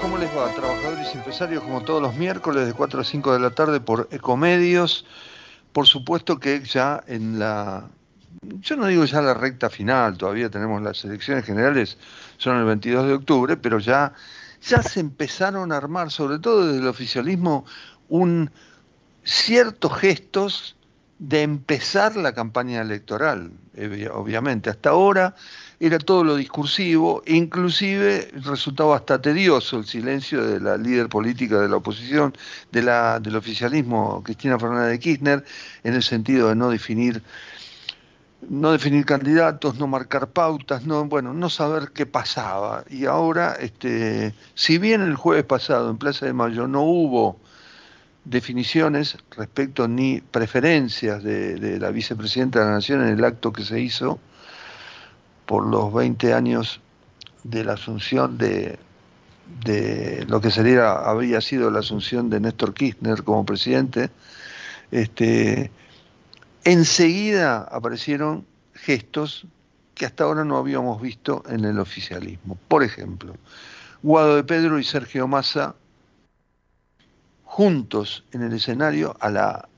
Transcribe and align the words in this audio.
¿Cómo 0.00 0.18
les 0.18 0.30
va? 0.36 0.52
Trabajadores 0.54 1.14
y 1.14 1.18
empresarios 1.18 1.62
como 1.62 1.82
todos 1.82 2.00
los 2.00 2.14
miércoles 2.14 2.66
de 2.66 2.72
4 2.72 3.00
a 3.00 3.04
5 3.04 3.32
de 3.32 3.38
la 3.40 3.50
tarde 3.50 3.80
por 3.80 4.08
Ecomedios. 4.10 5.06
Por 5.72 5.86
supuesto 5.86 6.38
que 6.38 6.62
ya 6.62 7.02
en 7.06 7.38
la... 7.38 7.88
Yo 8.60 8.76
no 8.76 8.86
digo 8.86 9.04
ya 9.04 9.22
la 9.22 9.34
recta 9.34 9.70
final, 9.70 10.16
todavía 10.16 10.50
tenemos 10.50 10.82
las 10.82 11.04
elecciones 11.04 11.44
generales, 11.44 11.98
son 12.36 12.58
el 12.58 12.64
22 12.64 13.06
de 13.06 13.12
octubre, 13.14 13.56
pero 13.56 13.78
ya, 13.78 14.12
ya 14.62 14.82
se 14.82 15.00
empezaron 15.00 15.72
a 15.72 15.76
armar, 15.76 16.10
sobre 16.10 16.38
todo 16.38 16.66
desde 16.66 16.80
el 16.80 16.88
oficialismo, 16.88 17.64
un 18.08 18.50
ciertos 19.24 19.96
gestos 19.98 20.76
de 21.28 21.40
empezar 21.40 22.16
la 22.16 22.34
campaña 22.34 22.82
electoral, 22.82 23.50
obviamente. 24.12 24.68
Hasta 24.68 24.90
ahora 24.90 25.34
era 25.80 25.98
todo 25.98 26.22
lo 26.22 26.36
discursivo, 26.36 27.22
inclusive 27.26 28.30
resultaba 28.44 28.96
hasta 28.96 29.20
tedioso 29.22 29.78
el 29.78 29.86
silencio 29.86 30.44
de 30.44 30.60
la 30.60 30.76
líder 30.76 31.08
política 31.08 31.60
de 31.60 31.68
la 31.68 31.76
oposición, 31.76 32.36
de 32.72 32.82
la, 32.82 33.20
del 33.20 33.36
oficialismo, 33.36 34.22
Cristina 34.22 34.58
Fernández 34.58 34.90
de 34.90 34.98
Kirchner, 34.98 35.44
en 35.82 35.94
el 35.94 36.02
sentido 36.02 36.48
de 36.48 36.56
no 36.56 36.68
definir 36.68 37.22
no 38.46 38.72
definir 38.72 39.06
candidatos, 39.06 39.78
no 39.78 39.86
marcar 39.86 40.28
pautas, 40.28 40.84
no, 40.84 41.06
bueno, 41.06 41.32
no 41.32 41.48
saber 41.48 41.92
qué 41.94 42.04
pasaba. 42.04 42.84
Y 42.90 43.06
ahora, 43.06 43.56
este, 43.58 44.34
si 44.54 44.76
bien 44.76 45.00
el 45.00 45.16
jueves 45.16 45.44
pasado 45.44 45.88
en 45.90 45.96
Plaza 45.96 46.26
de 46.26 46.34
Mayo 46.34 46.68
no 46.68 46.82
hubo 46.82 47.38
definiciones 48.24 49.18
respecto 49.36 49.86
ni 49.86 50.20
preferencias 50.20 51.22
de, 51.22 51.78
la 51.78 51.90
vicepresidenta 51.90 52.60
de 52.60 52.64
la 52.66 52.72
Nación 52.72 53.02
en 53.02 53.08
el 53.08 53.24
acto 53.24 53.52
que 53.52 53.64
se 53.64 53.80
hizo, 53.80 54.18
por 55.46 55.66
los 55.66 55.92
20 55.92 56.32
años 56.32 56.80
de 57.42 57.64
la 57.64 57.74
asunción 57.74 58.38
de, 58.38 58.78
de 59.64 60.24
lo 60.26 60.40
que 60.40 60.50
sería, 60.50 60.92
habría 60.92 61.40
sido 61.40 61.70
la 61.70 61.80
asunción 61.80 62.30
de 62.30 62.40
Néstor 62.40 62.72
Kirchner 62.72 63.22
como 63.22 63.44
presidente, 63.44 64.10
este, 64.90 65.70
enseguida 66.64 67.62
aparecieron 67.70 68.46
gestos 68.74 69.46
que 69.94 70.06
hasta 70.06 70.24
ahora 70.24 70.44
no 70.44 70.56
habíamos 70.56 71.00
visto 71.00 71.44
en 71.48 71.64
el 71.64 71.78
oficialismo. 71.78 72.58
Por 72.68 72.82
ejemplo, 72.82 73.36
Guado 74.02 74.36
de 74.36 74.44
Pedro 74.44 74.78
y 74.78 74.84
Sergio 74.84 75.28
Massa 75.28 75.74
juntos 77.54 78.24
en 78.32 78.42
el 78.42 78.52
escenario 78.52 79.16
a 79.20 79.30
la 79.30 79.68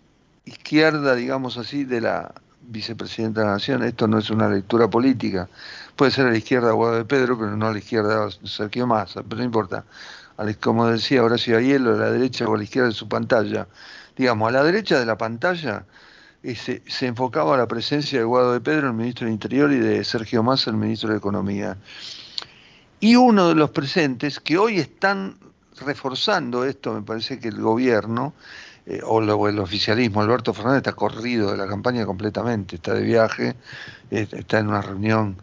izquierda, 0.47 1.15
digamos 1.15 1.59
así, 1.59 1.85
de 1.85 2.01
la 2.01 2.33
vicepresidenta 2.63 3.41
de 3.41 3.47
la 3.49 3.53
Nación. 3.53 3.83
Esto 3.83 4.09
no 4.09 4.19
es 4.19 4.31
una 4.31 4.49
lectura 4.49 4.89
política. 4.89 5.47
Puede 5.95 6.11
ser 6.11 6.27
a 6.27 6.31
la 6.31 6.39
izquierda 6.39 6.73
Guado 6.73 6.97
de 6.97 7.05
Pedro, 7.05 7.39
pero 7.39 7.55
no 7.55 7.67
a 7.67 7.73
la 7.73 7.79
izquierda 7.79 8.31
Sergio 8.45 8.87
Massa, 8.87 9.23
pero 9.23 9.41
no 9.41 9.45
importa. 9.45 9.85
Como 10.63 10.87
decía 10.87 11.23
Horacio 11.23 11.59
Aiello, 11.59 11.93
a 11.93 11.99
la 11.99 12.11
derecha 12.11 12.47
o 12.47 12.55
a 12.55 12.57
la 12.57 12.65
izquierda 12.65 12.89
de 12.89 12.95
su 12.95 13.11
pantalla. 13.11 13.69
Digamos, 14.17 14.49
a 14.49 14.53
la 14.53 14.65
derecha 14.65 14.99
de 14.99 15.05
la 15.05 15.19
pantalla 15.19 15.85
se, 16.43 16.83
se 16.87 17.07
enfocaba 17.07 17.59
la 17.59 17.69
presencia 17.69 18.21
de 18.21 18.25
Guado 18.25 18.55
de 18.55 18.63
Pedro, 18.63 18.87
el 18.87 18.95
ministro 18.95 19.27
del 19.27 19.35
Interior, 19.35 19.71
y 19.71 19.81
de 19.81 20.03
Sergio 20.03 20.43
Massa, 20.43 20.71
el 20.71 20.79
ministro 20.79 21.11
de 21.11 21.19
Economía. 21.19 21.77
Y 23.01 23.17
uno 23.17 23.51
de 23.51 23.55
los 23.55 23.69
presentes, 23.69 24.41
que 24.41 24.57
hoy 24.57 24.79
están 24.79 25.37
reforzando 25.81 26.65
esto, 26.65 26.93
me 26.93 27.03
parece 27.03 27.39
que 27.39 27.49
el 27.49 27.61
gobierno, 27.61 28.35
eh, 28.87 29.01
o, 29.05 29.21
el 29.49 29.59
oficialismo, 29.59 30.21
Alberto 30.21 30.55
Fernández 30.55 30.79
está 30.79 30.93
corrido 30.93 31.51
de 31.51 31.57
la 31.57 31.67
campaña 31.67 32.07
completamente, 32.07 32.77
está 32.77 32.95
de 32.95 33.03
viaje, 33.03 33.57
eh, 34.11 34.29
está 34.33 34.59
en 34.59 34.69
una 34.69 34.83
reunión, 34.83 35.37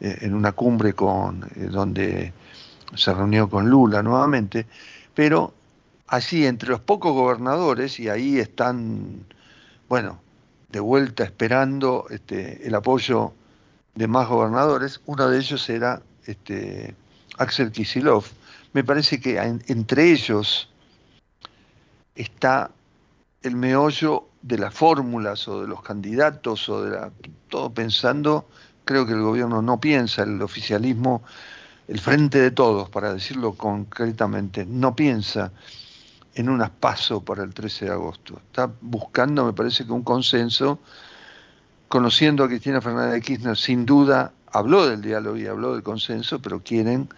eh, 0.00 0.18
en 0.20 0.34
una 0.34 0.52
cumbre 0.52 0.92
con 0.92 1.48
donde 1.70 2.32
se 2.94 3.14
reunió 3.14 3.48
con 3.48 3.68
Lula 3.68 4.02
nuevamente, 4.02 4.66
pero 5.14 5.54
allí 6.08 6.46
entre 6.46 6.70
los 6.70 6.80
pocos 6.80 7.12
gobernadores, 7.12 8.00
y 8.00 8.08
ahí 8.08 8.38
están, 8.38 9.24
bueno, 9.88 10.20
de 10.70 10.80
vuelta 10.80 11.24
esperando 11.24 12.06
este, 12.10 12.66
el 12.66 12.74
apoyo 12.74 13.32
de 13.94 14.06
más 14.06 14.28
gobernadores, 14.28 15.00
uno 15.06 15.28
de 15.28 15.38
ellos 15.38 15.68
era 15.68 16.02
este, 16.26 16.94
Axel 17.38 17.72
Kisilov. 17.72 18.24
Me 18.72 18.84
parece 18.84 19.20
que 19.20 19.38
entre 19.38 20.12
ellos 20.12 20.68
está 22.14 22.70
el 23.42 23.56
meollo 23.56 24.28
de 24.42 24.58
las 24.58 24.74
fórmulas 24.74 25.48
o 25.48 25.62
de 25.62 25.68
los 25.68 25.82
candidatos 25.82 26.68
o 26.68 26.84
de 26.84 26.90
la, 26.90 27.10
todo 27.48 27.72
pensando, 27.72 28.48
creo 28.84 29.06
que 29.06 29.12
el 29.12 29.22
gobierno 29.22 29.62
no 29.62 29.80
piensa, 29.80 30.22
el 30.22 30.40
oficialismo, 30.42 31.22
el 31.88 31.98
frente 31.98 32.38
de 32.38 32.50
todos, 32.50 32.88
para 32.88 33.12
decirlo 33.12 33.54
concretamente, 33.54 34.64
no 34.66 34.94
piensa 34.94 35.52
en 36.34 36.48
un 36.48 36.66
paso 36.78 37.24
para 37.24 37.42
el 37.42 37.52
13 37.52 37.86
de 37.86 37.90
agosto. 37.90 38.40
Está 38.46 38.70
buscando, 38.80 39.44
me 39.44 39.52
parece 39.52 39.84
que 39.84 39.92
un 39.92 40.02
consenso, 40.02 40.78
conociendo 41.88 42.44
a 42.44 42.48
Cristina 42.48 42.80
Fernández 42.80 43.14
de 43.14 43.20
Kirchner, 43.20 43.56
sin 43.56 43.84
duda 43.84 44.32
habló 44.52 44.86
del 44.86 45.02
diálogo 45.02 45.36
y 45.36 45.46
habló 45.46 45.74
del 45.74 45.82
consenso, 45.82 46.40
pero 46.40 46.62
quieren, 46.62 47.08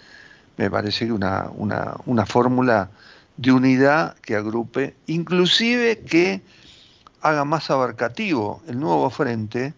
me 0.56 0.70
parece 0.70 1.10
una, 1.10 1.50
una 1.54 2.26
fórmula 2.26 2.90
de 3.36 3.52
unidad 3.52 4.16
que 4.18 4.36
agrupe, 4.36 4.94
inclusive 5.06 6.00
que 6.00 6.42
haga 7.20 7.44
más 7.44 7.70
abarcativo 7.70 8.62
el 8.66 8.78
nuevo 8.78 9.08
frente, 9.10 9.74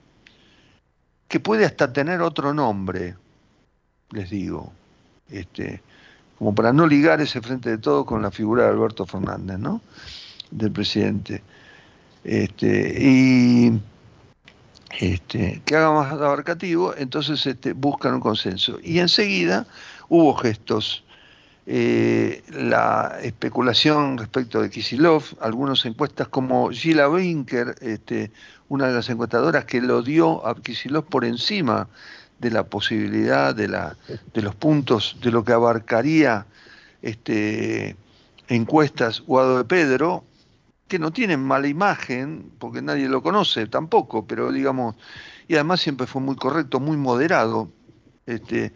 que 1.28 1.40
puede 1.40 1.64
hasta 1.64 1.92
tener 1.92 2.20
otro 2.22 2.54
nombre, 2.54 3.16
les 4.10 4.30
digo, 4.30 4.72
este, 5.30 5.82
como 6.38 6.54
para 6.54 6.72
no 6.72 6.86
ligar 6.86 7.20
ese 7.20 7.40
frente 7.40 7.70
de 7.70 7.78
todo 7.78 8.04
con 8.04 8.22
la 8.22 8.30
figura 8.30 8.64
de 8.64 8.70
Alberto 8.70 9.06
Fernández, 9.06 9.58
¿no? 9.58 9.80
Del 10.50 10.72
presidente. 10.72 11.42
Este, 12.22 12.96
y 12.98 13.80
este, 15.00 15.62
que 15.64 15.76
haga 15.76 15.92
más 15.92 16.12
abarcativo, 16.12 16.94
entonces 16.96 17.46
este, 17.46 17.72
buscan 17.72 18.14
un 18.14 18.20
consenso. 18.20 18.78
Y 18.82 18.98
enseguida 18.98 19.66
hubo 20.08 20.34
gestos 20.34 21.04
eh, 21.66 22.42
la 22.50 23.18
especulación 23.22 24.18
respecto 24.18 24.60
de 24.60 24.68
Kisilov, 24.68 25.24
algunas 25.40 25.84
encuestas 25.86 26.28
como 26.28 26.70
Gila 26.70 27.08
Winker, 27.08 27.76
este, 27.80 28.30
una 28.68 28.88
de 28.88 28.94
las 28.94 29.08
encuestadoras 29.08 29.64
que 29.64 29.80
lo 29.80 30.02
dio 30.02 30.46
a 30.46 30.54
Kisilov 30.54 31.04
por 31.06 31.24
encima 31.24 31.88
de 32.38 32.50
la 32.50 32.64
posibilidad 32.64 33.54
de, 33.54 33.68
la, 33.68 33.96
de 34.34 34.42
los 34.42 34.54
puntos 34.54 35.16
de 35.22 35.30
lo 35.30 35.44
que 35.44 35.52
abarcaría 35.52 36.46
este, 37.00 37.96
encuestas 38.48 39.22
Guado 39.22 39.58
de 39.58 39.64
Pedro, 39.64 40.24
que 40.88 40.98
no 40.98 41.12
tienen 41.12 41.42
mala 41.42 41.68
imagen, 41.68 42.50
porque 42.58 42.82
nadie 42.82 43.08
lo 43.08 43.22
conoce 43.22 43.66
tampoco, 43.66 44.26
pero 44.26 44.52
digamos, 44.52 44.96
y 45.48 45.54
además 45.54 45.80
siempre 45.80 46.06
fue 46.06 46.20
muy 46.20 46.36
correcto, 46.36 46.80
muy 46.80 46.96
moderado. 46.96 47.70
Este, 48.26 48.72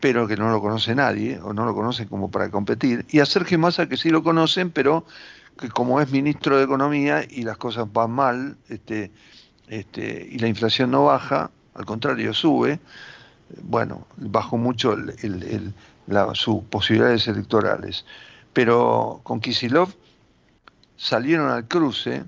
pero 0.00 0.28
que 0.28 0.36
no 0.36 0.50
lo 0.50 0.60
conoce 0.60 0.94
nadie, 0.94 1.40
o 1.40 1.52
no 1.52 1.64
lo 1.64 1.74
conocen 1.74 2.08
como 2.08 2.30
para 2.30 2.50
competir, 2.50 3.04
y 3.10 3.20
a 3.20 3.26
Sergio 3.26 3.58
Massa 3.58 3.88
que 3.88 3.96
sí 3.96 4.10
lo 4.10 4.22
conocen, 4.22 4.70
pero 4.70 5.04
que 5.58 5.68
como 5.68 6.00
es 6.00 6.10
ministro 6.10 6.56
de 6.56 6.64
Economía 6.64 7.24
y 7.28 7.42
las 7.42 7.56
cosas 7.56 7.92
van 7.92 8.12
mal, 8.12 8.56
este, 8.68 9.10
este, 9.66 10.28
y 10.30 10.38
la 10.38 10.48
inflación 10.48 10.92
no 10.92 11.04
baja, 11.06 11.50
al 11.74 11.84
contrario 11.84 12.32
sube, 12.32 12.78
bueno, 13.62 14.06
bajó 14.16 14.56
mucho 14.56 14.96
sus 16.34 16.62
posibilidades 16.64 17.26
electorales. 17.28 18.04
Pero 18.52 19.20
con 19.22 19.40
Kisilov 19.40 19.90
salieron 20.98 21.50
al 21.50 21.66
cruce, 21.66 22.24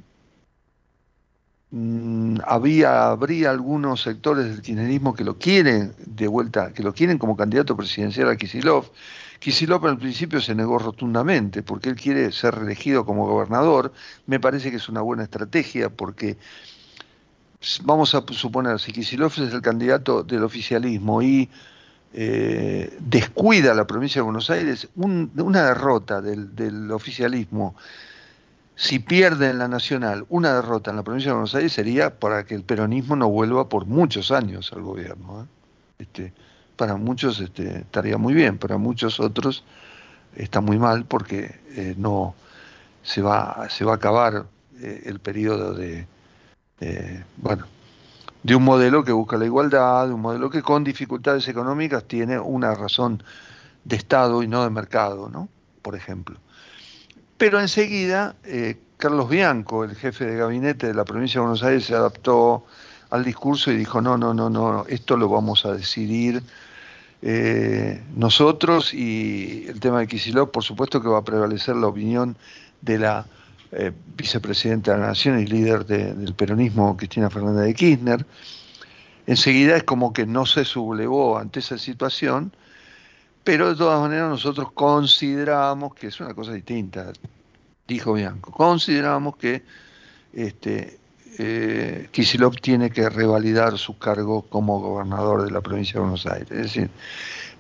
Mm, 1.72 2.38
había, 2.46 3.10
habría 3.10 3.50
algunos 3.50 4.02
sectores 4.02 4.46
del 4.46 4.60
kirchnerismo 4.60 5.14
que 5.14 5.22
lo 5.22 5.38
quieren 5.38 5.94
de 6.04 6.26
vuelta, 6.26 6.72
que 6.72 6.82
lo 6.82 6.92
quieren 6.92 7.16
como 7.16 7.36
candidato 7.36 7.76
presidencial 7.76 8.28
a 8.28 8.36
Kisilov. 8.36 8.90
Kisilov 9.38 9.86
al 9.86 9.96
principio 9.96 10.40
se 10.40 10.54
negó 10.54 10.78
rotundamente 10.78 11.62
porque 11.62 11.88
él 11.88 11.94
quiere 11.96 12.32
ser 12.32 12.56
reelegido 12.56 13.04
como 13.06 13.26
gobernador. 13.26 13.92
Me 14.26 14.40
parece 14.40 14.70
que 14.70 14.78
es 14.78 14.88
una 14.88 15.00
buena 15.00 15.22
estrategia 15.22 15.90
porque 15.90 16.38
vamos 17.84 18.14
a 18.16 18.24
suponer, 18.32 18.80
si 18.80 18.92
Kisilov 18.92 19.32
es 19.32 19.52
el 19.54 19.62
candidato 19.62 20.24
del 20.24 20.42
oficialismo 20.42 21.22
y 21.22 21.48
eh, 22.12 22.96
descuida 22.98 23.74
la 23.74 23.86
provincia 23.86 24.20
de 24.20 24.24
Buenos 24.24 24.50
Aires, 24.50 24.88
una 24.96 25.66
derrota 25.66 26.20
del, 26.20 26.90
oficialismo, 26.90 27.76
si 28.80 28.98
pierde 28.98 29.50
en 29.50 29.58
la 29.58 29.68
nacional 29.68 30.24
una 30.30 30.54
derrota 30.54 30.88
en 30.90 30.96
la 30.96 31.02
provincia 31.02 31.28
de 31.28 31.34
Buenos 31.34 31.54
Aires 31.54 31.74
sería 31.74 32.18
para 32.18 32.44
que 32.44 32.54
el 32.54 32.62
peronismo 32.62 33.14
no 33.14 33.28
vuelva 33.28 33.68
por 33.68 33.84
muchos 33.84 34.30
años 34.30 34.72
al 34.72 34.80
gobierno. 34.80 35.42
¿eh? 35.42 35.46
Este, 35.98 36.32
para 36.76 36.96
muchos 36.96 37.40
este, 37.40 37.80
estaría 37.80 38.16
muy 38.16 38.32
bien, 38.32 38.56
para 38.56 38.78
muchos 38.78 39.20
otros 39.20 39.64
está 40.34 40.62
muy 40.62 40.78
mal 40.78 41.04
porque 41.04 41.60
eh, 41.76 41.94
no 41.98 42.34
se 43.02 43.20
va, 43.20 43.68
se 43.68 43.84
va 43.84 43.92
a 43.92 43.96
acabar 43.96 44.46
el 44.80 45.18
periodo 45.18 45.74
de, 45.74 46.06
bueno, 47.36 47.66
de 48.42 48.54
un 48.54 48.64
modelo 48.64 49.04
que 49.04 49.12
busca 49.12 49.36
la 49.36 49.44
igualdad, 49.44 50.06
de 50.06 50.14
un 50.14 50.22
modelo 50.22 50.48
que 50.48 50.62
con 50.62 50.84
dificultades 50.84 51.46
económicas 51.48 52.04
tiene 52.04 52.38
una 52.38 52.74
razón 52.74 53.22
de 53.84 53.96
Estado 53.96 54.42
y 54.42 54.48
no 54.48 54.64
de 54.64 54.70
mercado, 54.70 55.28
¿no? 55.28 55.50
Por 55.82 55.96
ejemplo. 55.96 56.38
Pero 57.40 57.58
enseguida, 57.58 58.36
eh, 58.44 58.76
Carlos 58.98 59.30
Bianco, 59.30 59.82
el 59.82 59.96
jefe 59.96 60.26
de 60.26 60.36
gabinete 60.36 60.88
de 60.88 60.92
la 60.92 61.06
provincia 61.06 61.40
de 61.40 61.46
Buenos 61.46 61.62
Aires, 61.62 61.86
se 61.86 61.94
adaptó 61.94 62.66
al 63.08 63.24
discurso 63.24 63.72
y 63.72 63.78
dijo, 63.78 64.02
no, 64.02 64.18
no, 64.18 64.34
no, 64.34 64.50
no, 64.50 64.84
esto 64.88 65.16
lo 65.16 65.26
vamos 65.30 65.64
a 65.64 65.72
decidir 65.72 66.42
eh, 67.22 68.02
nosotros 68.14 68.92
y 68.92 69.64
el 69.68 69.80
tema 69.80 70.00
de 70.00 70.06
Kicillof, 70.06 70.50
por 70.50 70.62
supuesto 70.62 71.00
que 71.00 71.08
va 71.08 71.16
a 71.16 71.24
prevalecer 71.24 71.76
la 71.76 71.86
opinión 71.86 72.36
de 72.82 72.98
la 72.98 73.24
eh, 73.72 73.90
vicepresidenta 74.18 74.92
de 74.92 74.98
la 74.98 75.06
Nación 75.06 75.40
y 75.40 75.46
líder 75.46 75.86
del 75.86 76.34
peronismo, 76.34 76.94
Cristina 76.98 77.30
Fernández 77.30 77.64
de 77.64 77.72
Kirchner. 77.74 78.26
Enseguida 79.26 79.78
es 79.78 79.84
como 79.84 80.12
que 80.12 80.26
no 80.26 80.44
se 80.44 80.66
sublevó 80.66 81.38
ante 81.38 81.60
esa 81.60 81.78
situación, 81.78 82.52
pero 83.44 83.70
de 83.70 83.76
todas 83.76 84.00
maneras 84.00 84.28
nosotros 84.28 84.72
consideramos 84.72 85.94
que 85.94 86.08
es 86.08 86.20
una 86.20 86.34
cosa 86.34 86.52
distinta, 86.52 87.12
dijo 87.86 88.12
Bianco, 88.12 88.52
consideramos 88.52 89.36
que 89.36 89.62
este, 90.32 90.98
eh, 91.38 92.08
tiene 92.60 92.90
que 92.90 93.08
revalidar 93.08 93.78
su 93.78 93.98
cargo 93.98 94.42
como 94.42 94.80
gobernador 94.80 95.42
de 95.44 95.50
la 95.50 95.60
provincia 95.60 95.94
de 95.94 96.00
Buenos 96.00 96.26
Aires. 96.26 96.50
Es 96.50 96.62
decir, 96.62 96.90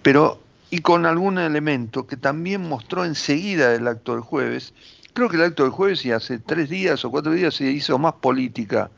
pero 0.02 0.40
y 0.70 0.80
con 0.80 1.04
algún 1.04 1.38
elemento 1.38 2.06
que 2.06 2.16
también 2.16 2.68
mostró 2.68 3.04
enseguida 3.04 3.74
el 3.74 3.88
acto 3.88 4.12
del 4.12 4.20
jueves, 4.20 4.72
Creo 5.12 5.28
que 5.28 5.36
el 5.36 5.42
acto 5.42 5.64
del 5.64 5.72
jueves 5.72 6.04
y 6.04 6.12
hace 6.12 6.38
tres 6.38 6.68
días 6.68 7.04
o 7.04 7.10
cuatro 7.10 7.32
días 7.32 7.54
se 7.54 7.64
hizo 7.64 7.98
más 7.98 8.14
política 8.14 8.90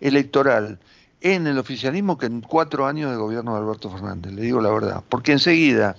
electoral 0.00 0.78
en 1.24 1.46
el 1.46 1.58
oficialismo 1.58 2.18
que 2.18 2.26
en 2.26 2.42
cuatro 2.42 2.86
años 2.86 3.10
de 3.10 3.16
gobierno 3.16 3.54
de 3.54 3.60
Alberto 3.62 3.90
Fernández, 3.90 4.32
le 4.34 4.42
digo 4.42 4.60
la 4.60 4.70
verdad. 4.70 5.02
Porque 5.08 5.32
enseguida 5.32 5.96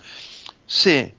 se 0.67 1.15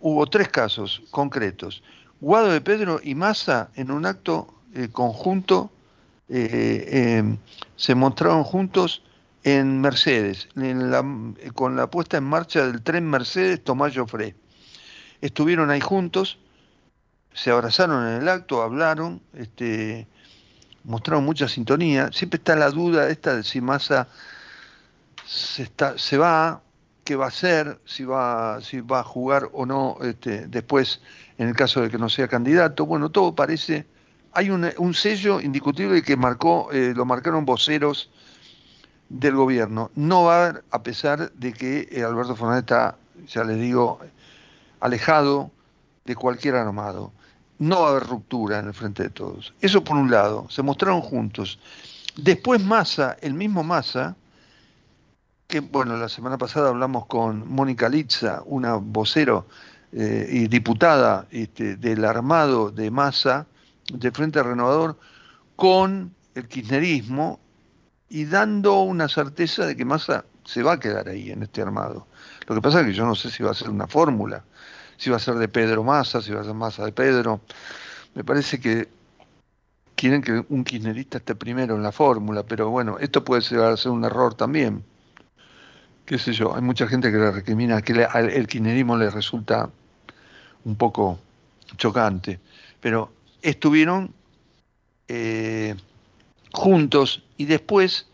hubo 0.00 0.26
tres 0.26 0.48
casos 0.48 1.02
concretos. 1.10 1.82
Guado 2.20 2.48
de 2.48 2.62
Pedro 2.62 3.00
y 3.02 3.14
Massa 3.14 3.70
en 3.74 3.90
un 3.90 4.06
acto 4.06 4.54
eh, 4.74 4.88
conjunto 4.90 5.70
eh, 6.30 7.18
em, 7.18 7.36
se 7.76 7.94
mostraron 7.94 8.44
juntos 8.44 9.02
en 9.44 9.80
Mercedes, 9.80 10.48
con 11.54 11.76
la 11.76 11.90
puesta 11.90 12.16
en 12.16 12.24
marcha 12.24 12.66
del 12.66 12.82
tren 12.82 13.08
Mercedes 13.08 13.62
Tomás 13.62 13.94
Joffre. 13.94 14.34
Estuvieron 15.20 15.70
ahí 15.70 15.80
juntos 15.80 16.38
se 17.32 17.50
abrazaron 17.50 18.06
en 18.06 18.22
el 18.22 18.28
acto, 18.28 18.62
hablaron, 18.62 19.22
este, 19.34 20.06
mostraron 20.84 21.24
mucha 21.24 21.48
sintonía. 21.48 22.10
Siempre 22.12 22.38
está 22.38 22.56
la 22.56 22.70
duda 22.70 23.08
esta 23.08 23.36
de 23.36 23.42
si 23.42 23.60
Massa 23.60 24.08
se, 25.26 25.62
está, 25.62 25.98
se 25.98 26.18
va, 26.18 26.62
qué 27.04 27.16
va 27.16 27.26
a 27.26 27.28
hacer, 27.28 27.80
si 27.84 28.04
va, 28.04 28.60
si 28.60 28.80
va 28.80 29.00
a 29.00 29.04
jugar 29.04 29.48
o 29.52 29.66
no 29.66 29.98
este, 30.02 30.46
después 30.46 31.00
en 31.38 31.48
el 31.48 31.54
caso 31.54 31.80
de 31.80 31.90
que 31.90 31.98
no 31.98 32.08
sea 32.08 32.28
candidato. 32.28 32.86
Bueno, 32.86 33.10
todo 33.10 33.34
parece... 33.34 33.86
Hay 34.32 34.48
un, 34.48 34.94
sello 34.94 35.40
indiscutible 35.40 36.02
que 36.02 36.16
marcó, 36.16 36.70
eh, 36.70 36.92
lo 36.94 37.04
marcaron 37.04 37.44
voceros 37.44 38.12
del 39.08 39.34
gobierno. 39.34 39.90
No 39.96 40.22
va 40.22 40.34
a 40.34 40.44
haber, 40.44 40.64
a 40.70 40.84
pesar 40.84 41.32
de 41.32 41.52
que 41.52 41.88
eh, 41.90 42.04
Alberto 42.04 42.36
Fernández 42.36 42.60
está, 42.60 42.96
ya 43.26 43.42
les 43.42 43.58
digo, 43.58 43.98
alejado 44.78 45.50
de 46.04 46.14
cualquier 46.14 46.54
armado 46.54 47.12
no 47.60 47.82
va 47.82 47.88
a 47.88 47.90
haber 47.90 48.04
ruptura 48.04 48.58
en 48.58 48.68
el 48.68 48.74
frente 48.74 49.04
de 49.04 49.10
todos. 49.10 49.52
Eso 49.60 49.84
por 49.84 49.96
un 49.96 50.10
lado, 50.10 50.46
se 50.48 50.62
mostraron 50.62 51.02
juntos. 51.02 51.58
Después 52.16 52.62
Massa, 52.64 53.16
el 53.20 53.34
mismo 53.34 53.62
Massa, 53.62 54.16
que 55.46 55.60
bueno, 55.60 55.96
la 55.96 56.08
semana 56.08 56.38
pasada 56.38 56.70
hablamos 56.70 57.06
con 57.06 57.46
Mónica 57.52 57.88
Litza, 57.88 58.42
una 58.46 58.76
vocero 58.76 59.46
eh, 59.92 60.26
y 60.30 60.48
diputada 60.48 61.26
este, 61.30 61.76
del 61.76 62.04
armado 62.06 62.70
de 62.70 62.90
Massa, 62.90 63.46
del 63.92 64.12
Frente 64.12 64.42
Renovador, 64.42 64.98
con 65.54 66.14
el 66.34 66.48
kirchnerismo 66.48 67.40
y 68.08 68.24
dando 68.24 68.80
una 68.80 69.06
certeza 69.06 69.66
de 69.66 69.76
que 69.76 69.84
Massa 69.84 70.24
se 70.46 70.62
va 70.62 70.72
a 70.72 70.80
quedar 70.80 71.08
ahí 71.08 71.30
en 71.30 71.42
este 71.42 71.60
armado. 71.60 72.06
Lo 72.46 72.54
que 72.54 72.62
pasa 72.62 72.80
es 72.80 72.86
que 72.86 72.94
yo 72.94 73.04
no 73.04 73.14
sé 73.14 73.30
si 73.30 73.42
va 73.42 73.50
a 73.50 73.54
ser 73.54 73.68
una 73.68 73.86
fórmula 73.86 74.44
si 75.00 75.08
va 75.08 75.16
a 75.16 75.18
ser 75.18 75.36
de 75.36 75.48
Pedro 75.48 75.82
Massa, 75.82 76.20
si 76.20 76.30
va 76.30 76.42
a 76.42 76.44
ser 76.44 76.52
Massa 76.52 76.84
de 76.84 76.92
Pedro. 76.92 77.40
Me 78.14 78.22
parece 78.22 78.60
que 78.60 78.86
quieren 79.94 80.20
que 80.20 80.44
un 80.50 80.62
kirchnerista 80.62 81.16
esté 81.16 81.34
primero 81.34 81.74
en 81.74 81.82
la 81.82 81.90
fórmula, 81.90 82.42
pero 82.42 82.68
bueno, 82.68 82.98
esto 82.98 83.24
puede 83.24 83.40
ser, 83.40 83.60
a 83.60 83.74
ser 83.78 83.92
un 83.92 84.04
error 84.04 84.34
también. 84.34 84.84
Qué 86.04 86.18
sé 86.18 86.34
yo, 86.34 86.54
hay 86.54 86.60
mucha 86.60 86.86
gente 86.86 87.10
que 87.10 87.16
le 87.16 87.30
recrimina 87.30 87.80
que 87.80 88.06
el 88.14 88.46
kirchnerismo 88.46 88.98
le 88.98 89.08
resulta 89.08 89.70
un 90.66 90.76
poco 90.76 91.18
chocante, 91.78 92.38
pero 92.80 93.10
estuvieron 93.40 94.12
eh, 95.08 95.76
juntos 96.52 97.24
y 97.38 97.46
después 97.46 98.06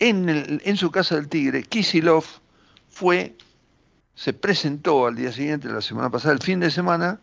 en, 0.00 0.60
en 0.64 0.76
su 0.76 0.90
casa 0.90 1.14
del 1.14 1.28
Tigre, 1.28 1.62
Kisilov 1.62 2.24
fue 2.88 3.36
se 4.18 4.32
presentó 4.32 5.06
al 5.06 5.14
día 5.14 5.30
siguiente, 5.30 5.68
la 5.68 5.80
semana 5.80 6.10
pasada, 6.10 6.34
el 6.34 6.42
fin 6.42 6.58
de 6.58 6.72
semana, 6.72 7.20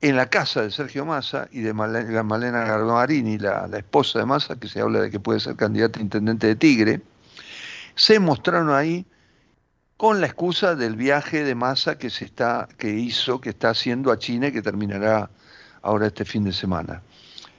en 0.00 0.16
la 0.16 0.30
casa 0.30 0.62
de 0.62 0.70
Sergio 0.70 1.04
Massa 1.04 1.46
y 1.52 1.60
de 1.60 1.74
Malena 1.74 2.64
Garbarini, 2.64 3.36
la, 3.36 3.66
la 3.66 3.76
esposa 3.76 4.18
de 4.18 4.24
Massa, 4.24 4.56
que 4.56 4.66
se 4.66 4.80
habla 4.80 5.02
de 5.02 5.10
que 5.10 5.20
puede 5.20 5.40
ser 5.40 5.56
candidata 5.56 5.98
a 5.98 6.02
intendente 6.02 6.46
de 6.46 6.56
Tigre, 6.56 7.02
se 7.96 8.18
mostraron 8.18 8.70
ahí 8.70 9.04
con 9.98 10.22
la 10.22 10.28
excusa 10.28 10.74
del 10.74 10.96
viaje 10.96 11.44
de 11.44 11.54
Massa 11.54 11.98
que 11.98 12.08
se 12.08 12.24
está, 12.24 12.66
que 12.78 12.88
hizo, 12.88 13.38
que 13.42 13.50
está 13.50 13.68
haciendo 13.68 14.10
a 14.10 14.18
China 14.18 14.46
y 14.46 14.52
que 14.52 14.62
terminará 14.62 15.28
ahora 15.82 16.06
este 16.06 16.24
fin 16.24 16.44
de 16.44 16.52
semana. 16.54 17.02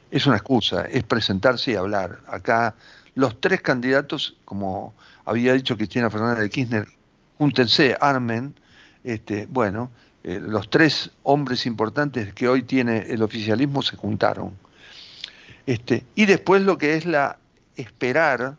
Es 0.09 0.25
una 0.25 0.37
excusa, 0.37 0.85
es 0.85 1.03
presentarse 1.03 1.73
y 1.73 1.75
hablar. 1.75 2.21
Acá 2.25 2.73
los 3.13 3.39
tres 3.39 3.61
candidatos, 3.61 4.35
como 4.45 4.95
había 5.25 5.53
dicho 5.53 5.77
Cristina 5.77 6.09
Fernández 6.09 6.39
de 6.39 6.49
Kirchner, 6.49 6.98
júntense, 7.39 7.97
armen, 7.99 8.53
este, 9.03 9.47
bueno, 9.49 9.89
eh, 10.23 10.39
los 10.39 10.69
tres 10.69 11.09
hombres 11.23 11.65
importantes 11.65 12.33
que 12.33 12.47
hoy 12.47 12.63
tiene 12.63 13.05
el 13.09 13.23
oficialismo 13.23 13.81
se 13.81 13.95
juntaron. 13.95 14.51
Este, 15.65 16.03
y 16.15 16.25
después 16.25 16.61
lo 16.61 16.77
que 16.77 16.95
es 16.95 17.05
la 17.05 17.37
esperar, 17.77 18.57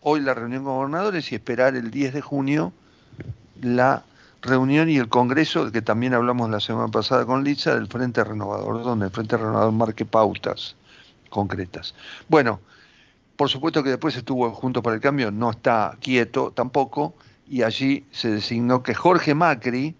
hoy 0.00 0.20
la 0.20 0.32
reunión 0.32 0.62
con 0.64 0.74
gobernadores 0.74 1.32
y 1.32 1.34
esperar 1.34 1.74
el 1.74 1.90
10 1.90 2.14
de 2.14 2.20
junio 2.20 2.72
la 3.60 4.04
reunión 4.42 4.88
y 4.88 4.96
el 4.96 5.08
congreso, 5.08 5.70
que 5.70 5.82
también 5.82 6.14
hablamos 6.14 6.48
la 6.50 6.60
semana 6.60 6.88
pasada 6.88 7.26
con 7.26 7.44
Liza, 7.44 7.74
del 7.74 7.88
Frente 7.88 8.24
Renovador, 8.24 8.82
donde 8.82 9.06
el 9.06 9.12
Frente 9.12 9.36
Renovador 9.36 9.72
marque 9.72 10.04
pautas 10.06 10.76
concretas. 11.28 11.94
Bueno, 12.28 12.60
por 13.36 13.48
supuesto 13.48 13.82
que 13.82 13.90
después 13.90 14.16
estuvo 14.16 14.50
junto 14.52 14.82
para 14.82 14.96
el 14.96 15.02
cambio, 15.02 15.30
no 15.30 15.50
está 15.50 15.96
quieto 16.00 16.52
tampoco, 16.52 17.14
y 17.50 17.64
allí 17.64 18.04
se 18.12 18.30
designó 18.30 18.84
que 18.84 18.94
Jorge 18.94 19.34
Macri, 19.34 19.96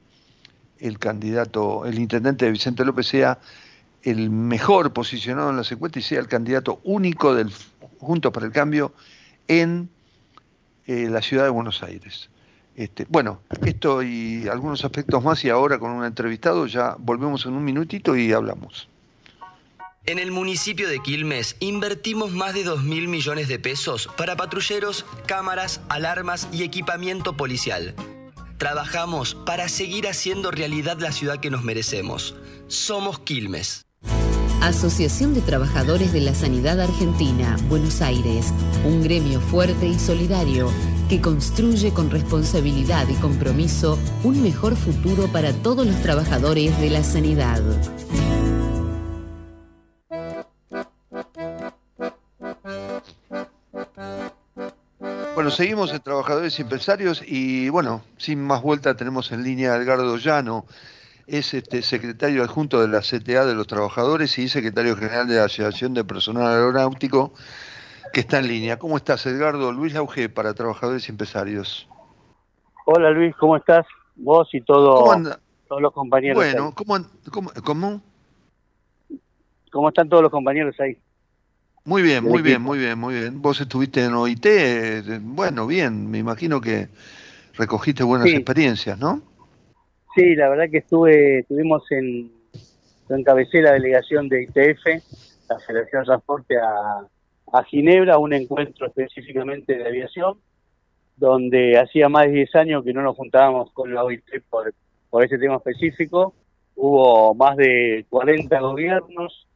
el 0.79 1.01
candidato, 1.01 1.85
el 1.85 1.99
intendente 1.99 2.45
de 2.45 2.53
Vicente 2.53 2.85
López, 2.85 3.09
sea 3.09 3.41
el 4.05 4.31
mejor 4.31 4.93
posicionado 4.93 5.51
en 5.51 5.57
la 5.57 5.65
encuesta 5.69 5.99
y 5.99 6.03
sea 6.03 6.21
el 6.21 6.29
candidato 6.29 6.81
único 6.85 7.35
del 7.35 7.53
Juntos 7.99 8.33
para 8.33 8.47
el 8.47 8.53
Cambio 8.53 8.95
en 9.49 9.91
eh, 10.87 11.09
la 11.11 11.21
ciudad 11.21 11.43
de 11.43 11.51
Buenos 11.51 11.83
Aires. 11.83 12.31
Este, 12.77 13.05
bueno, 13.09 13.41
esto 13.67 14.01
y 14.01 14.47
algunos 14.47 14.85
aspectos 14.85 15.23
más 15.25 15.45
y 15.45 15.51
ahora 15.51 15.81
con 15.81 15.91
un 15.91 16.05
entrevistado 16.05 16.69
ya 16.69 16.95
volvemos 17.01 17.45
en 17.47 17.55
un 17.55 17.65
minutito 17.65 18.15
y 18.17 18.33
hablamos. 18.33 18.89
En 20.07 20.19
el 20.19 20.33
municipio 20.33 20.89
de 20.89 20.99
Quilmes 21.01 21.57
invertimos 21.61 22.33
más 22.33 22.55
de 22.55 22.65
2 22.65 22.85
mil 22.85 23.07
millones 23.07 23.49
de 23.49 23.59
pesos 23.59 24.09
para 24.17 24.35
patrulleros, 24.35 25.05
cámaras, 25.27 25.83
alarmas 25.91 26.49
y 26.53 26.63
equipamiento 26.63 27.37
policial. 27.37 27.95
Trabajamos 28.57 29.35
para 29.35 29.69
seguir 29.69 30.09
haciendo 30.09 30.51
realidad 30.51 30.99
la 30.99 31.13
ciudad 31.13 31.39
que 31.39 31.51
nos 31.51 31.65
merecemos. 31.65 32.35
Somos 32.67 33.19
Quilmes. 33.19 33.87
Asociación 34.63 35.35
de 35.35 35.43
Trabajadores 35.43 36.13
de 36.13 36.21
la 36.21 36.35
Sanidad 36.35 36.81
Argentina, 36.81 37.57
Buenos 37.69 38.01
Aires, 38.01 38.53
un 38.85 39.03
gremio 39.03 39.41
fuerte 39.41 39.87
y 39.87 39.99
solidario 39.99 40.71
que 41.11 41.21
construye 41.21 41.93
con 41.93 42.11
responsabilidad 42.11 43.07
y 43.09 43.15
compromiso 43.15 43.99
un 44.23 44.43
mejor 44.43 44.77
futuro 44.77 45.29
para 45.29 45.53
todos 45.53 45.87
los 45.87 46.01
trabajadores 46.03 46.79
de 46.81 46.91
la 46.91 47.05
sanidad. 47.05 47.63
Bueno, 55.51 55.65
seguimos 55.65 55.93
en 55.93 56.01
Trabajadores 56.01 56.57
y 56.57 56.63
Empresarios 56.63 57.25
y 57.27 57.71
bueno, 57.71 58.03
sin 58.19 58.41
más 58.41 58.63
vuelta 58.63 58.95
tenemos 58.95 59.33
en 59.33 59.43
línea 59.43 59.73
a 59.73 59.79
Edgardo 59.79 60.17
Llano, 60.17 60.65
es 61.27 61.55
este 61.55 61.83
secretario 61.83 62.45
adjunto 62.45 62.81
de 62.81 62.87
la 62.87 63.01
CTA 63.01 63.45
de 63.45 63.57
los 63.57 63.67
Trabajadores 63.67 64.39
y 64.39 64.49
secretario 64.49 64.95
general 64.95 65.27
de 65.27 65.39
la 65.39 65.47
Asociación 65.47 65.93
de 65.93 66.05
Personal 66.05 66.47
Aeronáutico 66.47 67.33
que 68.13 68.21
está 68.21 68.39
en 68.39 68.47
línea. 68.47 68.79
¿Cómo 68.79 68.97
estás, 68.97 69.27
Edgardo? 69.27 69.73
Luis 69.73 69.97
Auge 69.97 70.29
para 70.29 70.55
Trabajadores 70.55 71.09
y 71.09 71.11
Empresarios. 71.11 71.89
Hola, 72.87 73.11
Luis, 73.11 73.35
¿cómo 73.35 73.57
estás? 73.57 73.85
Vos 74.15 74.49
y 74.53 74.61
todo, 74.61 75.05
todos 75.67 75.83
los 75.83 75.93
compañeros. 75.93 76.37
Bueno, 76.37 76.73
¿cómo, 76.77 76.97
cómo, 77.33 77.51
cómo? 77.65 78.01
¿Cómo 79.73 79.89
están 79.89 80.09
todos 80.09 80.23
los 80.23 80.31
compañeros 80.31 80.79
ahí? 80.79 80.97
Muy 81.85 82.03
bien, 82.03 82.25
muy 82.25 82.43
bien, 82.43 82.61
muy 82.61 82.79
bien, 82.79 82.99
muy 82.99 83.15
bien. 83.15 83.41
Vos 83.41 83.61
estuviste 83.61 84.05
en 84.05 84.15
OIT, 84.15 84.47
eh, 84.47 85.03
bueno, 85.21 85.67
bien, 85.67 86.11
me 86.11 86.19
imagino 86.19 86.61
que 86.61 86.89
recogiste 87.55 88.03
buenas 88.03 88.29
experiencias, 88.29 88.99
¿no? 88.99 89.23
Sí, 90.15 90.35
la 90.35 90.49
verdad 90.49 90.71
que 90.71 90.79
estuve, 90.79 91.41
estuvimos 91.41 91.83
en, 91.91 92.31
encabecé 93.09 93.63
la 93.63 93.73
delegación 93.73 94.29
de 94.29 94.43
ITF, 94.43 94.87
la 95.49 95.59
Federación 95.61 96.03
de 96.03 96.07
Transporte 96.07 96.57
a, 96.59 97.59
a 97.59 97.65
Ginebra, 97.65 98.19
un 98.19 98.33
encuentro 98.33 98.87
específicamente 98.87 99.77
de 99.77 99.87
aviación, 99.87 100.39
donde 101.17 101.79
hacía 101.79 102.09
más 102.09 102.27
de 102.27 102.33
10 102.33 102.55
años 102.57 102.85
que 102.85 102.93
no 102.93 103.03
nos 103.03 103.17
juntábamos 103.17 103.71
con 103.73 103.93
la 103.95 104.05
OIT 104.05 104.43
por, 104.49 104.73
por 105.09 105.25
ese 105.25 105.39
tema 105.39 105.57
específico. 105.57 106.35
Hubo 106.75 107.35
más 107.35 107.57
de 107.57 108.07
40 108.09 108.59
gobiernos, 108.61 109.47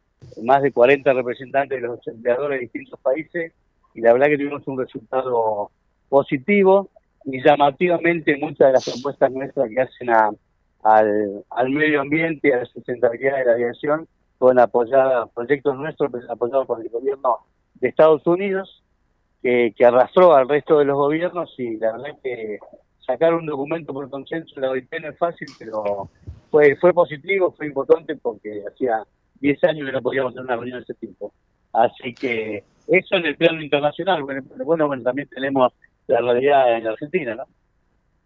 más 0.43 0.63
de 0.63 0.73
40 0.73 1.13
representantes 1.13 1.81
de 1.81 1.87
los 1.87 2.07
empleadores 2.07 2.59
de 2.59 2.63
distintos 2.63 3.01
países, 3.01 3.53
y 3.95 4.01
la 4.01 4.13
verdad 4.13 4.27
que 4.27 4.39
tuvimos 4.39 4.67
un 4.67 4.79
resultado 4.79 5.71
positivo 6.09 6.91
y 7.25 7.43
llamativamente 7.43 8.37
muchas 8.37 8.69
de 8.69 8.73
las 8.73 8.85
propuestas 8.85 9.33
nuestras 9.33 9.69
que 9.69 9.81
hacen 9.81 10.11
al, 10.11 11.45
al 11.51 11.71
medio 11.71 12.01
ambiente 12.01 12.49
y 12.49 12.53
a 12.53 12.59
la 12.59 12.65
sustentabilidad 12.67 13.39
de 13.39 13.45
la 13.45 13.53
aviación 13.53 14.07
fueron 14.39 14.59
apoyadas, 14.59 15.31
proyectos 15.35 15.77
nuestros 15.77 16.11
apoyados 16.29 16.67
por 16.67 16.81
el 16.81 16.89
gobierno 16.89 17.39
de 17.75 17.89
Estados 17.89 18.27
Unidos, 18.27 18.83
que, 19.43 19.73
que, 19.77 19.85
arrastró 19.85 20.35
al 20.35 20.49
resto 20.49 20.79
de 20.79 20.85
los 20.85 20.97
gobiernos 20.97 21.55
y 21.59 21.77
la 21.77 21.93
verdad 21.93 22.19
que 22.23 22.59
sacar 23.07 23.35
un 23.35 23.47
documento 23.47 23.93
por 23.93 24.09
consenso 24.11 24.55
de 24.57 24.61
la 24.63 24.71
OIT 24.71 24.93
no 25.01 25.09
es 25.09 25.19
fácil, 25.19 25.49
pero 25.59 26.09
fue, 26.51 26.77
fue 26.77 26.93
positivo, 26.93 27.53
fue 27.57 27.67
importante 27.67 28.17
porque 28.17 28.63
hacía 28.67 29.03
10 29.41 29.65
años 29.65 29.87
que 29.87 29.93
no 29.93 30.03
podíamos 30.03 30.33
tener 30.33 30.47
una 30.47 30.57
reunión 30.57 30.79
de 30.79 30.85
ese 30.85 30.95
tipo. 30.95 31.33
Así 31.73 32.15
que 32.15 32.65
eso 32.87 33.17
en 33.17 33.27
el 33.27 33.37
plano 33.37 33.61
internacional, 33.63 34.23
bueno, 34.23 34.43
bueno, 34.65 34.87
bueno 34.87 35.03
también 35.03 35.29
tenemos 35.29 35.73
la 36.07 36.21
realidad 36.21 36.77
en 36.77 36.87
Argentina, 36.87 37.35
¿no? 37.35 37.45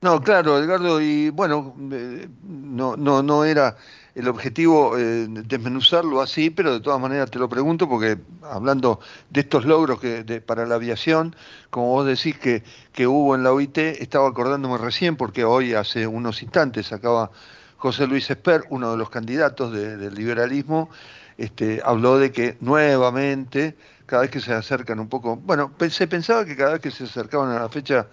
No, 0.01 0.21
claro, 0.23 0.59
Edgardo, 0.59 1.01
y 1.01 1.31
bueno, 1.31 1.75
eh, 1.91 2.29
no, 2.45 2.97
no, 2.97 3.21
no 3.21 3.45
era 3.45 3.77
el 4.15 4.29
objetivo 4.29 4.97
eh, 4.97 5.27
desmenuzarlo 5.29 6.21
así, 6.21 6.51
pero 6.51 6.73
de 6.73 6.81
todas 6.81 7.01
maneras 7.01 7.33
te 7.33 7.41
lo 7.41 7.49
pregunto 7.49 7.89
porque 7.89 8.17
hablando 8.43 9.01
de 9.31 9.41
estos 9.41 9.65
logros 9.65 10.01
que 10.01 10.41
para 10.41 10.67
la 10.67 10.77
aviación, 10.77 11.35
como 11.71 11.89
vos 11.89 12.07
decís 12.07 12.39
que, 12.39 12.63
que 12.93 13.09
hubo 13.09 13.35
en 13.35 13.43
la 13.43 13.53
OIT, 13.53 13.77
estaba 13.79 14.29
acordándome 14.29 14.79
recién 14.79 15.17
porque 15.17 15.45
hoy 15.45 15.75
hace 15.75 16.07
unos 16.07 16.45
instantes 16.45 16.93
acaba 16.93 17.33
José 17.79 18.07
Luis 18.07 18.29
Esper, 18.29 18.65
uno 18.71 18.91
de 18.93 18.99
los 18.99 19.09
candidatos 19.09 19.73
del 19.73 20.15
liberalismo, 20.15 20.91
este, 21.37 21.81
habló 21.85 22.19
de 22.19 22.33
que 22.33 22.57
nuevamente, 22.61 23.77
cada 24.05 24.23
vez 24.23 24.31
que 24.31 24.41
se 24.41 24.53
acercan 24.53 24.99
un 24.99 25.09
poco, 25.09 25.37
bueno, 25.37 25.73
se 25.89 26.09
pensaba 26.09 26.45
que 26.45 26.57
cada 26.57 26.73
vez 26.73 26.81
que 26.81 26.91
se 26.91 27.05
acercaban 27.05 27.51
a 27.51 27.61
la 27.61 27.69
fecha 27.69 28.07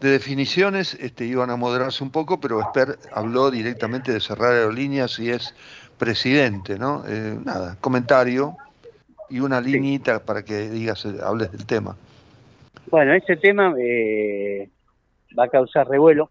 de 0.00 0.10
definiciones 0.10 0.94
este, 0.94 1.26
iban 1.26 1.50
a 1.50 1.56
moderarse 1.56 2.02
un 2.02 2.10
poco, 2.10 2.40
pero 2.40 2.60
Esper 2.60 2.98
habló 3.12 3.50
directamente 3.50 4.12
de 4.12 4.20
cerrar 4.20 4.52
aerolíneas 4.52 5.18
y 5.18 5.30
es 5.30 5.54
presidente, 5.98 6.78
¿no? 6.78 7.04
Eh, 7.06 7.38
nada, 7.44 7.76
comentario 7.80 8.56
y 9.28 9.40
una 9.40 9.60
liñita 9.60 10.20
para 10.24 10.42
que 10.42 10.70
digas, 10.70 11.06
hables 11.22 11.52
del 11.52 11.66
tema. 11.66 11.96
Bueno, 12.90 13.14
ese 13.14 13.36
tema 13.36 13.74
eh, 13.78 14.70
va 15.38 15.44
a 15.44 15.48
causar 15.48 15.88
revuelo 15.88 16.30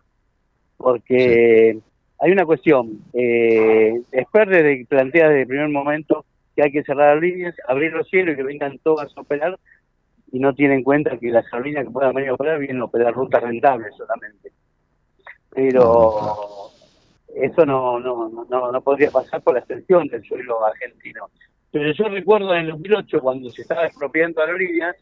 porque 0.77 1.79
hay 2.19 2.31
una 2.31 2.45
cuestión. 2.45 2.99
Eh, 3.13 4.01
Esper 4.11 4.85
plantea 4.87 5.29
desde 5.29 5.41
el 5.41 5.47
primer 5.47 5.69
momento 5.69 6.25
que 6.55 6.63
hay 6.63 6.71
que 6.71 6.83
cerrar 6.83 7.15
las 7.15 7.21
líneas, 7.21 7.55
abrir 7.67 7.91
los 7.91 8.07
cielos 8.07 8.33
y 8.33 8.37
que 8.37 8.43
vengan 8.43 8.77
todas 8.79 9.15
a 9.15 9.21
operar 9.21 9.57
y 10.31 10.39
no 10.39 10.53
tiene 10.53 10.75
en 10.75 10.83
cuenta 10.83 11.17
que 11.17 11.29
las 11.29 11.45
aerolíneas 11.53 11.85
que 11.85 11.91
puedan 11.91 12.13
venir 12.13 12.29
a 12.29 12.33
operar 12.33 12.59
vienen 12.59 12.81
a 12.81 12.85
operar 12.85 13.13
rutas 13.13 13.43
rentables 13.43 13.93
solamente. 13.95 14.51
Pero 15.49 16.71
eso 17.35 17.65
no, 17.65 17.99
no, 17.99 18.45
no, 18.49 18.71
no 18.71 18.81
podría 18.81 19.11
pasar 19.11 19.41
por 19.41 19.53
la 19.53 19.59
extensión 19.59 20.07
del 20.07 20.23
suelo 20.23 20.65
argentino. 20.65 21.29
Pero 21.71 21.91
yo 21.91 22.05
recuerdo 22.05 22.53
en 22.53 22.61
el 22.61 22.71
2008, 22.71 23.19
cuando 23.19 23.49
se 23.49 23.61
estaba 23.61 23.85
expropiando 23.85 24.41
aerolíneas, 24.41 24.95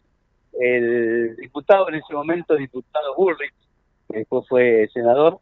el 0.60 1.36
diputado 1.36 1.90
en 1.90 1.96
ese 1.96 2.14
momento, 2.14 2.56
diputado 2.56 3.16
Bullrich, 3.16 3.54
que 4.10 4.20
después 4.20 4.48
fue 4.48 4.88
senador, 4.94 5.40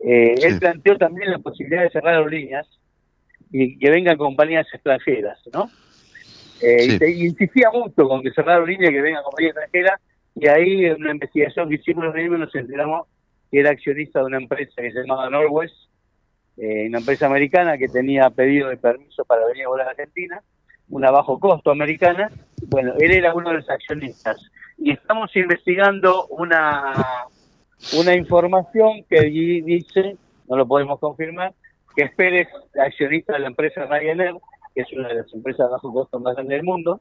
eh, 0.00 0.34
él 0.42 0.58
planteó 0.58 0.96
también 0.96 1.30
la 1.30 1.38
posibilidad 1.38 1.82
de 1.82 1.90
cerrar 1.90 2.14
aerolíneas 2.14 2.66
y 3.50 3.78
que 3.78 3.90
vengan 3.90 4.16
compañías 4.16 4.66
extranjeras, 4.72 5.38
¿no? 5.52 5.70
Eh, 6.60 6.98
y 7.00 7.26
insistía 7.26 7.70
mucho 7.70 8.08
con 8.08 8.22
que 8.22 8.32
cerrar 8.32 8.66
línea 8.66 8.90
que 8.90 9.00
venga 9.00 9.22
compañía 9.22 9.50
extranjera 9.50 10.00
y 10.34 10.48
ahí 10.48 10.84
en 10.84 11.00
una 11.00 11.12
investigación 11.12 11.68
que 11.68 11.76
hicimos 11.76 12.04
los 12.04 12.14
mismos 12.14 12.40
nos 12.40 12.54
enteramos 12.54 13.06
que 13.50 13.60
era 13.60 13.70
accionista 13.70 14.20
de 14.20 14.26
una 14.26 14.36
empresa 14.38 14.82
que 14.82 14.92
se 14.92 15.00
llamaba 15.00 15.30
Norwest, 15.30 15.74
eh, 16.56 16.86
una 16.88 16.98
empresa 16.98 17.26
americana 17.26 17.78
que 17.78 17.88
tenía 17.88 18.28
pedido 18.30 18.68
de 18.68 18.76
permiso 18.76 19.24
para 19.24 19.46
venir 19.46 19.64
a 19.64 19.68
volar 19.68 19.88
a 19.88 19.90
Argentina, 19.90 20.42
una 20.90 21.10
bajo 21.10 21.38
costo 21.38 21.70
americana. 21.70 22.30
Bueno, 22.66 22.94
él 22.98 23.12
era 23.12 23.34
uno 23.34 23.50
de 23.50 23.56
los 23.56 23.70
accionistas. 23.70 24.36
Y 24.76 24.92
estamos 24.92 25.34
investigando 25.34 26.26
una, 26.26 26.92
una 27.98 28.14
información 28.14 29.04
que 29.08 29.20
dice, 29.22 30.16
no 30.48 30.56
lo 30.56 30.66
podemos 30.66 30.98
confirmar, 30.98 31.52
que 31.96 32.06
Pérez, 32.16 32.48
accionista 32.80 33.34
de 33.34 33.40
la 33.40 33.48
empresa 33.48 33.86
Ryanair, 33.86 34.34
que 34.74 34.82
es 34.82 34.92
una 34.92 35.08
de 35.08 35.16
las 35.16 35.32
empresas 35.32 35.66
de 35.66 35.72
bajo 35.72 35.92
costo 35.92 36.20
más 36.20 36.34
grandes 36.34 36.56
del 36.56 36.64
mundo. 36.64 37.00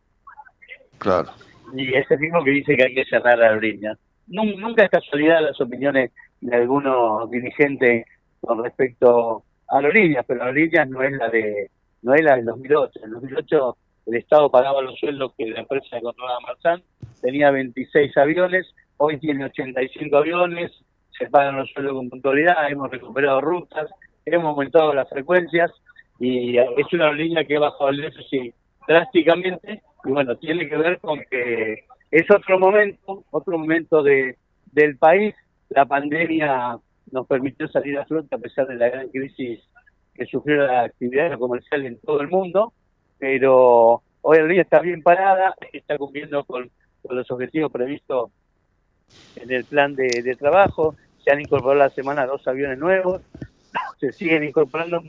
Claro. 0.98 1.29
Y 1.75 1.93
ese 1.93 2.17
mismo 2.17 2.43
que 2.43 2.51
dice 2.51 2.75
que 2.75 2.84
hay 2.84 2.96
que 2.96 3.05
cerrar 3.05 3.38
la 3.38 3.55
línea. 3.55 3.98
Nunca 4.27 4.84
es 4.84 4.89
casualidad 4.89 5.41
las 5.41 5.60
opiniones 5.62 6.12
de 6.41 6.55
algunos 6.55 7.29
dirigentes 7.29 8.05
con 8.41 8.63
respecto 8.63 9.43
a 9.67 9.81
líneas, 9.81 10.25
pero 10.27 10.46
las 10.46 10.53
líneas 10.53 10.89
no 10.89 11.01
es 11.01 11.12
la 11.13 11.29
de 11.29 11.69
no 12.01 12.13
es 12.13 12.24
la 12.24 12.36
del 12.36 12.46
2008. 12.46 13.00
En 13.00 13.05
el 13.05 13.12
2008 13.12 13.77
el 14.07 14.15
Estado 14.15 14.50
pagaba 14.50 14.81
los 14.81 14.98
sueldos 15.00 15.34
que 15.38 15.48
la 15.48 15.60
empresa 15.60 16.00
controlaba 16.01 16.39
Marzán, 16.39 16.81
tenía 17.22 17.51
26 17.51 18.15
aviones, 18.17 18.74
hoy 18.97 19.19
tiene 19.19 19.45
85 19.45 20.17
aviones, 20.17 20.71
se 21.17 21.29
pagan 21.29 21.57
los 21.57 21.69
sueldos 21.71 21.93
con 21.93 22.09
puntualidad, 22.09 22.69
hemos 22.69 22.91
recuperado 22.91 23.41
rutas, 23.41 23.89
hemos 24.25 24.45
aumentado 24.45 24.93
las 24.93 25.09
frecuencias, 25.09 25.71
y 26.19 26.57
es 26.57 26.93
una 26.93 27.11
línea 27.11 27.45
que 27.45 27.57
ha 27.57 27.61
bajado 27.61 27.89
el 27.89 28.01
déficit 28.01 28.53
drásticamente 28.87 29.81
y 30.05 30.11
bueno, 30.11 30.37
tiene 30.37 30.67
que 30.69 30.77
ver 30.77 30.99
con 30.99 31.19
que 31.29 31.85
es 32.11 32.31
otro 32.31 32.59
momento, 32.59 33.25
otro 33.31 33.57
momento 33.57 34.01
de, 34.01 34.37
del 34.71 34.97
país. 34.97 35.35
La 35.69 35.85
pandemia 35.85 36.77
nos 37.11 37.27
permitió 37.27 37.67
salir 37.67 37.97
a 37.97 38.05
flote 38.05 38.33
a 38.33 38.39
pesar 38.39 38.67
de 38.67 38.75
la 38.75 38.89
gran 38.89 39.09
crisis 39.09 39.59
que 40.13 40.25
sufrió 40.25 40.65
la 40.65 40.83
actividad 40.83 41.37
comercial 41.37 41.85
en 41.85 41.99
todo 41.99 42.21
el 42.21 42.29
mundo, 42.29 42.73
pero 43.19 44.01
hoy 44.21 44.37
el 44.37 44.47
día 44.47 44.61
está 44.61 44.79
bien 44.79 45.03
parada, 45.03 45.53
está 45.73 45.97
cumpliendo 45.97 46.43
con, 46.45 46.71
los 47.09 47.29
objetivos 47.31 47.71
previstos 47.71 48.31
en 49.47 49.51
el 49.51 49.65
plan 49.65 49.95
de, 49.95 50.21
de 50.23 50.35
trabajo, 50.35 50.95
se 51.23 51.31
han 51.31 51.41
incorporado 51.41 51.79
la 51.79 51.89
semana 51.89 52.25
dos 52.25 52.47
aviones 52.47 52.77
nuevos, 52.77 53.21
se 53.99 54.11
siguen 54.11 54.43
incorporando 54.43 55.03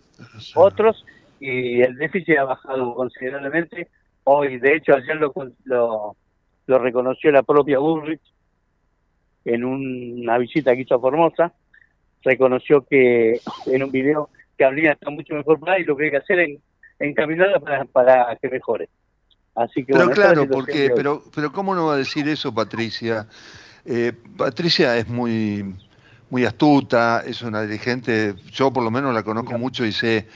otros 0.54 1.04
y 1.40 1.80
el 1.82 1.96
déficit 1.96 2.38
ha 2.38 2.44
bajado 2.44 2.94
considerablemente. 2.94 3.88
Hoy, 4.24 4.58
de 4.58 4.76
hecho, 4.76 4.94
ayer 4.94 5.16
lo, 5.16 5.32
lo, 6.66 6.78
reconoció 6.78 7.30
la 7.30 7.42
propia 7.42 7.78
Bullrich 7.78 8.20
en 9.44 9.64
una 9.64 10.36
visita 10.38 10.74
que 10.74 10.82
hizo 10.82 10.96
a 10.96 11.00
Formosa. 11.00 11.52
Reconoció 12.22 12.84
que 12.84 13.40
en 13.66 13.82
un 13.82 13.90
video 13.90 14.30
que 14.56 14.64
habría 14.64 14.92
está 14.92 15.10
mucho 15.10 15.34
mejor 15.34 15.60
para 15.60 15.78
y 15.78 15.84
lo 15.84 15.96
que 15.96 16.06
hay 16.06 16.10
que 16.10 16.16
hacer 16.18 16.40
es 16.40 16.60
encaminarla 16.98 17.60
para, 17.60 17.84
para 17.84 18.36
que 18.36 18.48
mejore. 18.48 18.88
Así 19.54 19.84
que, 19.84 19.92
pero 19.92 20.10
claro, 20.10 20.48
porque, 20.48 20.90
pero, 20.94 21.22
pero 21.34 21.52
¿cómo 21.52 21.74
no 21.74 21.86
va 21.86 21.94
a 21.94 21.98
decir 21.98 22.28
eso, 22.28 22.54
Patricia? 22.54 23.26
Eh, 23.90 24.12
Patricia 24.36 24.98
es 24.98 25.08
muy, 25.08 25.74
muy 26.28 26.44
astuta, 26.44 27.22
es 27.26 27.40
una 27.40 27.62
dirigente, 27.62 28.34
yo 28.52 28.70
por 28.70 28.84
lo 28.84 28.90
menos 28.90 29.14
la 29.14 29.22
conozco 29.22 29.56
mucho 29.56 29.86
y 29.86 29.92
sé 29.92 30.26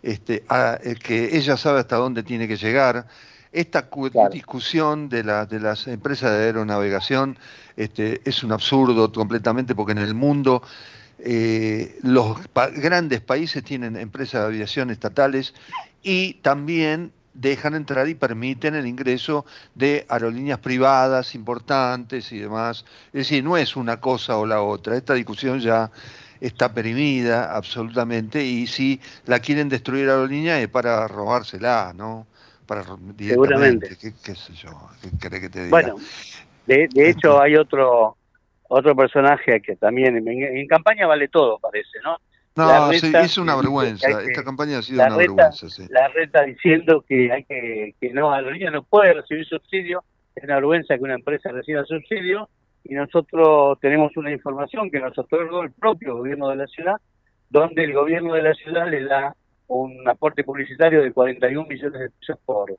este, 0.00 0.44
eh, 0.48 0.94
que 0.94 1.36
ella 1.36 1.56
sabe 1.56 1.80
hasta 1.80 1.96
dónde 1.96 2.22
tiene 2.22 2.46
que 2.46 2.56
llegar. 2.56 3.08
Esta 3.50 3.88
discusión 4.30 5.08
de, 5.08 5.24
la, 5.24 5.44
de 5.44 5.58
las 5.58 5.88
empresas 5.88 6.30
de 6.30 6.44
aeronavegación 6.44 7.36
este, 7.76 8.20
es 8.24 8.44
un 8.44 8.52
absurdo 8.52 9.10
completamente 9.10 9.74
porque 9.74 9.90
en 9.90 9.98
el 9.98 10.14
mundo 10.14 10.62
eh, 11.18 11.98
los 12.02 12.38
grandes 12.76 13.22
países 13.22 13.64
tienen 13.64 13.96
empresas 13.96 14.42
de 14.42 14.46
aviación 14.46 14.88
estatales 14.88 15.52
y 16.00 16.34
también 16.34 17.10
dejan 17.34 17.74
entrar 17.74 18.08
y 18.08 18.14
permiten 18.14 18.74
el 18.74 18.86
ingreso 18.86 19.44
de 19.74 20.06
aerolíneas 20.08 20.58
privadas 20.58 21.34
importantes 21.34 22.32
y 22.32 22.38
demás. 22.38 22.84
Es 23.08 23.28
decir, 23.28 23.44
no 23.44 23.56
es 23.56 23.76
una 23.76 24.00
cosa 24.00 24.36
o 24.36 24.46
la 24.46 24.62
otra. 24.62 24.96
Esta 24.96 25.14
discusión 25.14 25.60
ya 25.60 25.90
está 26.40 26.72
perimida 26.72 27.54
absolutamente 27.54 28.42
y 28.44 28.66
si 28.66 29.00
la 29.26 29.40
quieren 29.40 29.68
destruir 29.68 30.08
aerolíneas 30.08 30.60
es 30.60 30.68
para 30.68 31.06
robársela, 31.06 31.92
¿no? 31.94 32.26
Para 32.66 32.84
Seguramente. 33.18 33.96
¿Qué, 33.96 34.34
sé 34.34 34.52
yo? 34.54 34.70
¿Qué 35.20 35.28
que 35.28 35.48
te 35.48 35.64
diga? 35.64 35.70
Bueno, 35.70 35.96
de, 36.66 36.88
de 36.92 37.10
hecho 37.10 37.40
hay 37.40 37.56
otro 37.56 38.16
otro 38.72 38.94
personaje 38.94 39.60
que 39.60 39.74
también 39.74 40.16
en, 40.16 40.66
campaña 40.68 41.06
vale 41.06 41.26
todo, 41.26 41.58
parece, 41.58 41.98
¿no? 42.04 42.18
No, 42.56 42.90
es 42.90 43.38
una 43.38 43.56
vergüenza. 43.56 44.08
Esta 44.22 44.44
campaña 44.44 44.78
ha 44.78 44.82
sido 44.82 45.04
una 45.04 45.16
vergüenza. 45.16 45.68
Sí. 45.68 45.86
La 45.88 46.08
reta 46.08 46.42
diciendo 46.42 47.04
que 47.06 47.32
hay 47.32 47.44
que, 47.44 47.94
que 48.00 48.12
no, 48.12 48.32
aerolínea 48.32 48.70
no 48.70 48.82
puede 48.82 49.14
recibir 49.14 49.46
subsidio. 49.46 50.02
Es 50.34 50.44
una 50.44 50.56
vergüenza 50.56 50.96
que 50.96 51.04
una 51.04 51.14
empresa 51.14 51.50
reciba 51.52 51.84
subsidio. 51.84 52.48
Y 52.84 52.94
nosotros 52.94 53.78
tenemos 53.80 54.16
una 54.16 54.32
información 54.32 54.90
que 54.90 55.00
nos 55.00 55.16
otorgó 55.16 55.62
el 55.62 55.72
propio 55.72 56.16
gobierno 56.16 56.48
de 56.48 56.56
la 56.56 56.66
ciudad, 56.66 56.96
donde 57.48 57.84
el 57.84 57.92
gobierno 57.92 58.34
de 58.34 58.42
la 58.42 58.54
ciudad 58.54 58.88
le 58.90 59.04
da 59.04 59.34
un 59.68 60.08
aporte 60.08 60.42
publicitario 60.42 61.02
de 61.02 61.12
41 61.12 61.68
millones 61.68 62.00
de 62.00 62.10
pesos 62.10 62.38
por, 62.44 62.74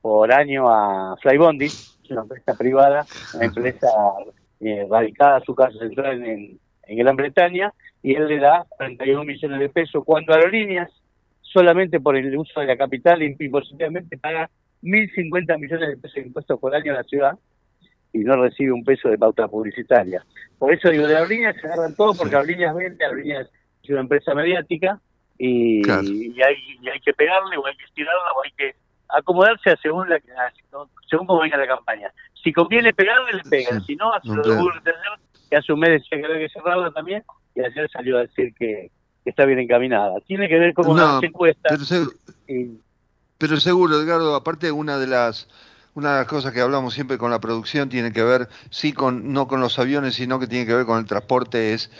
por 0.00 0.32
año 0.32 0.68
a 0.70 1.16
Flybondi, 1.20 1.68
una 2.10 2.22
empresa 2.22 2.54
privada, 2.54 3.06
una 3.34 3.44
empresa 3.46 3.88
eh, 4.60 4.86
radicada 4.88 5.40
su 5.40 5.54
casa 5.54 5.78
central 5.78 6.24
en, 6.24 6.58
en 6.92 6.98
Gran 6.98 7.16
Bretaña, 7.16 7.72
y 8.02 8.14
él 8.14 8.28
le 8.28 8.38
da 8.38 8.66
31 8.78 9.24
millones 9.24 9.58
de 9.58 9.68
pesos, 9.70 10.04
cuando 10.04 10.34
Aerolíneas, 10.34 10.90
solamente 11.40 12.00
por 12.00 12.16
el 12.16 12.36
uso 12.36 12.60
de 12.60 12.66
la 12.66 12.76
capital, 12.76 13.22
impositivamente 13.22 14.18
paga 14.18 14.50
1.050 14.82 15.58
millones 15.58 15.88
de 15.88 15.96
pesos 15.96 16.14
de 16.16 16.22
impuestos 16.22 16.60
por 16.60 16.74
año 16.74 16.92
a 16.92 16.96
la 16.96 17.04
ciudad 17.04 17.38
y 18.12 18.18
no 18.18 18.36
recibe 18.36 18.72
un 18.72 18.84
peso 18.84 19.08
de 19.08 19.16
pauta 19.16 19.48
publicitaria. 19.48 20.22
Por 20.58 20.72
eso 20.72 20.90
digo, 20.90 21.06
de 21.06 21.16
Aerolíneas 21.16 21.56
se 21.60 21.66
agarran 21.66 21.96
todo, 21.96 22.14
porque 22.14 22.36
Aerolíneas 22.36 22.74
vende, 22.74 23.04
Aerolíneas 23.04 23.48
es 23.82 23.90
una 23.90 24.00
empresa 24.00 24.34
mediática, 24.34 25.00
y, 25.38 25.80
y, 25.80 26.42
hay, 26.42 26.56
y 26.82 26.88
hay 26.88 27.00
que 27.00 27.14
pegarle, 27.14 27.56
o 27.56 27.66
hay 27.66 27.76
que 27.76 27.84
estirarla, 27.84 28.32
o 28.36 28.44
hay 28.44 28.52
que 28.52 28.74
acomodarse 29.08 29.74
según 29.82 30.08
la 30.08 30.20
según 31.08 31.26
cómo 31.26 31.40
venga 31.40 31.56
la 31.56 31.66
campaña. 31.66 32.12
Si 32.42 32.52
conviene 32.52 32.92
pegarle, 32.92 33.32
le 33.34 33.50
pegan. 33.50 33.82
Si 33.82 33.96
no, 33.96 34.12
hace 34.12 34.28
lo 34.28 34.42
de 34.42 34.56
Google 34.56 34.80
que 35.52 35.58
hace 35.58 35.70
un 35.70 35.80
mes 35.80 35.90
decía 35.90 36.18
que 36.18 36.24
había 36.24 36.38
que 36.38 36.48
cerrarla 36.48 36.90
también, 36.92 37.22
y 37.54 37.60
ayer 37.60 37.86
salió 37.92 38.16
a 38.16 38.22
decir 38.22 38.54
que, 38.58 38.90
está 39.22 39.44
bien 39.44 39.58
encaminada. 39.58 40.18
Tiene 40.26 40.48
que 40.48 40.58
ver 40.58 40.72
con 40.72 40.96
las 40.96 41.22
encuestas. 41.22 41.92
Pero, 43.36 43.60
seguro, 43.60 44.00
Edgardo, 44.00 44.34
aparte 44.34 44.72
una 44.72 44.96
de 44.96 45.08
las 45.08 45.48
una 45.94 46.12
de 46.12 46.18
las 46.20 46.26
cosas 46.26 46.54
que 46.54 46.62
hablamos 46.62 46.94
siempre 46.94 47.18
con 47.18 47.30
la 47.30 47.38
producción 47.38 47.90
tiene 47.90 48.14
que 48.14 48.22
ver, 48.22 48.48
sí, 48.70 48.94
con 48.94 49.34
no 49.34 49.46
con 49.46 49.60
los 49.60 49.78
aviones, 49.78 50.14
sino 50.14 50.40
que 50.40 50.46
tiene 50.46 50.64
que 50.64 50.74
ver 50.74 50.86
con 50.86 50.98
el 50.98 51.04
transporte, 51.04 51.74
es 51.74 51.90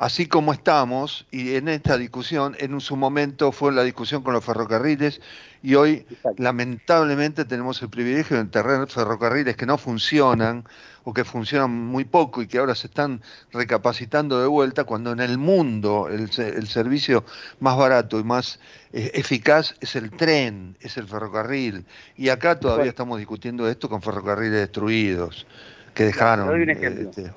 así 0.00 0.26
como 0.26 0.54
estamos, 0.54 1.26
y 1.30 1.56
en 1.56 1.68
esta 1.68 1.98
discusión, 1.98 2.56
en 2.58 2.80
su 2.80 2.96
momento 2.96 3.52
fue 3.52 3.70
la 3.70 3.82
discusión 3.82 4.22
con 4.22 4.32
los 4.32 4.42
ferrocarriles, 4.42 5.20
y 5.62 5.74
hoy 5.74 6.06
lamentablemente 6.38 7.44
tenemos 7.44 7.82
el 7.82 7.90
privilegio 7.90 8.38
de 8.38 8.44
tener 8.46 8.88
ferrocarriles 8.88 9.56
que 9.58 9.66
no 9.66 9.76
funcionan 9.76 10.64
o 11.04 11.12
que 11.12 11.22
funcionan 11.24 11.70
muy 11.70 12.04
poco 12.04 12.40
y 12.40 12.46
que 12.46 12.56
ahora 12.56 12.74
se 12.74 12.86
están 12.86 13.20
recapacitando 13.52 14.40
de 14.40 14.46
vuelta, 14.46 14.84
cuando 14.84 15.12
en 15.12 15.20
el 15.20 15.36
mundo 15.36 16.08
el, 16.08 16.30
servicio 16.66 17.26
más 17.58 17.76
barato 17.76 18.18
y 18.18 18.24
más 18.24 18.58
eh, 18.94 19.10
eficaz 19.12 19.74
es 19.82 19.96
el 19.96 20.10
tren, 20.12 20.78
es 20.80 20.96
el 20.96 21.08
ferrocarril, 21.08 21.84
y 22.16 22.30
acá 22.30 22.58
todavía 22.58 22.88
estamos 22.88 23.18
discutiendo 23.18 23.68
esto 23.68 23.90
con 23.90 24.00
ferrocarriles 24.00 24.60
destruidos 24.60 25.46
que 25.92 26.04
dejaron 26.04 26.70
este, 26.70 27.30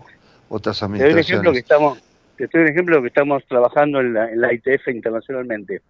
otras 0.47 0.81
administraciones. 0.81 1.51
que 1.51 1.59
estamos 1.59 2.12
te 2.37 2.45
estoy 2.45 2.61
un 2.61 2.69
ejemplo 2.69 3.01
que 3.01 3.07
estamos 3.07 3.45
trabajando 3.45 3.99
en 3.99 4.13
la, 4.13 4.53
ITF 4.53 4.87
internacionalmente. 4.87 5.81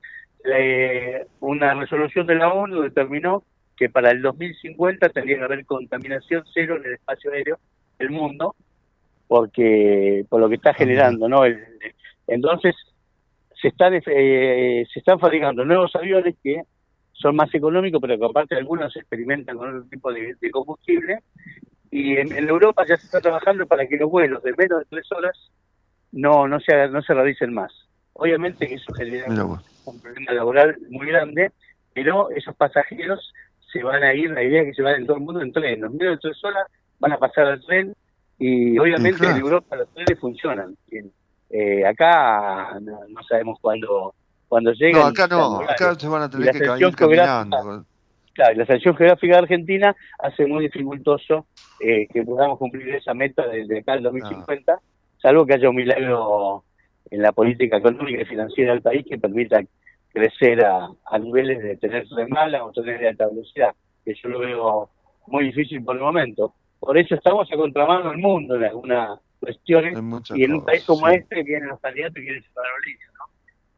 una 1.39 1.73
resolución 1.73 2.27
de 2.27 2.36
la 2.36 2.51
ONU 2.51 2.82
determinó 2.82 3.43
que 3.77 3.89
para 3.89 4.12
el 4.12 4.21
2050 4.21 5.10
tendría 5.10 5.38
que 5.38 5.43
haber 5.43 5.65
contaminación 5.65 6.43
cero 6.53 6.77
en 6.77 6.86
el 6.86 6.93
espacio 6.93 7.32
aéreo 7.32 7.60
del 7.97 8.12
mundo, 8.12 8.56
porque 9.27 10.25
por 10.29 10.41
lo 10.41 10.49
que 10.49 10.56
está 10.56 10.73
generando, 10.73 11.27
¿no? 11.27 11.43
entonces 12.27 12.75
se 13.62 13.69
están 13.69 13.93
eh, 13.93 14.86
se 14.91 14.99
están 14.99 15.19
fabricando 15.19 15.63
nuevos 15.63 15.95
aviones 15.95 16.36
que 16.43 16.63
son 17.13 17.36
más 17.36 17.53
económicos, 17.53 18.01
pero 18.01 18.17
que 18.17 18.25
aparte 18.25 18.56
algunos 18.56 18.95
experimentan 18.95 19.58
con 19.58 19.69
otro 19.69 19.89
tipo 19.89 20.12
de, 20.12 20.36
combustible. 20.51 21.19
Y 21.89 22.17
en, 22.17 22.36
en, 22.36 22.49
Europa 22.49 22.84
ya 22.88 22.97
se 22.97 23.06
está 23.06 23.21
trabajando 23.21 23.65
para 23.67 23.88
que 23.88 23.97
los 23.97 24.10
vuelos 24.10 24.43
de 24.43 24.53
menos 24.58 24.79
de 24.79 24.86
tres 24.89 25.10
horas 25.12 25.51
no 26.13 26.47
no 26.47 26.60
se 26.60 26.88
no 26.88 27.02
se 27.02 27.13
realicen 27.13 27.54
más. 27.54 27.71
Obviamente 28.13 28.67
que 28.67 28.76
eso 28.76 28.93
genera 28.93 29.28
un 29.86 29.99
problema 29.99 30.32
laboral 30.32 30.78
muy 30.89 31.08
grande, 31.08 31.52
pero 31.93 32.30
esos 32.32 32.56
pasajeros 32.56 33.34
se 33.71 33.84
van 33.84 34.04
a 34.04 34.13
ir, 34.13 34.30
la 34.30 34.43
idea 34.43 34.62
es 34.62 34.67
que 34.67 34.73
se 34.76 34.84
van 34.84 34.95
en 34.95 35.08
todo 35.08 35.17
el 35.17 35.23
mundo 35.23 35.41
en 35.41 35.52
tren, 35.52 35.82
los 35.82 35.91
medios 35.91 36.15
de 36.15 36.30
tres 36.30 36.43
horas 36.43 36.67
van 36.99 37.12
a 37.12 37.17
pasar 37.17 37.47
al 37.47 37.62
tren 37.65 37.93
y 38.38 38.78
obviamente 38.78 39.26
en 39.26 39.38
Europa 39.38 39.76
los 39.76 39.89
trenes 39.89 40.19
funcionan. 40.19 40.76
Eh, 41.49 41.86
acá 41.86 42.80
no, 42.80 43.23
sabemos 43.28 43.60
cuándo 43.60 44.13
cuando 44.47 44.71
lleguen. 44.71 44.99
No, 44.99 45.08
acá 45.08 45.28
no, 45.28 45.62
acá 45.62 45.95
se 45.95 46.08
van 46.08 46.21
a 46.23 46.30
tener 46.30 46.52
que 46.52 46.86
ir 46.86 46.95
caminando. 46.95 47.86
Claro, 48.34 48.56
la 48.56 48.65
sanción 48.65 48.95
geográfica 48.95 49.34
de 49.34 49.39
Argentina 49.39 49.95
hace 50.17 50.47
muy 50.47 50.63
dificultoso 50.63 51.45
eh, 51.80 52.08
que 52.12 52.23
podamos 52.23 52.58
cumplir 52.58 52.95
esa 52.95 53.13
meta 53.13 53.45
desde 53.47 53.80
acá 53.80 53.93
al 53.93 54.04
2050 54.04 54.80
salvo 55.23 55.45
que 55.45 55.53
haya 55.53 55.69
un 55.69 55.77
milagro 55.77 56.65
en 57.09 57.21
la 57.21 57.31
política 57.31 57.77
económica 57.77 58.21
y 58.21 58.25
financiera 58.25 58.73
del 58.73 58.81
país 58.81 59.05
que 59.09 59.17
permita 59.17 59.63
crecer 60.12 60.63
a, 60.63 60.89
niveles 61.17 61.63
de 61.63 61.77
tener 61.77 62.05
mala 62.29 62.63
o 62.63 62.71
tener 62.71 62.99
de 62.99 63.09
alta 63.09 63.27
velocidad, 63.27 63.73
que 64.05 64.13
yo 64.21 64.29
lo 64.29 64.39
veo 64.39 64.89
muy 65.27 65.45
difícil 65.45 65.83
por 65.83 65.95
el 65.95 66.01
momento. 66.01 66.53
Por 66.79 66.97
eso 66.97 67.15
estamos 67.15 67.49
a 67.51 67.55
contramano 67.55 68.09
del 68.09 68.19
mundo 68.19 68.55
en 68.55 68.65
algunas 68.65 69.19
cuestiones 69.39 69.97
y 70.36 70.43
en 70.43 70.53
un 70.55 70.65
país 70.65 70.83
como 70.83 71.07
este 71.07 71.41
vienen 71.43 71.69
los 71.69 71.79
candidatos 71.79 72.17
y 72.17 72.25
quieren 72.25 72.43
separar 72.43 72.71
línea, 72.86 73.07
¿no? 73.17 73.25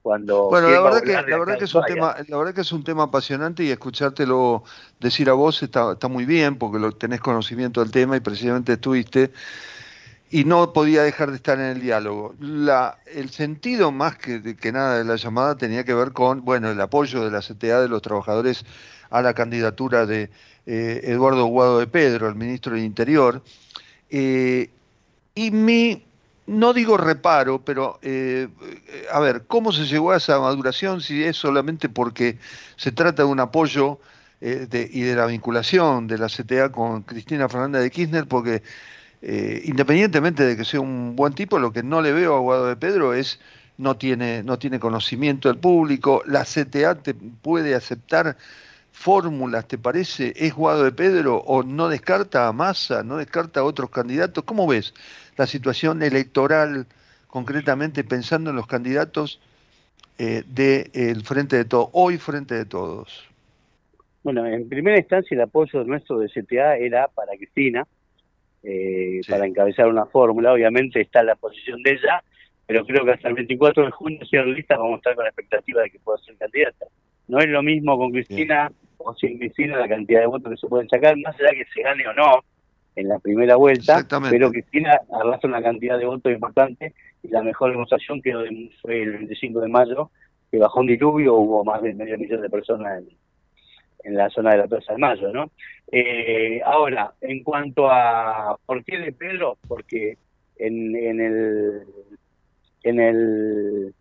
Cuando 0.01 0.49
bueno, 0.49 0.69
la 0.69 0.81
verdad, 0.81 1.01
que, 1.01 1.13
la 1.13 1.37
verdad 1.39 1.57
que 1.57 1.65
es 1.65 1.73
un 1.73 1.83
tema, 1.85 2.15
la 2.27 2.37
verdad 2.37 2.53
que 2.53 2.61
es 2.61 2.71
un 2.71 2.83
tema 2.83 3.03
apasionante 3.03 3.63
y 3.63 3.71
escuchártelo 3.71 4.63
decir 4.99 5.29
a 5.29 5.33
vos 5.33 5.63
está, 5.63 5.93
está 5.93 6.07
muy 6.07 6.25
bien 6.25 6.57
porque 6.57 6.79
lo, 6.79 6.91
tenés 6.91 7.21
conocimiento 7.21 7.81
del 7.81 7.91
tema 7.91 8.15
y 8.17 8.19
precisamente 8.19 8.73
estuviste 8.73 9.31
y 10.31 10.43
no 10.43 10.73
podía 10.73 11.03
dejar 11.03 11.29
de 11.29 11.37
estar 11.37 11.59
en 11.59 11.65
el 11.65 11.81
diálogo. 11.81 12.35
La, 12.39 12.97
el 13.05 13.29
sentido 13.29 13.91
más 13.91 14.17
que, 14.17 14.55
que 14.55 14.71
nada 14.71 14.97
de 14.97 15.05
la 15.05 15.15
llamada 15.15 15.55
tenía 15.55 15.83
que 15.83 15.93
ver 15.93 16.11
con, 16.11 16.43
bueno, 16.43 16.69
el 16.71 16.81
apoyo 16.81 17.23
de 17.23 17.31
la 17.31 17.41
CTA 17.41 17.81
de 17.81 17.87
los 17.87 18.01
trabajadores 18.01 18.65
a 19.09 19.21
la 19.21 19.33
candidatura 19.33 20.05
de 20.05 20.29
eh, 20.65 21.01
Eduardo 21.03 21.45
Guado 21.45 21.79
de 21.79 21.87
Pedro, 21.87 22.27
el 22.27 22.35
ministro 22.35 22.73
del 22.73 22.83
Interior. 22.83 23.43
Eh, 24.09 24.69
y 25.35 25.51
mi, 25.51 26.03
no 26.47 26.73
digo 26.73 26.97
reparo, 26.97 27.63
pero 27.63 27.99
eh, 28.01 28.47
a 29.11 29.19
ver, 29.19 29.45
¿cómo 29.45 29.71
se 29.71 29.85
llegó 29.85 30.11
a 30.11 30.17
esa 30.17 30.39
maduración 30.39 31.01
si 31.01 31.23
es 31.23 31.37
solamente 31.37 31.87
porque 31.87 32.39
se 32.77 32.91
trata 32.91 33.23
de 33.23 33.29
un 33.29 33.39
apoyo 33.39 33.99
de, 34.41 34.89
y 34.91 35.01
de 35.01 35.15
la 35.15 35.25
vinculación 35.25 36.07
de 36.07 36.17
la 36.17 36.27
CTA 36.27 36.71
con 36.71 37.03
Cristina 37.03 37.47
Fernández 37.47 37.83
de 37.83 37.91
Kirchner? 37.91 38.27
Porque 38.27 38.63
eh, 39.27 39.63
independientemente 39.65 40.43
de 40.43 40.55
que 40.55 40.63
sea 40.63 40.79
un 40.79 41.15
buen 41.15 41.33
tipo, 41.33 41.57
lo 41.57 41.73
que 41.73 41.81
no 41.81 41.99
le 42.03 42.13
veo 42.13 42.35
a 42.35 42.39
Guado 42.39 42.67
de 42.67 42.75
Pedro 42.75 43.15
es 43.15 43.39
no 43.75 43.97
tiene, 43.97 44.43
no 44.43 44.59
tiene 44.59 44.79
conocimiento 44.79 45.49
del 45.49 45.57
público, 45.57 46.21
la 46.27 46.43
CTA 46.43 47.01
te 47.01 47.15
puede 47.15 47.73
aceptar 47.73 48.37
fórmulas, 48.91 49.67
¿te 49.67 49.79
parece? 49.79 50.31
¿Es 50.35 50.53
Guado 50.53 50.83
de 50.83 50.91
Pedro 50.91 51.37
o 51.37 51.63
no 51.63 51.89
descarta 51.89 52.47
a 52.47 52.53
Massa, 52.53 53.01
no 53.01 53.17
descarta 53.17 53.61
a 53.61 53.63
otros 53.63 53.89
candidatos? 53.89 54.43
¿Cómo 54.43 54.67
ves 54.67 54.93
la 55.37 55.47
situación 55.47 56.03
electoral 56.03 56.85
concretamente 57.25 58.03
pensando 58.03 58.51
en 58.51 58.55
los 58.55 58.67
candidatos 58.67 59.41
eh, 60.19 60.43
del 60.45 61.23
Frente 61.23 61.55
de 61.57 61.65
Todos, 61.65 61.89
hoy 61.93 62.19
Frente 62.19 62.53
de 62.53 62.65
Todos? 62.65 63.27
Bueno, 64.21 64.45
en 64.45 64.69
primera 64.69 64.99
instancia 64.99 65.33
el 65.33 65.41
apoyo 65.41 65.83
nuestro 65.83 66.19
de 66.19 66.29
CTA 66.29 66.77
era 66.77 67.07
para 67.07 67.35
Cristina, 67.35 67.87
eh, 68.65 69.21
para 69.29 69.45
encabezar 69.45 69.87
una 69.87 70.05
fórmula. 70.05 70.53
Obviamente 70.53 71.01
está 71.01 71.23
la 71.23 71.35
posición 71.35 71.81
de 71.83 71.91
ella, 71.91 72.23
pero 72.65 72.85
creo 72.85 73.05
que 73.05 73.11
hasta 73.11 73.27
el 73.27 73.35
24 73.35 73.85
de 73.85 73.91
junio, 73.91 74.19
si 74.25 74.37
lista, 74.37 74.77
vamos 74.77 74.93
a 74.93 74.97
estar 74.97 75.15
con 75.15 75.23
la 75.23 75.29
expectativa 75.29 75.81
de 75.81 75.91
que 75.91 75.99
pueda 75.99 76.17
ser 76.19 76.35
candidata. 76.37 76.85
No 77.27 77.39
es 77.39 77.47
lo 77.47 77.61
mismo 77.63 77.97
con 77.97 78.11
Cristina 78.11 78.71
o 78.97 79.13
sin 79.15 79.37
Cristina 79.37 79.77
la 79.77 79.87
cantidad 79.87 80.21
de 80.21 80.27
votos 80.27 80.51
que 80.51 80.57
se 80.57 80.67
pueden 80.67 80.89
sacar, 80.89 81.15
más 81.17 81.35
allá 81.39 81.51
que 81.51 81.65
se 81.73 81.81
gane 81.81 82.07
o 82.07 82.13
no 82.13 82.43
en 82.95 83.09
la 83.09 83.19
primera 83.19 83.55
vuelta, 83.55 84.05
pero 84.29 84.49
Cristina 84.51 84.97
arrastra 85.11 85.49
una 85.49 85.61
cantidad 85.61 85.97
de 85.97 86.05
votos 86.05 86.31
importante 86.31 86.93
y 87.23 87.27
la 87.27 87.41
mejor 87.43 87.71
demostración 87.71 88.21
que 88.21 88.33
fue 88.81 89.03
el 89.03 89.11
25 89.11 89.59
de 89.59 89.67
mayo, 89.67 90.11
que 90.49 90.59
bajó 90.59 90.79
un 90.79 90.87
diluvio, 90.87 91.35
hubo 91.35 91.65
más 91.65 91.81
de 91.81 91.93
medio 91.93 92.17
millón 92.17 92.41
de 92.41 92.49
personas 92.49 92.99
en, 92.99 93.09
en 94.05 94.15
la 94.15 94.29
zona 94.29 94.51
de 94.51 94.57
la 94.59 94.67
Plaza 94.67 94.93
de 94.93 94.99
Mayo, 94.99 95.31
¿no? 95.33 95.51
Eh, 95.91 96.61
ahora, 96.63 97.13
en 97.21 97.43
cuanto 97.43 97.89
a 97.89 98.57
por 98.65 98.83
qué 98.83 98.97
de 98.97 99.11
Pedro, 99.11 99.57
porque 99.67 100.17
en, 100.57 100.95
en 100.95 101.21
el 101.21 101.81
en 102.83 102.99
el 102.99 103.93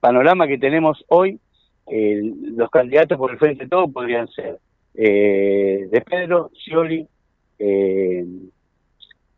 panorama 0.00 0.46
que 0.48 0.58
tenemos 0.58 1.04
hoy, 1.08 1.38
los 1.86 2.70
candidatos 2.70 3.18
por 3.18 3.30
el 3.30 3.38
frente 3.38 3.64
de 3.64 3.70
todo 3.70 3.88
podrían 3.88 4.26
ser 4.28 4.58
eh, 4.94 5.86
de 5.90 6.00
Pedro, 6.00 6.50
Scioli, 6.54 7.06
eh, 7.58 8.24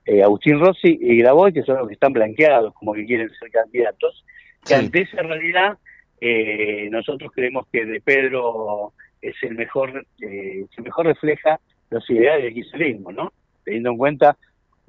eh, 0.07 0.23
Agustín 0.23 0.61
Rossi 0.61 0.99
y 1.01 1.19
Graboy, 1.19 1.53
que 1.53 1.63
son 1.63 1.79
los 1.79 1.89
que 1.89 1.95
están 1.95 2.13
blanqueados 2.13 2.73
como 2.75 2.95
que 2.95 3.05
quieren 3.05 3.29
ser 3.39 3.51
candidatos, 3.51 4.25
que 4.67 4.75
ante 4.75 5.03
esa 5.03 5.23
realidad 5.23 5.79
eh, 6.21 6.89
nosotros 6.91 7.31
creemos 7.35 7.67
que 7.73 7.85
de 7.85 8.01
Pedro 8.01 8.93
es 9.23 9.37
el 9.43 9.55
mejor, 9.55 10.07
eh, 10.21 10.67
que 10.75 10.83
mejor 10.83 11.07
refleja 11.07 11.61
los 11.91 12.09
ideales 12.11 12.45
del 12.45 12.55
kirchnerismo, 12.55 13.13
¿no? 13.13 13.33
Teniendo 13.65 13.91
en 13.91 13.99
cuenta, 13.99 14.37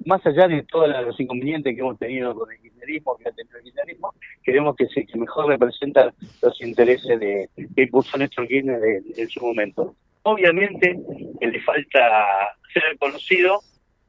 más 0.04 0.24
allá 0.26 0.48
de 0.48 0.62
todos 0.62 0.88
los 0.88 1.18
inconvenientes 1.20 1.74
que 1.74 1.80
hemos 1.80 1.98
tenido 1.98 2.34
con 2.34 2.50
el 2.50 2.58
kirchnerismo, 2.60 3.16
que 3.16 3.28
ha 3.28 3.32
tenido 3.32 3.58
el 3.58 3.64
kirchnerismo, 3.64 4.14
creemos 4.42 4.76
que 4.76 4.84
es 4.84 4.94
que 4.94 5.18
mejor 5.18 5.46
representa 5.46 6.12
los 6.42 6.60
intereses 6.62 7.20
de, 7.20 7.48
que 7.74 7.82
impuso 7.82 8.16
Néstor 8.16 8.46
Kirchner 8.48 8.80
en, 9.16 9.28
su 9.28 9.40
momento. 9.44 9.94
Obviamente 10.22 10.98
le 11.40 11.60
falta 11.60 12.54
ser 12.72 12.96
conocido, 12.98 13.60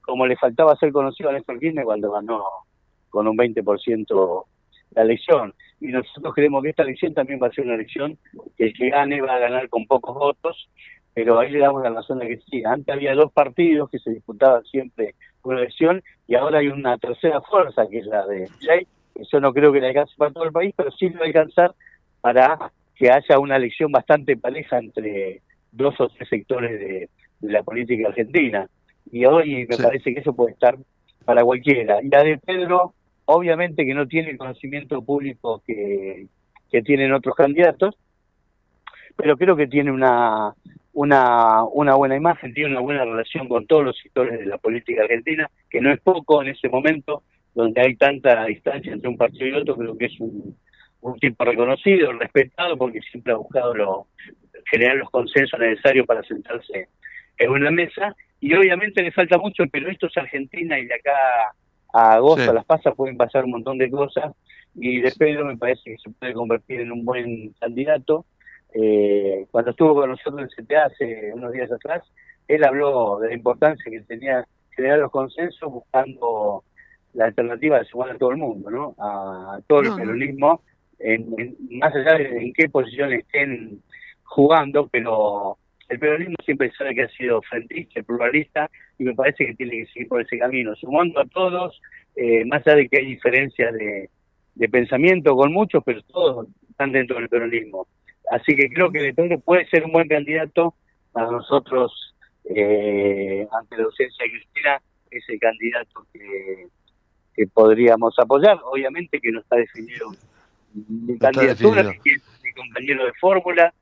como 0.02 0.26
le 0.26 0.36
faltaba 0.36 0.76
ser 0.78 0.92
conocido 0.92 1.30
a 1.30 1.34
Néstor 1.34 1.60
Kirchner 1.60 1.86
cuando 1.86 2.12
ganó 2.12 2.44
con 3.10 3.28
un 3.28 3.38
20% 3.38 4.46
la 4.92 5.02
elección 5.02 5.54
y 5.82 5.88
nosotros 5.88 6.34
creemos 6.36 6.62
que 6.62 6.70
esta 6.70 6.84
elección 6.84 7.13
también 7.13 7.39
va 7.41 7.48
a 7.48 7.52
ser 7.52 7.65
una 7.65 7.74
elección 7.74 8.17
que 8.56 8.65
el 8.65 8.74
que 8.74 8.89
gane 8.89 9.20
va 9.20 9.36
a 9.36 9.39
ganar 9.39 9.67
con 9.67 9.88
pocos 9.88 10.13
votos, 10.13 10.70
pero 11.13 11.39
ahí 11.39 11.52
le 11.52 11.60
damos 11.60 11.82
la 11.82 11.89
razón 11.89 12.22
a 12.22 12.28
que 12.28 12.39
sí. 12.50 12.63
Antes 12.63 12.94
había 12.94 13.15
dos 13.15 13.32
partidos 13.34 13.89
que 13.89 13.98
se 13.98 14.12
disputaban 14.12 14.63
siempre 14.65 15.15
una 15.44 15.58
elección 15.60 16.04
y 16.28 16.36
ahora 16.36 16.60
hay 16.60 16.67
una 16.67 16.98
tercera 17.00 17.41
fuerza 17.41 17.88
que 17.89 17.98
es 17.98 18.06
la 18.06 18.26
de 18.28 18.48
Jay. 18.62 18.88
Eso 19.15 19.39
no 19.39 19.52
creo 19.54 19.74
que 19.74 19.82
le 19.82 19.88
alcance 19.88 20.13
para 20.15 20.32
todo 20.32 20.46
el 20.46 20.52
país, 20.52 20.74
pero 20.78 20.91
sí 20.91 21.10
le 21.10 21.17
va 21.17 21.24
a 21.24 21.28
alcanzar 21.28 21.74
para 22.22 22.72
que 22.96 23.10
haya 23.10 23.39
una 23.39 23.56
elección 23.56 23.91
bastante 23.91 24.38
pareja 24.38 24.78
entre 24.78 25.41
dos 25.72 26.00
o 26.00 26.10
tres 26.10 26.30
sectores 26.30 26.80
de, 26.80 27.10
la 27.41 27.63
política 27.63 28.10
argentina. 28.10 28.67
Y 29.12 29.26
hoy 29.26 29.65
me 29.67 29.78
parece 29.78 30.13
que 30.13 30.20
eso 30.20 30.34
puede 30.34 30.52
estar 30.52 30.78
para 31.26 31.44
cualquiera. 31.44 32.00
Y 32.04 32.08
la 32.08 32.24
de 32.24 32.38
Pedro 32.38 32.94
obviamente 33.32 33.86
que 33.86 33.94
no 33.94 34.08
tiene 34.08 34.32
el 34.32 34.38
conocimiento 34.38 35.02
público 35.02 35.62
que, 35.65 36.28
tienen 36.86 37.12
otros 37.12 37.36
candidatos, 37.36 37.98
pero 39.17 39.36
creo 39.36 39.58
que 39.58 39.67
tiene 39.67 39.91
una, 39.91 40.54
una, 40.94 41.65
una 41.65 41.96
buena 41.96 42.15
imagen, 42.15 42.54
tiene 42.54 42.72
una 42.72 42.80
buena 42.80 43.04
relación 43.04 43.50
con 43.50 43.67
todos 43.67 43.84
los 43.84 43.98
sectores 43.98 44.39
de 44.39 44.46
la 44.46 44.58
política 44.58 45.02
argentina, 45.02 45.50
que 45.70 45.82
no 45.82 45.91
es 45.91 46.00
poco 46.00 46.41
en 46.41 46.48
ese 46.48 46.70
momento 46.70 47.24
donde 47.54 47.82
hay 47.82 47.96
tanta 47.98 48.46
distancia 48.46 48.94
entre 48.94 49.10
un 49.10 49.17
partido 49.17 49.48
y 49.48 49.54
otro, 49.62 49.76
creo 49.76 49.98
que 49.98 50.06
es 50.06 50.17
un, 50.22 50.56
un 51.02 51.20
tipo 51.20 51.44
reconocido, 51.44 52.13
respetado, 52.13 52.78
porque 52.78 53.02
siempre 53.02 53.34
ha 53.34 53.38
buscado 53.38 53.74
lo, 53.74 54.08
generar 54.70 54.96
los 54.96 55.10
consensos 55.10 55.60
necesarios 55.60 56.06
para 56.06 56.24
sentarse 56.24 56.88
en 57.38 57.50
una 57.50 57.70
mesa, 57.70 58.15
y 58.39 58.54
obviamente 58.54 59.04
le 59.04 59.12
falta 59.12 59.38
mucho, 59.38 59.65
pero 59.72 59.89
esto 59.89 60.08
es 60.08 60.17
Argentina 60.17 60.80
y 60.80 60.86
de 60.86 60.96
acá 60.96 61.12
a 61.93 62.13
agosto, 62.13 62.49
a 62.49 62.54
las 62.54 62.65
pasas, 62.65 62.95
pueden 62.95 63.17
pasar 63.17 63.45
un 63.45 63.51
montón 63.51 63.77
de 63.77 63.89
cosas 63.89 64.34
y 64.75 65.01
de 65.01 65.12
Pedro 65.12 65.45
me 65.45 65.58
parece 65.58 65.84
que 65.84 65.97
se 65.97 66.10
puede 66.10 66.34
convertir 66.34 66.82
en 66.82 66.91
un 66.91 67.06
buen 67.06 67.54
candidato. 67.60 68.25
Eh, 68.73 69.45
cuando 69.51 69.71
estuvo 69.71 69.95
con 69.95 70.10
nosotros 70.10 70.41
en 70.41 70.47
el 70.62 70.65
CTA 70.65 70.86
hace 70.86 71.32
unos 71.34 71.51
días 71.51 71.71
atrás, 71.71 72.04
él 72.47 72.63
habló 72.63 73.19
de 73.19 73.30
la 73.30 73.34
importancia 73.34 73.91
que 73.91 74.01
tenía 74.01 74.45
generar 74.75 74.99
los 74.99 75.12
consensos 75.12 75.71
buscando 75.71 76.63
la 77.13 77.25
alternativa 77.25 77.80
de 77.80 77.86
sumar 77.86 78.12
a 78.12 78.17
todo 78.17 78.32
el 78.32 78.38
mundo, 78.38 78.69
¿no? 78.69 78.95
A 78.97 79.60
todo 79.67 79.82
el 79.82 79.93
peronismo, 79.93 80.62
en, 80.99 81.56
más 81.71 81.93
allá 81.93 82.17
de 82.17 82.38
en 82.38 82.54
qué 82.54 82.69
posición 82.69 83.12
estén 83.12 83.82
jugando, 84.23 84.88
pero 84.88 85.58
el 85.91 85.99
peronismo 85.99 86.36
siempre 86.45 86.71
sabe 86.77 86.95
que 86.95 87.04
ha 87.04 87.10
sido 87.10 87.41
frentista, 87.41 88.01
pluralista, 88.01 88.69
y 88.97 89.04
me 89.04 89.13
parece 89.13 89.45
que 89.45 89.56
tiene 89.56 89.80
que 89.80 89.86
seguir 89.88 90.08
por 90.08 90.21
ese 90.21 90.39
camino, 90.39 90.73
sumando 90.75 91.19
a 91.19 91.25
todos, 91.25 91.82
eh, 92.15 92.45
más 92.45 92.65
allá 92.65 92.77
de 92.77 92.88
que 92.88 92.99
hay 92.99 93.06
diferencias 93.08 93.73
de, 93.73 94.10
pensamiento 94.69 95.36
con 95.36 95.51
muchos, 95.51 95.84
pero 95.84 96.01
todos 96.04 96.47
están 96.69 96.93
dentro 96.93 97.17
del 97.17 97.27
peronismo. 97.27 97.88
Así 98.32 98.56
que 98.56 98.69
creo 98.69 98.89
que 98.89 98.99
de 99.01 99.13
todo 99.13 99.38
puede 99.39 99.67
ser 99.67 99.84
un 99.84 99.91
buen 99.91 100.08
candidato 100.08 100.75
para 101.12 101.30
nosotros, 101.30 102.15
eh, 102.45 103.45
ante 103.51 103.77
la 103.77 103.84
ausencia 103.84 104.23
de 104.23 104.32
Cristina, 104.32 104.82
es 105.10 105.23
el 105.27 105.39
candidato 105.39 106.06
que, 106.13 106.67
que 107.36 107.47
podríamos 107.47 108.17
apoyar. 108.17 108.60
Obviamente 108.63 109.19
que 109.19 109.32
no 109.32 109.41
está 109.41 109.58
definido 109.58 110.12
mi 110.73 111.17
candidatura, 111.17 111.84
mi 111.84 112.54
compañero 112.54 113.06
de 113.06 113.13
fórmula, 113.19 113.73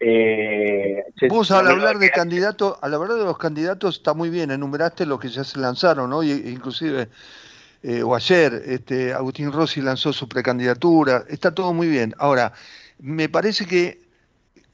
eh, 0.00 1.04
Vos 1.28 1.50
al 1.50 1.68
hablar 1.68 1.98
de 1.98 2.10
candidatos, 2.10 2.78
a 2.82 2.88
la 2.88 2.98
verdad 2.98 3.16
de 3.16 3.24
los 3.24 3.38
candidatos 3.38 3.96
está 3.96 4.14
muy 4.14 4.30
bien, 4.30 4.50
enumeraste 4.50 5.06
los 5.06 5.18
que 5.18 5.28
ya 5.28 5.44
se 5.44 5.58
lanzaron, 5.58 6.10
¿no? 6.10 6.22
inclusive 6.22 7.08
eh, 7.82 8.02
o 8.02 8.14
ayer 8.14 8.62
este, 8.66 9.14
Agustín 9.14 9.52
Rossi 9.52 9.80
lanzó 9.80 10.12
su 10.12 10.28
precandidatura, 10.28 11.24
está 11.28 11.54
todo 11.54 11.72
muy 11.72 11.88
bien. 11.88 12.14
Ahora, 12.18 12.52
me 12.98 13.28
parece 13.28 13.66
que 13.66 14.06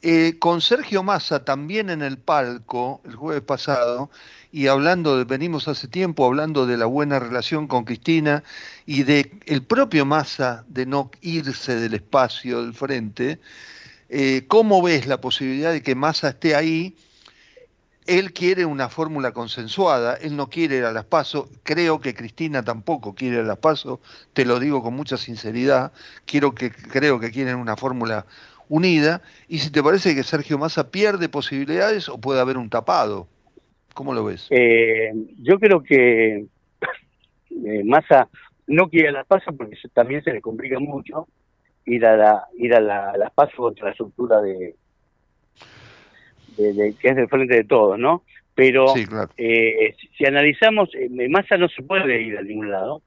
eh, 0.00 0.36
con 0.38 0.60
Sergio 0.60 1.02
Massa 1.02 1.44
también 1.44 1.88
en 1.88 2.02
el 2.02 2.18
palco 2.18 3.00
el 3.04 3.14
jueves 3.14 3.42
pasado, 3.42 4.10
y 4.50 4.66
hablando 4.66 5.16
de, 5.16 5.24
venimos 5.24 5.68
hace 5.68 5.88
tiempo 5.88 6.26
hablando 6.26 6.66
de 6.66 6.76
la 6.76 6.86
buena 6.86 7.18
relación 7.18 7.68
con 7.68 7.84
Cristina 7.84 8.42
y 8.84 9.04
de 9.04 9.30
el 9.46 9.62
propio 9.62 10.04
Massa 10.04 10.64
de 10.68 10.86
no 10.86 11.10
irse 11.20 11.76
del 11.76 11.94
espacio 11.94 12.62
del 12.62 12.74
frente, 12.74 13.38
eh, 14.14 14.44
¿Cómo 14.46 14.82
ves 14.82 15.06
la 15.06 15.22
posibilidad 15.22 15.72
de 15.72 15.82
que 15.82 15.94
Massa 15.94 16.28
esté 16.28 16.54
ahí? 16.54 16.94
Él 18.06 18.34
quiere 18.34 18.66
una 18.66 18.90
fórmula 18.90 19.32
consensuada, 19.32 20.16
él 20.16 20.36
no 20.36 20.50
quiere 20.50 20.76
ir 20.76 20.84
a 20.84 20.92
las 20.92 21.06
pasos, 21.06 21.48
creo 21.62 21.98
que 21.98 22.12
Cristina 22.12 22.62
tampoco 22.62 23.14
quiere 23.14 23.36
ir 23.36 23.40
a 23.40 23.46
las 23.46 23.56
pasos, 23.56 24.00
te 24.34 24.44
lo 24.44 24.60
digo 24.60 24.82
con 24.82 24.92
mucha 24.92 25.16
sinceridad, 25.16 25.92
quiero 26.26 26.54
que, 26.54 26.70
creo 26.70 27.20
que 27.20 27.30
quieren 27.30 27.56
una 27.56 27.74
fórmula 27.74 28.26
unida, 28.68 29.22
y 29.48 29.60
si 29.60 29.70
te 29.70 29.82
parece 29.82 30.14
que 30.14 30.24
Sergio 30.24 30.58
Massa 30.58 30.90
pierde 30.90 31.30
posibilidades 31.30 32.10
o 32.10 32.18
puede 32.18 32.40
haber 32.40 32.58
un 32.58 32.68
tapado, 32.68 33.28
¿cómo 33.94 34.12
lo 34.12 34.24
ves? 34.24 34.46
Eh, 34.50 35.12
yo 35.40 35.58
creo 35.58 35.82
que 35.82 36.44
eh, 37.50 37.84
Massa 37.84 38.28
no 38.66 38.90
quiere 38.90 39.08
a 39.08 39.12
las 39.12 39.26
pasos 39.26 39.54
porque 39.56 39.78
también 39.94 40.22
se 40.22 40.34
le 40.34 40.42
complica 40.42 40.78
mucho, 40.78 41.28
ir 41.86 42.06
a 42.06 42.16
la, 42.16 42.44
ir 42.58 42.74
a 42.74 42.80
la, 42.80 43.16
las 43.16 43.32
pasos 43.32 43.56
contra 43.56 43.86
la 43.86 43.90
estructura 43.90 44.40
de, 44.40 44.74
de, 46.56 46.94
que 47.00 47.08
es 47.08 47.16
del 47.16 47.28
frente 47.28 47.54
de 47.54 47.64
todos, 47.64 47.98
¿no? 47.98 48.22
Pero 48.54 48.94
eh, 49.36 49.94
si, 50.16 50.26
analizamos, 50.26 50.90
eh, 50.94 51.08
Massa 51.28 51.56
no 51.56 51.68
se 51.68 51.82
puede 51.82 52.20
ir 52.20 52.36
a 52.36 52.42
ningún 52.42 52.70
lado, 52.70 53.02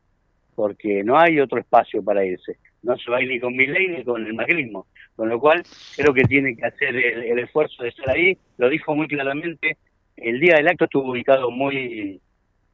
porque 0.55 1.03
no 1.03 1.19
hay 1.19 1.39
otro 1.39 1.59
espacio 1.59 2.03
para 2.03 2.25
irse. 2.25 2.57
No 2.81 2.97
se 2.97 3.11
va 3.11 3.17
a 3.17 3.21
ir 3.21 3.29
ni 3.29 3.39
con 3.39 3.55
Milei 3.55 3.89
ni 3.89 4.03
con 4.03 4.25
el 4.25 4.33
macrismo. 4.33 4.87
Con 5.15 5.29
lo 5.29 5.39
cual, 5.39 5.63
creo 5.95 6.13
que 6.13 6.23
tiene 6.23 6.55
que 6.55 6.65
hacer 6.65 6.95
el, 6.95 7.39
esfuerzo 7.39 7.83
de 7.83 7.89
estar 7.89 8.09
ahí. 8.09 8.37
Lo 8.57 8.69
dijo 8.69 8.95
muy 8.95 9.07
claramente. 9.07 9.77
El 10.17 10.39
día 10.39 10.55
del 10.55 10.67
acto 10.67 10.85
estuvo 10.85 11.11
ubicado 11.11 11.51
muy 11.51 12.21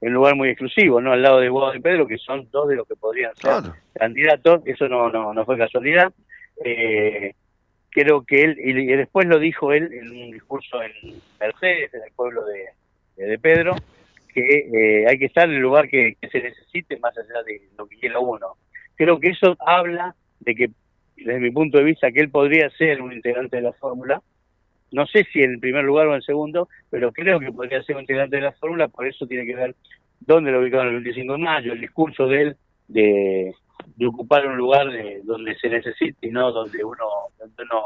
un 0.01 0.13
lugar 0.13 0.35
muy 0.35 0.49
exclusivo, 0.49 0.99
¿no? 0.99 1.11
Al 1.11 1.21
lado 1.21 1.39
de 1.39 1.49
Guado 1.49 1.73
de 1.73 1.79
Pedro, 1.79 2.07
que 2.07 2.17
son 2.17 2.47
dos 2.51 2.67
de 2.67 2.75
los 2.75 2.87
que 2.87 2.95
podrían 2.95 3.35
ser 3.35 3.71
candidatos, 3.93 4.61
eso 4.65 4.87
no, 4.87 5.09
no, 5.09 5.33
no 5.33 5.45
fue 5.45 5.57
casualidad. 5.57 6.11
Eh, 6.63 7.33
creo 7.91 8.23
que 8.23 8.43
él, 8.43 8.57
y, 8.59 8.85
después 8.87 9.27
lo 9.27 9.37
dijo 9.37 9.73
él 9.73 9.93
en 9.93 10.09
un 10.09 10.31
discurso 10.31 10.81
en 10.81 10.91
Mercedes, 11.39 11.93
en 11.93 12.03
el 12.03 12.11
pueblo 12.13 12.43
de, 12.45 13.25
de 13.25 13.37
Pedro, 13.37 13.75
que 14.33 14.41
eh, 14.41 15.07
hay 15.07 15.19
que 15.19 15.25
estar 15.25 15.47
en 15.47 15.55
el 15.55 15.61
lugar 15.61 15.89
que, 15.89 16.17
se 16.31 16.41
necesite 16.41 16.97
más 16.97 17.15
allá 17.17 17.43
de 17.43 17.61
lo 17.77 17.87
que 17.87 17.97
quiera 17.97 18.19
uno. 18.19 18.55
Creo 18.95 19.19
que 19.19 19.29
eso 19.29 19.55
habla 19.59 20.15
de 20.39 20.55
que, 20.55 20.69
desde 21.17 21.39
mi 21.39 21.51
punto 21.51 21.77
de 21.77 21.83
vista, 21.83 22.11
que 22.11 22.21
él 22.21 22.29
podría 22.29 22.69
ser 22.71 23.01
un 23.01 23.13
integrante 23.13 23.57
de 23.57 23.63
la 23.63 23.73
fórmula, 23.73 24.21
no 24.91 25.05
sé 25.07 25.25
si 25.31 25.41
en 25.41 25.51
el 25.51 25.59
primer 25.59 25.83
lugar 25.83 26.07
o 26.07 26.15
en 26.15 26.21
segundo, 26.21 26.69
pero 26.89 27.11
creo 27.11 27.39
que 27.39 27.51
podría 27.51 27.81
ser 27.83 27.95
un 27.95 28.01
integrante 28.01 28.35
de 28.35 28.43
la 28.43 28.51
fórmula, 28.51 28.87
por 28.87 29.07
eso 29.07 29.25
tiene 29.25 29.45
que 29.45 29.55
ver 29.55 29.75
dónde 30.19 30.51
lo 30.51 30.59
ubicaron 30.59 30.87
el 30.87 30.95
25 30.95 31.33
de 31.33 31.39
mayo, 31.39 31.73
el 31.73 31.81
discurso 31.81 32.27
de 32.27 32.41
él 32.41 32.57
de, 32.87 33.55
ocupar 34.05 34.45
un 34.47 34.57
lugar 34.57 34.87
donde 35.23 35.55
se 35.55 35.69
necesite 35.69 36.27
y 36.27 36.31
no 36.31 36.51
donde 36.51 36.83
uno, 36.83 37.05
donde 37.39 37.63
uno 37.63 37.81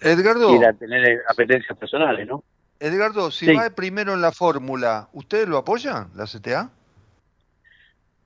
Edgardo, 0.00 0.48
quiera 0.48 0.72
tener 0.72 1.20
apetencias 1.28 1.78
personales, 1.78 2.26
¿no? 2.26 2.42
Edgardo, 2.80 3.30
si 3.30 3.54
va 3.54 3.70
primero 3.70 4.12
en 4.12 4.20
la 4.20 4.32
fórmula, 4.32 5.08
¿ustedes 5.12 5.48
lo 5.48 5.58
apoyan, 5.58 6.08
la 6.16 6.24
CTA? 6.24 6.70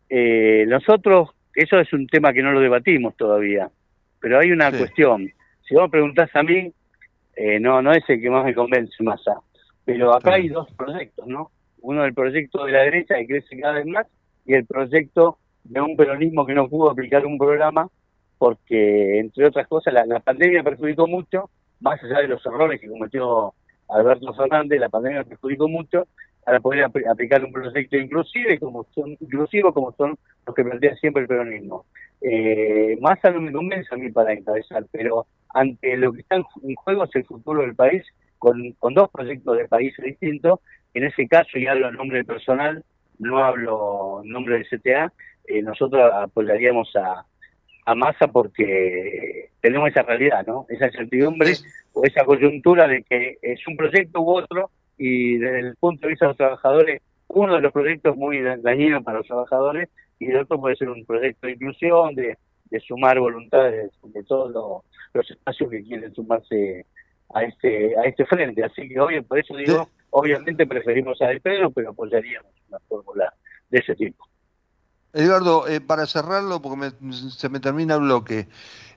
Eh, 0.09 0.65
nosotros, 0.67 1.31
eso 1.55 1.79
es 1.79 1.93
un 1.93 2.07
tema 2.07 2.33
que 2.33 2.43
no 2.43 2.53
lo 2.53 2.61
debatimos 2.61 3.15
todavía, 3.17 3.69
pero 4.19 4.39
hay 4.39 4.53
una 4.53 4.71
cuestión. 4.71 5.31
Si 5.69 5.75
vos 5.75 5.85
me 5.85 5.91
preguntás 5.91 6.35
a 6.35 6.43
mí, 6.43 6.73
eh, 7.37 7.61
no, 7.61 7.83
no 7.83 7.93
es 7.93 8.03
el 8.09 8.21
que 8.21 8.31
más 8.31 8.45
me 8.45 8.55
convence, 8.55 9.03
Massa. 9.03 9.41
Pero 9.85 10.15
acá 10.15 10.35
hay 10.35 10.49
dos 10.49 10.73
proyectos, 10.73 11.27
¿no? 11.27 11.51
Uno 11.81 12.05
el 12.05 12.15
proyecto 12.15 12.65
de 12.65 12.73
la 12.73 12.83
derecha 12.83 13.15
que 13.17 13.27
crece 13.27 13.61
cada 13.61 13.75
vez 13.75 13.87
más 13.87 14.07
y 14.45 14.55
el 14.55 14.67
proyecto 14.67 15.39
de 15.65 15.81
un 15.81 15.97
peronismo 15.97 16.47
que 16.47 16.55
no 16.55 16.69
pudo 16.69 16.91
aplicar 16.91 17.25
un 17.27 17.39
programa 17.39 17.89
porque, 18.39 19.19
entre 19.19 19.47
otras 19.47 19.67
cosas, 19.69 19.95
la, 19.95 20.05
la 20.05 20.21
pandemia 20.21 20.63
perjudicó 20.63 21.07
mucho, 21.07 21.51
más 21.81 22.03
allá 22.03 22.21
de 22.21 22.29
los 22.29 22.45
errores 22.45 22.81
que 22.81 22.89
cometió 22.89 23.55
Alberto 23.89 24.35
Fernández, 24.35 24.81
la 24.81 24.89
pandemia 24.89 25.25
perjudicó 25.25 25.69
mucho 25.69 26.07
para 26.45 26.61
poder 26.61 26.85
aplicar 26.85 27.45
un 27.45 27.53
proyecto 27.53 27.97
inclusive 27.97 28.61
como 28.61 28.87
son 28.95 29.17
inclusivo 29.19 29.75
como 29.75 29.93
son 29.93 30.17
los 30.47 30.55
que 30.55 30.65
plantea 30.65 30.95
siempre 30.97 31.23
el 31.23 31.29
peronismo. 31.29 31.87
Eh, 32.21 32.97
Massa 33.01 33.31
no 33.31 33.41
me 33.41 33.53
convence 33.53 33.93
a 33.93 33.99
mí 33.99 34.11
para 34.11 34.33
encabezar, 34.33 34.85
pero 34.93 35.27
ante 35.57 35.97
lo 35.97 36.13
que 36.13 36.21
está 36.21 36.37
en 36.37 36.75
juego 36.75 37.05
es 37.05 37.15
el 37.15 37.25
futuro 37.25 37.63
del 37.63 37.75
país 37.75 38.05
con, 38.39 38.73
con 38.79 38.95
dos 38.95 39.11
proyectos 39.11 39.57
de 39.57 39.69
países 39.69 40.05
distintos. 40.05 40.61
En 40.93 41.05
ese 41.05 41.27
caso, 41.27 41.59
y 41.59 41.67
hablo 41.67 41.89
en 41.89 41.95
nombre 41.97 42.25
personal, 42.25 42.85
no 43.19 43.43
hablo 43.43 44.21
en 44.23 44.31
nombre 44.31 44.59
del 44.59 44.69
CTA, 44.69 45.13
eh, 45.47 45.63
nosotros 45.63 46.11
apoyaríamos 46.13 46.95
a, 46.97 47.25
a 47.87 47.95
Massa 47.95 48.29
porque 48.29 49.51
tenemos 49.61 49.89
esa 49.89 50.03
realidad, 50.03 50.47
¿no? 50.47 50.67
Esa 50.69 50.87
incertidumbre 50.87 51.55
o 51.93 52.05
esa 52.05 52.25
coyuntura 52.25 52.87
de 52.87 53.03
que 53.03 53.39
es 53.41 53.67
un 53.67 53.77
proyecto 53.77 54.21
u 54.21 54.37
otro 54.37 54.71
y 54.99 55.39
desde 55.39 55.61
el 55.61 55.77
punto 55.77 56.03
de 56.03 56.09
vista 56.11 56.27
de 56.27 56.31
los 56.31 56.37
trabajadores, 56.37 57.03
uno 57.29 57.55
de 57.55 57.61
los 57.63 57.73
proyectos 57.73 58.17
muy 58.17 58.41
dañinos 58.41 59.03
para 59.05 59.19
los 59.19 59.27
trabajadores 59.27 59.89
y 60.19 60.27
el 60.27 60.39
otro 60.39 60.61
puede 60.61 60.77
ser 60.77 60.91
un 60.91 61.05
proyecto 61.05 61.47
de 61.47 61.55
inclusión, 61.55 62.15
de, 62.15 62.37
sumar 62.87 63.19
voluntades 63.19 63.91
de 64.03 64.23
todos 64.25 64.83
los, 65.15 65.31
espacios 65.31 65.71
que 65.71 65.83
quieren 65.83 66.15
sumarse 66.15 66.85
a 67.35 67.43
este 67.43 67.99
a 67.99 68.05
este 68.05 68.27
frente. 68.27 68.65
Así 68.65 68.89
que 68.89 69.01
hoy 69.01 69.21
por 69.23 69.39
eso 69.39 69.57
digo, 69.57 69.89
obviamente 70.11 70.67
preferimos 70.67 71.21
a 71.23 71.29
De 71.29 71.41
Pedro, 71.41 71.71
pero 71.71 71.91
apoyaríamos 71.91 72.53
una 72.69 72.79
fórmula 72.89 73.33
de 73.71 73.79
ese 73.79 73.95
tipo. 73.95 74.27
Eduardo, 75.17 75.67
eh, 75.67 75.81
para 75.81 76.07
cerrarlo, 76.07 76.61
porque 76.61 76.93
se 77.11 77.49
me 77.49 77.59
termina 77.59 77.95
el 77.95 78.03
bloque, 78.03 78.49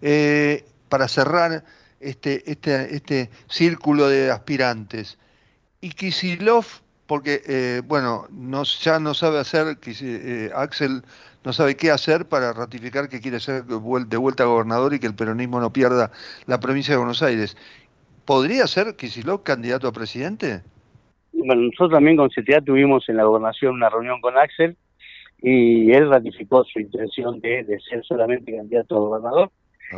eh, 0.01 0.65
para 0.89 1.07
cerrar 1.07 1.63
este, 2.01 2.51
este, 2.51 2.93
este 2.93 3.29
círculo 3.47 4.09
de 4.09 4.29
aspirantes, 4.29 5.17
y 5.79 5.91
Kisilov, 5.91 6.65
porque, 7.07 7.41
eh, 7.47 7.81
bueno, 7.85 8.27
no, 8.31 8.63
ya 8.63 8.99
no 8.99 9.13
sabe 9.13 9.39
hacer, 9.39 9.77
Axel 10.53 11.03
no 11.43 11.53
sabe 11.53 11.75
qué 11.75 11.91
hacer 11.91 12.27
para 12.27 12.53
ratificar 12.53 13.07
que 13.09 13.21
quiere 13.21 13.39
ser 13.39 13.63
de 13.63 13.75
vuelta 14.17 14.45
gobernador 14.45 14.93
y 14.93 14.99
que 14.99 15.07
el 15.07 15.15
peronismo 15.15 15.59
no 15.59 15.71
pierda 15.71 16.11
la 16.45 16.59
provincia 16.59 16.93
de 16.93 16.97
Buenos 16.97 17.23
Aires. 17.23 17.55
¿Podría 18.25 18.67
ser 18.67 18.95
Kisilov 18.95 19.43
candidato 19.43 19.87
a 19.87 19.91
presidente? 19.91 20.61
Bueno, 21.31 21.63
nosotros 21.63 21.91
también 21.91 22.17
con 22.17 22.29
CTA 22.29 22.61
tuvimos 22.61 23.07
en 23.07 23.17
la 23.17 23.23
gobernación 23.23 23.75
una 23.75 23.89
reunión 23.89 24.19
con 24.21 24.37
Axel 24.37 24.77
y 25.41 25.91
él 25.91 26.09
ratificó 26.09 26.63
su 26.65 26.79
intención 26.79 27.39
de, 27.39 27.65
ser 27.89 28.03
solamente 28.03 28.55
candidato 28.55 28.95
a 28.95 28.99
gobernador. 28.99 29.51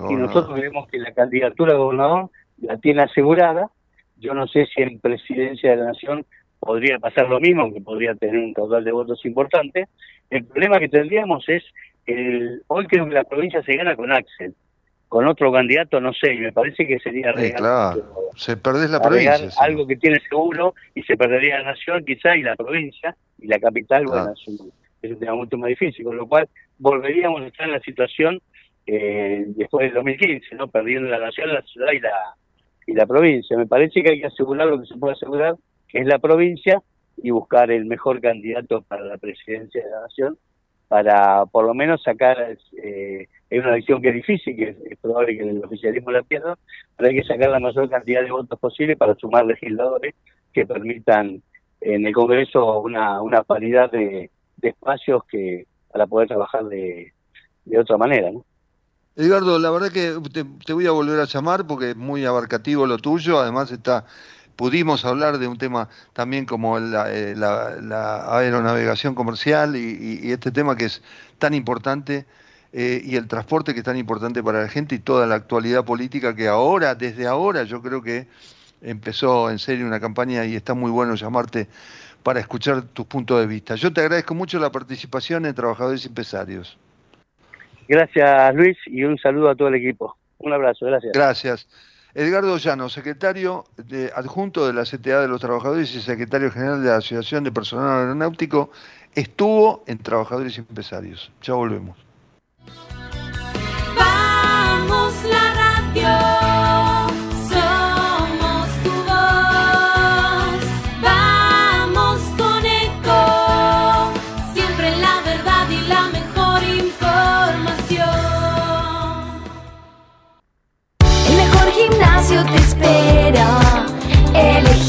y 0.09 0.13
nosotros 0.13 0.59
vemos 0.59 0.87
que 0.87 0.99
la 0.99 1.11
candidatura 1.13 1.73
a 1.73 1.77
gobernador 1.77 2.29
la 2.59 2.77
tiene 2.77 3.01
asegurada. 3.01 3.69
Yo 4.17 4.35
no 4.35 4.47
sé 4.47 4.67
si 4.67 4.83
en 4.83 4.99
presidencia 4.99 5.71
de 5.71 5.77
la 5.77 5.85
nación 5.85 6.25
podría 6.61 6.99
pasar 6.99 7.27
lo 7.27 7.39
mismo, 7.39 7.73
que 7.73 7.81
podría 7.81 8.13
tener 8.15 8.37
un 8.37 8.53
caudal 8.53 8.83
de 8.83 8.91
votos 8.91 9.25
importante. 9.25 9.87
El 10.29 10.45
problema 10.45 10.79
que 10.79 10.87
tendríamos 10.87 11.43
es, 11.49 11.63
el, 12.05 12.61
hoy 12.67 12.85
creo 12.85 13.09
que 13.09 13.15
la 13.15 13.23
provincia 13.23 13.63
se 13.63 13.75
gana 13.75 13.95
con 13.95 14.11
Axel, 14.11 14.53
con 15.09 15.27
otro 15.27 15.51
candidato 15.51 15.99
no 15.99 16.13
sé, 16.13 16.35
y 16.35 16.39
me 16.39 16.53
parece 16.53 16.87
que 16.87 16.99
sería 16.99 17.31
real. 17.31 18.01
se 18.35 18.55
perdés 18.57 18.91
la 18.91 19.01
provincia. 19.01 19.49
Algo 19.59 19.87
que 19.87 19.97
tiene 19.97 20.19
seguro 20.29 20.75
y 20.93 21.01
se 21.01 21.17
perdería 21.17 21.57
la 21.57 21.71
nación 21.71 22.05
quizá 22.05 22.37
y 22.37 22.43
la 22.43 22.55
provincia 22.55 23.15
y 23.39 23.47
la 23.47 23.59
capital, 23.59 24.05
bueno, 24.05 24.31
es 24.31 25.11
un 25.11 25.19
tema 25.19 25.35
mucho 25.35 25.57
más 25.57 25.69
difícil, 25.69 26.05
con 26.05 26.15
lo 26.15 26.27
cual 26.27 26.47
volveríamos 26.77 27.41
a 27.41 27.47
estar 27.47 27.65
en 27.65 27.73
la 27.73 27.79
situación 27.79 28.39
eh, 28.85 29.45
después 29.47 29.87
del 29.87 29.95
2015, 29.95 30.55
¿no? 30.55 30.67
Perdiendo 30.67 31.09
la 31.09 31.19
nación, 31.19 31.51
la 31.51 31.63
ciudad 31.63 31.91
y 31.91 31.99
la, 31.99 32.13
y 32.85 32.93
la 32.93 33.07
provincia. 33.07 33.57
Me 33.57 33.65
parece 33.65 34.03
que 34.03 34.11
hay 34.11 34.21
que 34.21 34.27
asegurar 34.27 34.67
lo 34.67 34.79
que 34.79 34.85
se 34.85 34.97
puede 34.97 35.13
asegurar, 35.13 35.55
es 35.93 36.05
la 36.05 36.19
provincia, 36.19 36.81
y 37.23 37.31
buscar 37.31 37.71
el 37.71 37.85
mejor 37.85 38.21
candidato 38.21 38.81
para 38.81 39.03
la 39.03 39.17
presidencia 39.17 39.83
de 39.83 39.89
la 39.89 40.01
nación, 40.01 40.37
para 40.87 41.45
por 41.45 41.65
lo 41.65 41.73
menos 41.73 42.01
sacar, 42.03 42.57
eh, 42.83 43.27
es 43.49 43.59
una 43.59 43.73
elección 43.73 44.01
que 44.01 44.09
es 44.09 44.15
difícil, 44.15 44.55
que 44.55 44.75
es, 44.89 44.97
probable 44.99 45.37
que 45.37 45.43
el 45.43 45.63
oficialismo 45.63 46.11
la 46.11 46.23
pierda, 46.23 46.57
pero 46.97 47.09
hay 47.09 47.15
que 47.15 47.23
sacar 47.23 47.49
la 47.49 47.59
mayor 47.59 47.89
cantidad 47.89 48.23
de 48.23 48.31
votos 48.31 48.59
posible 48.59 48.97
para 48.97 49.15
sumar 49.15 49.45
legisladores 49.45 50.15
que 50.53 50.65
permitan 50.65 51.41
en 51.79 52.05
el 52.05 52.13
Congreso 52.13 52.81
una, 52.81 53.21
una 53.21 53.43
paridad 53.43 53.89
de, 53.91 54.29
de 54.57 54.69
espacios 54.69 55.23
que 55.25 55.65
para 55.91 56.07
poder 56.07 56.27
trabajar 56.27 56.65
de, 56.65 57.13
de 57.65 57.79
otra 57.79 57.97
manera, 57.97 58.31
¿no? 58.31 58.45
Edgardo, 59.15 59.59
la 59.59 59.69
verdad 59.71 59.91
que 59.91 60.15
te, 60.31 60.73
voy 60.73 60.87
a 60.87 60.91
volver 60.91 61.19
a 61.19 61.25
llamar 61.25 61.67
porque 61.67 61.91
es 61.91 61.95
muy 61.97 62.23
abarcativo 62.23 62.87
lo 62.87 62.97
tuyo, 62.97 63.39
además 63.39 63.69
está 63.71 64.05
pudimos 64.55 65.05
hablar 65.05 65.37
de 65.37 65.47
un 65.47 65.57
tema 65.57 65.89
también 66.13 66.45
como 66.45 66.79
la, 66.79 67.05
eh, 67.09 67.35
aeronavegación 68.27 69.15
comercial 69.15 69.75
y, 69.75 70.31
este 70.31 70.51
tema 70.51 70.75
que 70.75 70.85
es 70.85 71.01
tan 71.39 71.53
importante 71.53 72.25
eh, 72.73 73.01
y 73.03 73.15
el 73.15 73.27
transporte 73.27 73.73
que 73.73 73.79
es 73.79 73.85
tan 73.85 73.97
importante 73.97 74.41
para 74.43 74.61
la 74.61 74.69
gente 74.69 74.95
y 74.95 74.99
toda 74.99 75.27
la 75.27 75.35
actualidad 75.35 75.83
política 75.83 76.35
que 76.35 76.47
ahora, 76.47 76.95
desde 76.95 77.27
ahora, 77.27 77.63
yo 77.63 77.81
creo 77.81 78.01
que 78.01 78.27
empezó 78.81 79.49
en 79.49 79.59
serio 79.59 79.85
una 79.85 79.99
campaña 79.99 80.45
y 80.45 80.55
está 80.55 80.73
muy 80.73 80.91
bueno 80.91 81.15
llamarte 81.15 81.67
para 82.23 82.39
escuchar 82.39 82.83
tus 82.83 83.05
puntos 83.05 83.39
de 83.39 83.47
vista. 83.47 83.75
Yo 83.75 83.91
te 83.91 84.01
agradezco 84.01 84.35
mucho 84.35 84.59
la 84.59 84.71
participación 84.71 85.45
en 85.45 85.55
Trabajadores 85.55 86.05
y 86.05 86.07
Empresarios. 86.07 86.77
Gracias 87.87 88.55
Luis 88.55 88.77
y 88.85 89.03
un 89.03 89.17
saludo 89.17 89.49
a 89.49 89.55
todo 89.55 89.67
el 89.67 89.75
equipo. 89.75 90.15
Un 90.37 90.53
abrazo, 90.53 90.85
gracias. 90.85 91.13
Gracias. 91.13 91.67
Edgardo 92.13 92.57
Llano, 92.57 92.89
secretario 92.89 93.65
de, 93.77 94.11
adjunto 94.15 94.67
de 94.67 94.73
la 94.73 94.83
CTA 94.83 95.21
de 95.21 95.27
los 95.27 95.39
Trabajadores 95.39 95.95
y 95.95 96.01
secretario 96.01 96.51
general 96.51 96.83
de 96.83 96.89
la 96.89 96.97
Asociación 96.97 97.43
de 97.43 97.51
Personal 97.51 97.99
Aeronáutico, 97.99 98.69
estuvo 99.15 99.83
en 99.87 99.97
Trabajadores 99.97 100.57
y 100.57 100.59
Empresarios. 100.59 101.31
Ya 101.41 101.53
volvemos. 101.53 102.10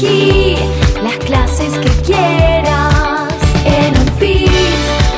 Elegí 0.03 0.55
las 1.01 1.15
clases 1.17 1.71
que 1.79 1.89
quieras. 2.01 3.33
En 3.65 3.97
un 3.97 4.05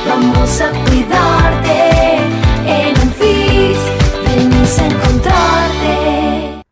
vamos 0.08 0.60
a 0.60 0.70
cuidarte. 0.84 2.18
En 2.66 3.00
un 3.00 3.10
venimos 4.24 4.78
a 4.78 4.86
encontrarte. 4.86 6.62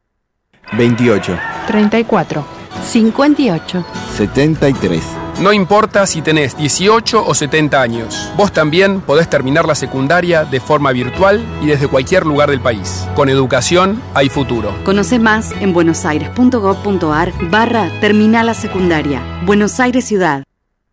28. 0.72 1.38
34. 1.66 2.44
58. 2.84 3.84
73. 4.16 5.23
No 5.40 5.52
importa 5.52 6.06
si 6.06 6.22
tenés 6.22 6.56
18 6.56 7.26
o 7.26 7.34
70 7.34 7.82
años, 7.82 8.32
vos 8.36 8.52
también 8.52 9.00
podés 9.00 9.28
terminar 9.28 9.66
la 9.66 9.74
secundaria 9.74 10.44
de 10.44 10.60
forma 10.60 10.92
virtual 10.92 11.44
y 11.60 11.66
desde 11.66 11.88
cualquier 11.88 12.24
lugar 12.24 12.50
del 12.50 12.60
país. 12.60 13.06
Con 13.16 13.28
educación 13.28 14.00
hay 14.14 14.28
futuro. 14.28 14.72
Conoce 14.84 15.18
más 15.18 15.52
en 15.60 15.72
buenosaires.gov.ar 15.72 17.32
barra 17.50 17.90
Terminal 18.00 18.46
la 18.46 18.54
Secundaria. 18.54 19.22
Buenos 19.44 19.80
Aires 19.80 20.04
Ciudad. 20.04 20.44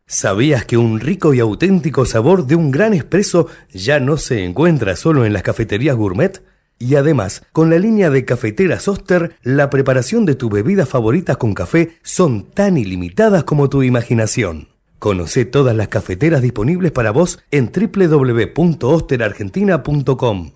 ¿Sabías 0.08 0.66
que 0.66 0.76
un 0.76 1.00
rico 1.00 1.34
y 1.34 1.40
auténtico 1.40 2.06
sabor 2.06 2.46
de 2.46 2.56
un 2.56 2.72
gran 2.72 2.94
espresso 2.94 3.48
ya 3.72 4.00
no 4.00 4.18
se 4.18 4.44
encuentra 4.44 4.96
solo 4.96 5.24
en 5.24 5.34
las 5.34 5.44
cafeterías 5.44 5.96
gourmet? 5.96 6.42
Y 6.82 6.96
además, 6.96 7.44
con 7.54 7.70
la 7.70 7.78
línea 7.78 8.10
de 8.10 8.26
cafeteras 8.26 8.88
Oster, 8.88 9.36
la 9.44 9.70
preparación 9.70 10.26
de 10.26 10.34
tu 10.34 10.50
bebida 10.50 10.88
favorita 10.88 11.36
con 11.36 11.54
café 11.54 12.00
son 12.02 12.50
tan 12.50 12.76
ilimitadas 12.76 13.44
como 13.44 13.70
tu 13.70 13.84
imaginación. 13.84 14.70
Conoce 14.98 15.46
todas 15.46 15.76
las 15.76 15.89
cafeteras 15.89 16.41
disponibles 16.41 16.91
para 16.91 17.12
vos 17.12 17.38
en 17.52 17.72
www.osterargentina.com. 17.72 20.52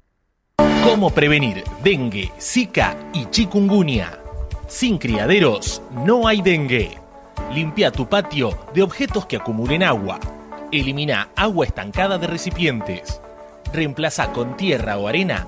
¿Cómo 0.83 1.11
prevenir 1.11 1.63
dengue, 1.83 2.31
zika 2.41 2.97
y 3.13 3.27
chikungunya? 3.29 4.17
Sin 4.67 4.97
criaderos 4.97 5.83
no 6.07 6.27
hay 6.27 6.41
dengue. 6.41 6.97
Limpia 7.53 7.91
tu 7.91 8.09
patio 8.09 8.57
de 8.73 8.81
objetos 8.81 9.27
que 9.27 9.35
acumulen 9.35 9.83
agua. 9.83 10.19
Elimina 10.71 11.29
agua 11.35 11.67
estancada 11.67 12.17
de 12.17 12.25
recipientes. 12.25 13.21
Reemplaza 13.71 14.31
con 14.31 14.57
tierra 14.57 14.97
o 14.97 15.07
arena 15.07 15.47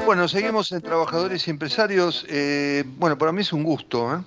Bueno, 0.04 0.28
seguimos 0.28 0.72
en 0.72 0.82
Trabajadores 0.82 1.46
y 1.46 1.50
Empresarios. 1.50 2.26
Eh, 2.28 2.84
bueno, 2.96 3.16
para 3.18 3.32
mí 3.32 3.42
es 3.42 3.52
un 3.52 3.62
gusto 3.62 4.14
¿eh? 4.14 4.18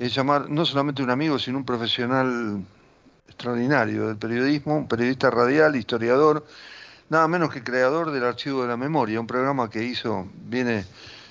Es 0.00 0.14
llamar 0.14 0.48
no 0.48 0.64
solamente 0.64 1.02
un 1.02 1.10
amigo, 1.10 1.38
sino 1.38 1.58
un 1.58 1.66
profesional 1.66 2.64
extraordinario 3.28 4.08
del 4.08 4.16
periodismo, 4.16 4.78
un 4.78 4.88
periodista 4.88 5.28
radial, 5.28 5.76
historiador, 5.76 6.46
nada 7.10 7.28
menos 7.28 7.52
que 7.52 7.62
creador 7.62 8.10
del 8.10 8.24
Archivo 8.24 8.62
de 8.62 8.68
la 8.68 8.78
Memoria, 8.78 9.20
un 9.20 9.26
programa 9.26 9.68
que 9.68 9.84
hizo, 9.84 10.26
viene 10.46 10.86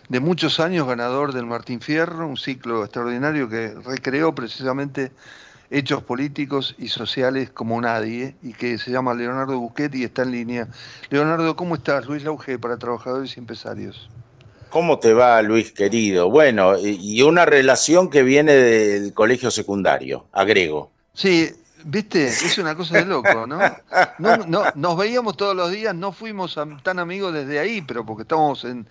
de 0.08 0.20
muchos 0.20 0.60
años 0.60 0.88
ganador 0.88 1.34
del 1.34 1.48
Martín 1.48 1.82
Fierro, 1.82 2.28
un 2.28 2.38
ciclo 2.38 2.84
extraordinario 2.84 3.50
que 3.50 3.74
recreó 3.84 4.36
precisamente 4.36 5.14
hechos 5.72 6.04
políticos 6.04 6.76
y 6.78 6.90
sociales 6.90 7.50
como 7.50 7.82
nadie 7.82 8.36
y 8.44 8.54
que 8.54 8.78
se 8.78 8.92
llama 8.92 9.16
Leonardo 9.16 9.58
Busquet 9.58 9.96
y 9.96 10.04
está 10.04 10.22
en 10.22 10.32
línea. 10.32 10.68
Leonardo, 11.10 11.56
¿cómo 11.56 11.74
estás? 11.74 12.06
Luis 12.06 12.24
Lauge 12.24 12.60
para 12.60 12.78
Trabajadores 12.78 13.36
y 13.36 13.40
Empresarios. 13.40 14.12
¿Cómo 14.70 15.00
te 15.00 15.14
va, 15.14 15.42
Luis 15.42 15.72
querido? 15.72 16.30
Bueno, 16.30 16.78
y 16.78 17.22
una 17.22 17.46
relación 17.46 18.10
que 18.10 18.24
viene 18.24 18.54
del 18.54 19.14
colegio 19.14 19.52
secundario, 19.52 20.28
agrego. 20.32 20.92
Sí, 21.14 21.50
viste, 21.84 22.28
es 22.28 22.58
una 22.58 22.76
cosa 22.76 22.98
de 22.98 23.06
loco, 23.06 23.48
¿no? 23.48 23.60
no, 24.20 24.66
nos 24.76 24.98
veíamos 24.98 25.38
todos 25.38 25.56
los 25.56 25.72
días, 25.72 25.96
no 25.96 26.12
fuimos 26.12 26.58
tan 26.84 27.00
amigos 27.00 27.34
desde 27.34 27.60
ahí, 27.60 27.82
pero 27.82 28.06
porque 28.06 28.24
estábamos 28.24 28.66
en 28.66 28.86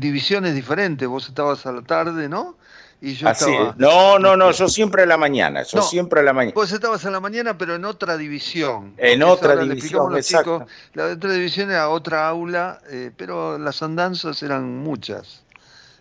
divisiones 0.00 0.54
diferentes. 0.54 1.06
Vos 1.06 1.28
estabas 1.28 1.66
a 1.66 1.72
la 1.72 1.82
tarde, 1.82 2.28
¿no? 2.28 2.56
Y 3.00 3.14
yo 3.14 3.28
estaba... 3.28 3.74
No, 3.78 4.18
no, 4.18 4.36
no, 4.36 4.50
yo 4.50 4.68
siempre 4.68 5.02
a 5.02 5.06
la 5.06 5.16
mañana, 5.16 5.62
yo 5.62 5.82
siempre 5.82 6.20
a 6.20 6.22
la 6.24 6.32
mañana. 6.32 6.54
Vos 6.54 6.72
estabas 6.72 7.04
a 7.04 7.10
la 7.10 7.20
mañana, 7.20 7.56
pero 7.56 7.76
en 7.76 7.84
otra 7.84 8.16
división. 8.16 8.94
En 8.96 9.22
otra 9.22 9.56
división, 9.56 10.16
exacto. 10.16 10.66
la 10.94 11.06
otra 11.06 11.32
división 11.32 11.70
era 11.70 11.88
otra 11.90 12.28
aula, 12.28 12.80
eh, 12.90 13.12
pero 13.16 13.56
las 13.58 13.82
andanzas 13.82 14.42
eran 14.42 14.78
muchas. 14.78 15.44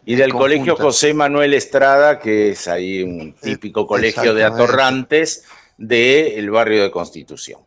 Y 0.05 0.15
del 0.15 0.33
colegio 0.33 0.75
José 0.75 1.13
Manuel 1.13 1.53
Estrada, 1.53 2.17
que 2.17 2.51
es 2.51 2.67
ahí 2.67 3.03
un 3.03 3.33
típico 3.33 3.85
colegio 3.85 4.33
de 4.33 4.45
atorrantes 4.45 5.43
del 5.77 6.49
barrio 6.49 6.81
de 6.81 6.91
Constitución. 6.91 7.59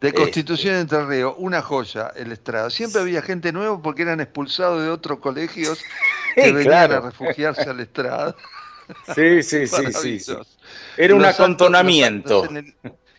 De 0.00 0.12
Constitución 0.12 0.74
de 0.74 0.80
Entre 0.80 1.06
Ríos, 1.06 1.34
una 1.38 1.62
joya 1.62 2.12
el 2.16 2.30
Estrada. 2.30 2.68
Siempre 2.70 3.00
había 3.00 3.22
gente 3.22 3.50
nueva 3.52 3.80
porque 3.80 4.02
eran 4.02 4.20
expulsados 4.20 4.82
de 4.82 4.90
otros 4.90 5.20
colegios 5.20 5.80
que 6.34 6.52
venían 6.52 6.92
a 6.92 7.00
refugiarse 7.00 7.62
al 7.62 7.80
Estrada. 7.80 8.36
Sí, 9.14 9.42
sí, 9.42 9.66
sí, 9.66 10.18
sí, 10.18 10.34
Era 10.96 11.14
un 11.14 11.24
acontonamiento. 11.24 12.46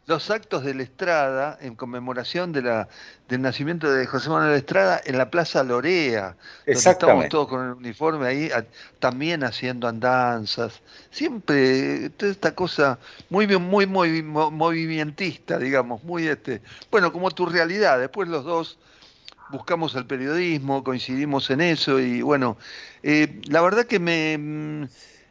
Los, 0.08 0.32
actos 0.32 0.64
de 0.64 0.74
la 0.74 0.84
Estrada, 0.84 1.58
en 1.62 1.76
conmemoración 1.76 2.52
de 2.52 2.62
la, 2.64 2.88
del 3.28 3.42
nacimiento 3.42 3.92
de 3.92 4.08
José 4.08 4.30
Manuel 4.30 4.56
Estrada, 4.56 5.02
en 5.06 5.18
la 5.18 5.30
Plaza 5.30 5.64
Lorea. 5.64 6.36
Estamos 6.66 7.30
todos 7.30 7.48
con 7.48 7.66
el 7.66 7.72
uniforme 7.74 8.28
ahí, 8.28 8.50
también 9.00 9.44
haciendo 9.44 9.88
andanzas. 9.88 10.82
Siempre, 11.12 12.10
toda 12.12 12.32
esta 12.32 12.56
cosa 12.56 12.98
muy, 13.30 13.48
muy, 13.58 13.86
muy 13.86 14.24
movimentista, 14.24 15.60
digamos, 15.60 16.04
muy 16.04 16.28
este. 16.28 16.62
Bueno, 16.90 17.14
como 17.14 17.30
tu 17.32 17.46
realidad. 17.46 18.00
Después 18.00 18.30
los 18.30 18.44
dos 18.44 18.78
buscamos 19.50 19.96
el 19.96 20.06
periodismo, 20.06 20.84
coincidimos 20.84 21.50
en 21.50 21.62
eso 21.62 22.00
y 22.00 22.22
bueno, 22.22 22.58
eh, 23.04 23.42
la 23.48 23.62
verdad 23.62 23.86
que 23.86 24.00
me 24.00 24.88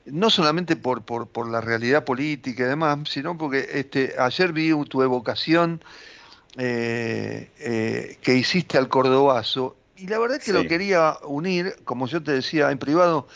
no 0.07 0.31
solamente 0.31 0.77
por, 0.77 1.03
por, 1.03 1.29
por, 1.29 1.49
la 1.49 1.61
realidad 1.61 2.05
política 2.05 2.64
y 2.64 2.66
demás, 2.66 2.99
sino 3.09 3.37
porque 3.37 3.69
este, 3.73 4.14
ayer 4.19 4.53
vi 4.53 4.73
tu 4.85 5.03
evocación 5.03 5.83
eh, 6.57 7.51
eh, 7.59 8.19
que 8.23 8.35
hiciste 8.35 8.79
al 8.79 8.88
cordobazo 8.88 9.77
y 9.97 10.07
la 10.09 10.19
verdad 10.19 10.38
es 10.38 10.45
que 10.45 10.53
lo 10.53 10.66
quería 10.69 11.16
unir, 11.25 11.77
como 11.85 12.07
yo 12.07 12.23
te 12.23 12.33
decía 12.33 12.71
en 12.71 12.79
privado, 12.79 13.29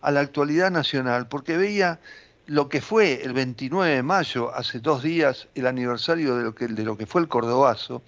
a 0.00 0.10
la 0.10 0.20
actualidad 0.20 0.70
nacional, 0.70 1.28
porque 1.28 1.56
veía 1.56 1.98
lo 2.46 2.68
que 2.68 2.80
fue 2.80 3.22
el 3.24 3.32
29 3.32 3.96
de 3.96 4.02
mayo, 4.02 4.54
hace 4.54 4.78
dos 4.78 5.02
días, 5.02 5.48
el 5.54 5.66
aniversario 5.66 6.36
de 6.36 6.44
lo 6.44 6.54
que, 6.54 6.68
de 6.68 6.84
lo 6.84 6.96
que 6.96 7.06
fue 7.06 7.20
el 7.20 7.28
cordobazo, 7.28 8.02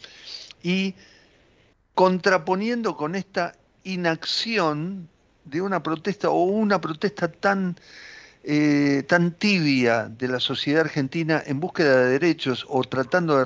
y 0.62 0.94
contraponiendo 1.94 2.96
con 2.96 3.16
esta 3.16 3.54
inacción 3.82 5.08
de 5.46 5.62
una 5.62 5.82
protesta 5.82 6.30
o 6.30 6.44
una 6.44 6.80
protesta 6.80 7.28
tan 7.28 7.76
eh, 8.48 9.02
tan 9.08 9.32
tibia 9.32 10.04
de 10.04 10.28
la 10.28 10.38
sociedad 10.38 10.82
argentina 10.82 11.42
en 11.44 11.58
búsqueda 11.58 11.96
de 12.04 12.10
derechos 12.12 12.64
o 12.68 12.84
tratando 12.84 13.44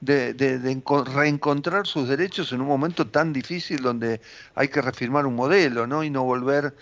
de, 0.00 0.82
reencontrar 1.12 1.88
sus 1.88 2.08
derechos 2.08 2.52
en 2.52 2.60
un 2.60 2.68
momento 2.68 3.08
tan 3.08 3.32
difícil 3.32 3.82
donde 3.82 4.20
hay 4.54 4.68
que 4.68 4.80
reafirmar 4.80 5.26
un 5.26 5.34
modelo 5.34 5.88
¿no? 5.88 6.04
y 6.04 6.10
no 6.10 6.22
volver 6.22 6.72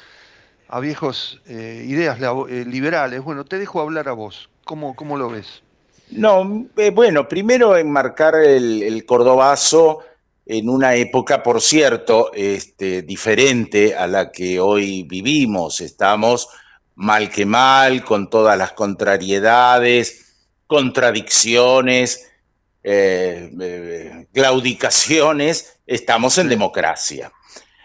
a 0.69 0.81
viejos 0.81 1.41
eh, 1.47 1.83
ideas 1.89 2.19
eh, 2.21 2.67
liberales. 2.67 3.23
Bueno, 3.23 3.47
te 3.47 3.59
dejo 3.59 3.81
hablar 3.81 4.11
a 4.11 4.13
vos. 4.13 4.51
¿Cómo, 4.67 4.95
cómo 4.95 5.17
lo 5.17 5.31
ves? 5.31 5.63
No, 6.11 6.67
bueno, 6.93 7.27
primero 7.27 7.75
enmarcar 7.79 8.35
el, 8.35 8.83
el 8.83 9.07
cordobazo 9.07 10.01
en 10.47 10.69
una 10.69 10.95
época, 10.95 11.43
por 11.43 11.61
cierto, 11.61 12.31
este, 12.33 13.03
diferente 13.03 13.97
a 13.97 14.07
la 14.07 14.31
que 14.31 14.61
hoy 14.61 15.03
vivimos. 15.03 15.81
Estamos 15.81 16.49
mal 16.95 17.29
que 17.29 17.45
mal, 17.45 18.05
con 18.05 18.31
todas 18.31 18.57
las 18.57 18.73
contrariedades, 18.73 20.37
contradicciones, 20.69 22.31
eh, 22.85 23.51
eh, 23.61 24.27
claudicaciones, 24.33 25.81
estamos 25.85 26.39
en 26.39 26.49
democracia. 26.49 27.33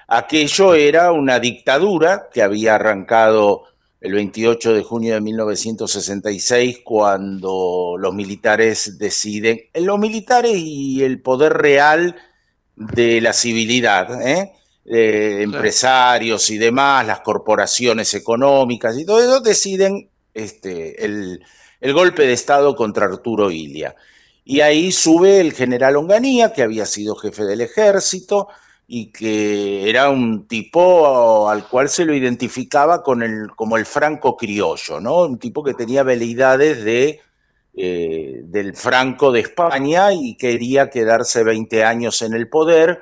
Aquello 0.07 0.75
era 0.75 1.11
una 1.11 1.39
dictadura 1.39 2.29
que 2.31 2.43
había 2.43 2.75
arrancado 2.75 3.63
el 3.99 4.13
28 4.13 4.73
de 4.73 4.83
junio 4.83 5.13
de 5.15 5.21
1966 5.21 6.81
cuando 6.83 7.95
los 7.97 8.13
militares 8.13 8.99
deciden, 8.99 9.61
los 9.73 9.97
militares 9.97 10.53
y 10.55 11.03
el 11.03 11.21
poder 11.21 11.53
real 11.53 12.15
de 12.75 13.21
la 13.21 13.33
civilidad, 13.33 14.21
¿eh? 14.25 14.53
eh, 14.85 15.39
empresarios 15.41 16.49
y 16.49 16.57
demás, 16.57 17.05
las 17.05 17.21
corporaciones 17.21 18.13
económicas 18.13 18.97
y 18.97 19.05
todo 19.05 19.21
eso, 19.21 19.39
deciden 19.39 20.09
este, 20.33 21.05
el, 21.05 21.43
el 21.79 21.93
golpe 21.93 22.23
de 22.23 22.33
Estado 22.33 22.75
contra 22.75 23.05
Arturo 23.05 23.51
Ilia. 23.51 23.95
Y 24.43 24.61
ahí 24.61 24.91
sube 24.91 25.39
el 25.39 25.53
general 25.53 25.97
Onganía, 25.97 26.51
que 26.53 26.63
había 26.63 26.85
sido 26.85 27.15
jefe 27.15 27.43
del 27.43 27.61
ejército 27.61 28.47
y 28.87 29.11
que 29.11 29.89
era 29.89 30.09
un 30.09 30.47
tipo 30.47 31.49
al 31.49 31.67
cual 31.69 31.87
se 31.87 32.03
lo 32.03 32.13
identificaba 32.13 33.03
con 33.03 33.23
el, 33.23 33.51
como 33.55 33.77
el 33.77 33.85
franco 33.85 34.35
criollo, 34.35 34.99
¿no? 34.99 35.21
Un 35.21 35.37
tipo 35.37 35.63
que 35.63 35.73
tenía 35.73 36.03
veleidades 36.03 36.83
de, 36.83 37.21
eh, 37.73 38.41
del 38.43 38.75
franco 38.75 39.31
de 39.31 39.39
España 39.39 40.13
y 40.13 40.35
quería 40.35 40.89
quedarse 40.89 41.43
20 41.43 41.83
años 41.85 42.21
en 42.21 42.33
el 42.33 42.49
poder 42.49 43.01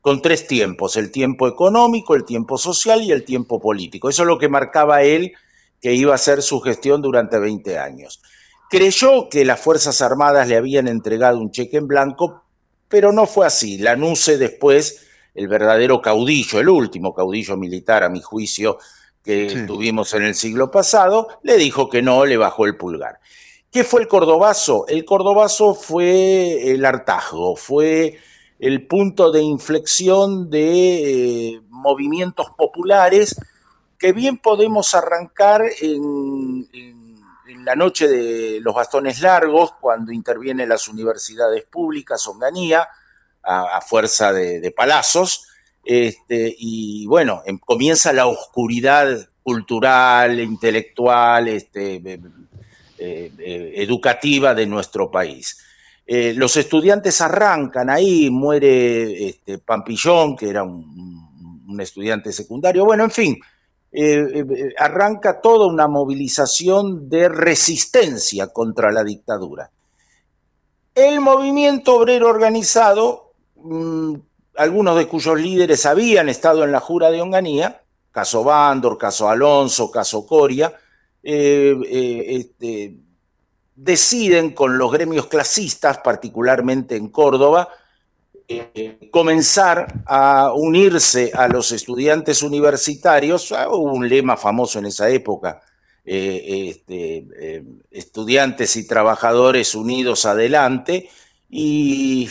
con 0.00 0.22
tres 0.22 0.46
tiempos, 0.46 0.96
el 0.96 1.10
tiempo 1.10 1.48
económico, 1.48 2.14
el 2.14 2.24
tiempo 2.24 2.58
social 2.58 3.02
y 3.02 3.10
el 3.10 3.24
tiempo 3.24 3.60
político. 3.60 4.08
Eso 4.08 4.22
es 4.22 4.28
lo 4.28 4.38
que 4.38 4.48
marcaba 4.48 5.02
él 5.02 5.32
que 5.80 5.94
iba 5.94 6.14
a 6.14 6.18
ser 6.18 6.42
su 6.42 6.60
gestión 6.60 7.02
durante 7.02 7.38
20 7.38 7.78
años. 7.78 8.22
Creyó 8.70 9.28
que 9.28 9.44
las 9.44 9.60
Fuerzas 9.60 10.00
Armadas 10.00 10.46
le 10.46 10.56
habían 10.56 10.88
entregado 10.88 11.38
un 11.38 11.50
cheque 11.50 11.78
en 11.78 11.88
blanco, 11.88 12.44
pero 12.88 13.12
no 13.12 13.26
fue 13.26 13.46
así. 13.46 13.78
La 13.78 13.96
NUCE 13.96 14.38
después, 14.38 15.06
el 15.34 15.48
verdadero 15.48 16.00
caudillo, 16.00 16.60
el 16.60 16.68
último 16.68 17.14
caudillo 17.14 17.56
militar 17.56 18.04
a 18.04 18.08
mi 18.08 18.20
juicio 18.20 18.78
que 19.24 19.64
tuvimos 19.66 20.12
en 20.14 20.22
el 20.22 20.34
siglo 20.34 20.70
pasado, 20.70 21.28
le 21.42 21.56
dijo 21.56 21.88
que 21.88 22.02
no, 22.02 22.26
le 22.26 22.36
bajó 22.36 22.66
el 22.66 22.76
pulgar. 22.76 23.20
¿Qué 23.74 23.82
fue 23.82 24.02
el 24.02 24.06
cordobazo? 24.06 24.86
El 24.86 25.04
cordobazo 25.04 25.74
fue 25.74 26.70
el 26.70 26.84
hartazgo, 26.84 27.56
fue 27.56 28.20
el 28.60 28.86
punto 28.86 29.32
de 29.32 29.42
inflexión 29.42 30.48
de 30.48 31.54
eh, 31.54 31.60
movimientos 31.70 32.50
populares 32.56 33.34
que 33.98 34.12
bien 34.12 34.38
podemos 34.38 34.94
arrancar 34.94 35.62
en, 35.80 36.68
la 37.64 37.74
noche 37.74 38.06
de 38.06 38.60
los 38.60 38.76
bastones 38.76 39.20
largos, 39.20 39.72
cuando 39.80 40.12
intervienen 40.12 40.68
las 40.68 40.86
universidades 40.86 41.64
públicas, 41.64 42.24
Onganía, 42.28 42.88
a, 43.42 43.80
fuerza 43.80 44.32
de, 44.32 44.70
palazos, 44.70 45.48
este, 45.84 46.54
y 46.56 47.06
bueno, 47.06 47.42
em, 47.44 47.58
comienza 47.58 48.12
la 48.12 48.28
oscuridad 48.28 49.28
cultural, 49.42 50.38
intelectual, 50.38 51.48
este, 51.48 51.96
eh, 51.96 52.20
educativa 53.04 54.54
de 54.54 54.66
nuestro 54.66 55.10
país. 55.10 55.56
Eh, 56.06 56.34
los 56.34 56.56
estudiantes 56.56 57.20
arrancan 57.22 57.88
ahí, 57.88 58.28
muere 58.28 59.28
este, 59.28 59.58
Pampillón, 59.58 60.36
que 60.36 60.50
era 60.50 60.62
un, 60.62 61.24
estudiante 61.80 62.32
secundario, 62.32 62.84
bueno, 62.84 63.02
en 63.02 63.10
fin, 63.10 63.36
eh, 63.90 64.44
eh, 64.48 64.74
arranca 64.78 65.40
toda 65.40 65.66
una 65.66 65.88
movilización 65.88 67.08
de 67.08 67.28
resistencia 67.28 68.46
contra 68.48 68.92
la 68.92 69.02
dictadura. 69.02 69.70
El 70.94 71.20
movimiento 71.20 71.96
obrero 71.96 72.28
organizado, 72.28 73.32
mm, 73.56 74.14
algunos 74.56 74.96
de 74.96 75.08
cuyos 75.08 75.40
líderes 75.40 75.84
habían 75.84 76.28
estado 76.28 76.62
en 76.62 76.70
la 76.70 76.78
jura 76.78 77.10
de 77.10 77.20
Onganía, 77.20 77.82
caso 78.12 78.44
Bandor, 78.44 78.96
caso 78.96 79.28
Alonso, 79.28 79.90
caso 79.90 80.24
Coria, 80.24 80.72
este, 81.24 82.96
deciden 83.74 84.50
con 84.50 84.78
los 84.78 84.92
gremios 84.92 85.26
clasistas, 85.26 85.98
particularmente 85.98 86.96
en 86.96 87.08
Córdoba, 87.08 87.68
eh, 88.46 89.08
comenzar 89.10 90.02
a 90.06 90.52
unirse 90.54 91.32
a 91.34 91.48
los 91.48 91.72
estudiantes 91.72 92.42
universitarios, 92.42 93.52
ah, 93.52 93.68
hubo 93.68 93.92
un 93.92 94.08
lema 94.08 94.36
famoso 94.36 94.78
en 94.78 94.86
esa 94.86 95.08
época, 95.08 95.62
eh, 96.04 96.68
este, 96.68 97.26
eh, 97.38 97.64
estudiantes 97.90 98.76
y 98.76 98.86
trabajadores 98.86 99.74
unidos 99.74 100.26
adelante, 100.26 101.08
y, 101.48 102.28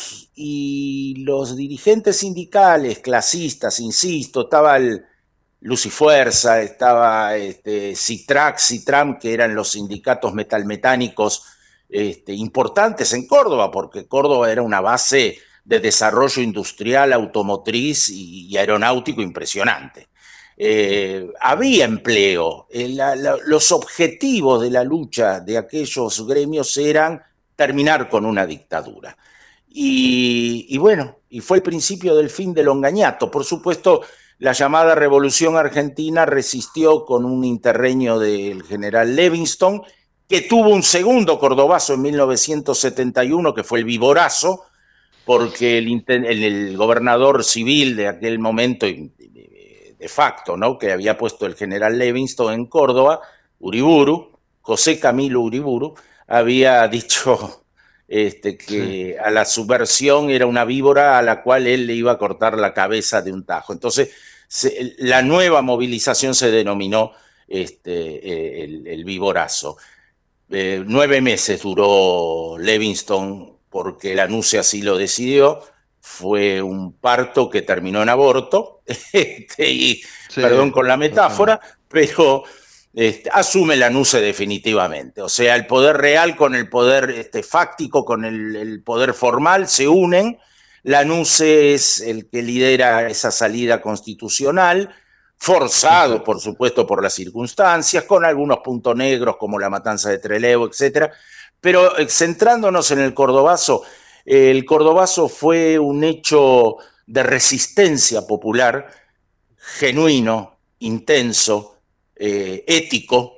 los 1.25 1.55
dirigentes 1.55 2.17
sindicales, 2.17 2.99
clasistas, 2.99 3.79
insisto, 3.79 4.41
estaba 4.41 4.77
el 4.77 5.03
Lucifuerza, 5.61 6.61
estaba 6.61 7.35
este, 7.37 7.95
Citrac, 7.95 8.57
Citram, 8.57 9.19
que 9.19 9.33
eran 9.33 9.53
los 9.53 9.71
sindicatos 9.71 10.33
metalmetánicos 10.33 11.43
este, 11.89 12.33
importantes 12.33 13.13
en 13.13 13.27
Córdoba, 13.27 13.69
porque 13.69 14.07
Córdoba 14.07 14.51
era 14.51 14.63
una 14.63 14.81
base 14.81 15.37
de 15.63 15.79
desarrollo 15.79 16.41
industrial, 16.41 17.13
automotriz 17.13 18.09
y 18.09 18.55
aeronáutico 18.57 19.21
impresionante. 19.21 20.10
Eh, 20.63 21.33
había 21.39 21.85
empleo. 21.85 22.67
Eh, 22.69 22.95
los 23.47 23.71
objetivos 23.71 24.61
de 24.61 24.69
la 24.69 24.83
lucha 24.83 25.39
de 25.39 25.57
aquellos 25.57 26.27
gremios 26.27 26.77
eran 26.77 27.19
terminar 27.55 28.07
con 28.07 28.27
una 28.27 28.45
dictadura. 28.45 29.17
Y, 29.67 30.77
bueno, 30.77 31.17
y 31.31 31.39
fue 31.39 31.57
el 31.57 31.63
principio 31.63 32.15
del 32.15 32.29
fin 32.29 32.53
del 32.53 32.67
ongañato. 32.67 33.31
Por 33.31 33.43
supuesto, 33.43 34.01
la 34.37 34.51
llamada 34.51 34.93
Revolución 34.93 35.57
Argentina 35.57 36.27
resistió 36.27 37.05
con 37.05 37.25
un 37.25 37.43
interreño 37.43 38.19
del 38.19 38.61
general 38.61 39.15
Levingston, 39.15 39.81
que 40.27 40.41
tuvo 40.41 40.69
un 40.69 40.83
segundo 40.83 41.39
cordobazo 41.39 41.95
en 41.95 42.03
1971, 42.03 43.55
que 43.55 43.63
fue 43.63 43.79
el 43.79 43.85
Viborazo, 43.85 44.65
porque 45.25 45.79
el, 45.79 46.03
el 46.07 46.77
gobernador 46.77 47.43
civil 47.43 47.95
de 47.95 48.09
aquel 48.09 48.37
momento, 48.37 48.85
de 50.01 50.09
facto, 50.09 50.57
¿no? 50.57 50.79
que 50.79 50.91
había 50.91 51.15
puesto 51.15 51.45
el 51.45 51.55
general 51.55 51.99
Levingston 51.99 52.53
en 52.53 52.65
Córdoba, 52.65 53.21
Uriburu, 53.59 54.31
José 54.61 54.99
Camilo 54.99 55.41
Uriburu, 55.41 55.93
había 56.27 56.87
dicho 56.87 57.65
este, 58.07 58.57
que 58.57 59.15
a 59.23 59.29
la 59.29 59.45
subversión 59.45 60.31
era 60.31 60.47
una 60.47 60.65
víbora 60.65 61.19
a 61.19 61.21
la 61.21 61.43
cual 61.43 61.67
él 61.67 61.85
le 61.85 61.93
iba 61.93 62.13
a 62.13 62.17
cortar 62.17 62.57
la 62.57 62.73
cabeza 62.73 63.21
de 63.21 63.31
un 63.31 63.45
tajo. 63.45 63.73
Entonces, 63.73 64.09
la 64.97 65.21
nueva 65.21 65.61
movilización 65.61 66.33
se 66.33 66.49
denominó 66.49 67.11
este, 67.47 67.91
eh, 67.91 68.63
el, 68.63 68.87
el, 68.87 69.05
víborazo. 69.05 69.77
Eh, 70.49 70.83
nueve 70.85 71.21
meses 71.21 71.61
duró 71.61 72.57
Levingston 72.57 73.55
porque 73.69 74.15
la 74.15 74.27
NUCE 74.27 74.57
así 74.57 74.81
lo 74.81 74.97
decidió 74.97 75.61
fue 76.01 76.61
un 76.61 76.93
parto 76.93 77.49
que 77.49 77.61
terminó 77.61 78.01
en 78.01 78.09
aborto, 78.09 78.81
este, 79.13 79.69
y 79.69 80.03
perdón 80.35 80.71
con 80.71 80.87
la 80.87 80.97
metáfora, 80.97 81.61
pero 81.87 82.43
este, 82.93 83.29
asume 83.31 83.77
la 83.77 83.89
NUCE 83.89 84.19
definitivamente. 84.19 85.21
O 85.21 85.29
sea, 85.29 85.55
el 85.55 85.67
poder 85.67 85.97
real 85.97 86.35
con 86.35 86.55
el 86.55 86.67
poder 86.69 87.11
este, 87.11 87.43
fáctico, 87.43 88.03
con 88.03 88.25
el, 88.25 88.81
poder 88.83 89.13
formal, 89.13 89.67
se 89.67 89.87
unen. 89.87 90.39
La 90.83 91.05
NUCE 91.05 91.75
es 91.75 92.01
el 92.01 92.27
que 92.27 92.41
lidera 92.41 93.07
esa 93.07 93.29
salida 93.29 93.81
constitucional, 93.81 94.93
forzado, 95.37 96.23
por 96.23 96.39
supuesto, 96.39 96.87
por 96.87 97.03
las 97.03 97.13
circunstancias, 97.13 98.03
con 98.05 98.25
algunos 98.25 98.59
puntos 98.59 98.95
negros 98.95 99.37
como 99.37 99.59
la 99.59 99.69
matanza 99.69 100.09
de 100.09 100.17
Trelew, 100.17 100.65
etcétera. 100.65 101.11
Pero 101.61 101.97
eh, 101.99 102.07
centrándonos 102.09 102.89
en 102.89 102.99
el 102.99 103.13
cordobazo, 103.13 103.83
el 104.25 104.65
cordobazo 104.65 105.27
fue 105.27 105.79
un 105.79 106.03
hecho 106.03 106.77
de 107.07 107.23
resistencia 107.23 108.21
popular 108.27 108.87
genuino, 109.57 110.57
intenso, 110.79 111.77
eh, 112.15 112.63
ético, 112.67 113.33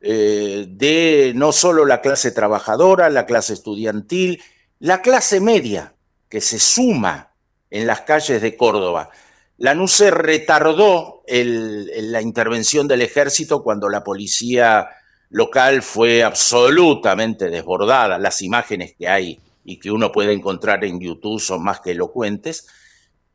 eh, 0.00 0.66
de 0.68 1.32
no 1.34 1.52
solo 1.52 1.84
la 1.84 2.00
clase 2.00 2.30
trabajadora, 2.30 3.10
la 3.10 3.26
clase 3.26 3.52
estudiantil, 3.52 4.40
la 4.78 5.02
clase 5.02 5.40
media 5.40 5.94
que 6.28 6.40
se 6.40 6.58
suma 6.58 7.32
en 7.70 7.86
las 7.86 8.02
calles 8.02 8.40
de 8.40 8.56
Córdoba. 8.56 9.10
La 9.58 9.74
NUCE 9.74 10.12
retardó 10.12 11.22
la 11.26 12.22
intervención 12.22 12.86
del 12.86 13.02
ejército 13.02 13.62
cuando 13.64 13.88
la 13.88 14.04
policía 14.04 14.88
local 15.30 15.82
fue 15.82 16.22
absolutamente 16.22 17.50
desbordada. 17.50 18.18
Las 18.18 18.40
imágenes 18.40 18.94
que 18.96 19.08
hay 19.08 19.40
y 19.68 19.78
que 19.78 19.90
uno 19.90 20.10
puede 20.10 20.32
encontrar 20.32 20.82
en 20.84 20.98
YouTube 20.98 21.40
son 21.40 21.62
más 21.62 21.80
que 21.80 21.90
elocuentes. 21.90 22.66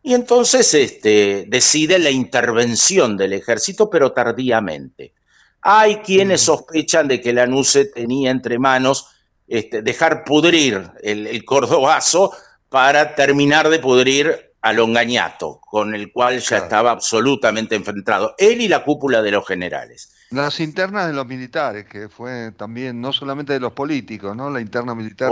Y 0.02 0.16
entonces 0.16 0.74
este, 0.74 1.46
decide 1.48 2.00
la 2.00 2.10
intervención 2.10 3.16
del 3.16 3.34
ejército, 3.34 3.88
pero 3.90 4.12
tardíamente. 4.12 5.14
Hay 5.62 5.98
quienes 5.98 6.42
sospechan 6.42 7.08
de 7.08 7.22
que 7.22 7.34
la 7.34 7.46
NUCE 7.46 7.86
tenía 7.86 8.32
entre 8.32 8.58
manos 8.58 9.10
este, 9.48 9.84
dejar 9.84 10.24
pudrir 10.24 10.90
el, 11.04 11.28
el 11.28 11.46
cordobazo 11.46 12.34
para 12.68 13.14
terminar 13.14 13.70
de 13.70 13.78
pudrir 13.78 14.54
a 14.64 14.74
Longañato, 14.74 15.60
con 15.62 15.94
el 15.94 16.12
cual 16.12 16.40
ya 16.40 16.58
estaba 16.58 16.92
absolutamente 16.92 17.76
enfrentado, 17.76 18.34
él 18.38 18.62
y 18.62 18.68
la 18.68 18.84
cúpula 18.84 19.22
de 19.22 19.32
los 19.32 19.46
generales. 19.46 20.14
Las 20.32 20.60
internas 20.62 21.06
de 21.06 21.14
los 21.14 21.28
militares, 21.28 21.86
que 21.86 22.10
fue 22.10 22.54
también, 22.54 23.00
no 23.00 23.14
solamente 23.14 23.54
de 23.54 23.60
los 23.60 23.74
políticos, 23.74 24.36
¿no? 24.36 24.50
La 24.50 24.62
interna 24.62 24.96
militar 24.96 25.32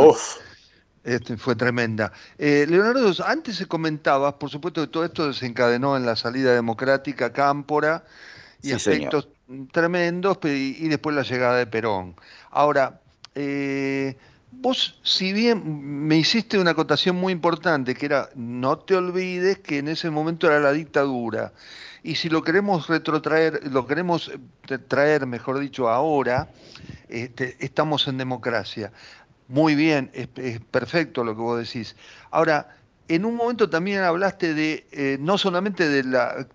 este, 1.04 1.38
fue 1.38 1.56
tremenda. 1.56 2.12
Eh, 2.38 2.66
Leonardo, 2.68 3.12
antes 3.26 3.56
se 3.56 3.66
comentaba, 3.66 4.38
por 4.38 4.50
supuesto 4.50 4.82
que 4.82 4.88
todo 4.88 5.06
esto 5.06 5.28
desencadenó 5.28 5.98
en 5.98 6.06
la 6.06 6.16
salida 6.16 6.54
democrática 6.54 7.34
Cámpora 7.34 8.04
y 8.62 8.72
aspectos 8.72 9.30
tremendos, 9.72 10.38
y, 10.44 10.86
y, 10.86 10.88
después 10.88 11.16
la 11.16 11.24
llegada 11.24 11.58
de 11.58 11.68
Perón. 11.68 12.16
Ahora, 12.52 13.02
eh, 13.36 14.16
Vos, 14.54 15.00
si 15.02 15.32
bien 15.32 16.08
me 16.08 16.18
hiciste 16.18 16.60
una 16.60 16.72
acotación 16.72 17.16
muy 17.16 17.32
importante, 17.32 17.96
que 17.96 18.06
era, 18.06 18.30
no 18.36 18.78
te 18.78 18.96
olvides 18.96 19.60
que 19.60 19.78
en 19.78 19.88
ese 19.88 20.10
momento 20.10 20.46
era 20.48 20.60
la 20.60 20.74
dictadura, 20.74 21.54
y 22.04 22.16
si 22.16 22.30
lo 22.30 22.44
queremos 22.44 22.88
retrotraer, 22.88 23.72
lo 23.72 23.88
queremos 23.88 24.30
eh, 24.70 24.78
traer, 24.78 25.26
mejor 25.26 25.58
dicho, 25.60 25.88
ahora, 25.88 26.50
este, 27.08 27.56
estamos 27.60 28.08
en 28.10 28.18
democracia. 28.18 28.92
Muy 29.52 29.76
bien, 29.76 30.10
es, 30.14 30.30
perfecto 30.72 31.26
lo 31.26 31.36
que 31.36 31.42
vos 31.42 31.60
decís. 31.60 31.98
Ahora, 32.32 32.78
en 33.10 33.26
un 33.26 33.36
momento 33.36 33.70
también 33.70 34.00
hablaste 34.00 34.54
de 34.54 34.88
eh, 34.94 35.18
no 35.20 35.38
solamente 35.38 35.90
de 35.90 36.06
la 36.06 36.48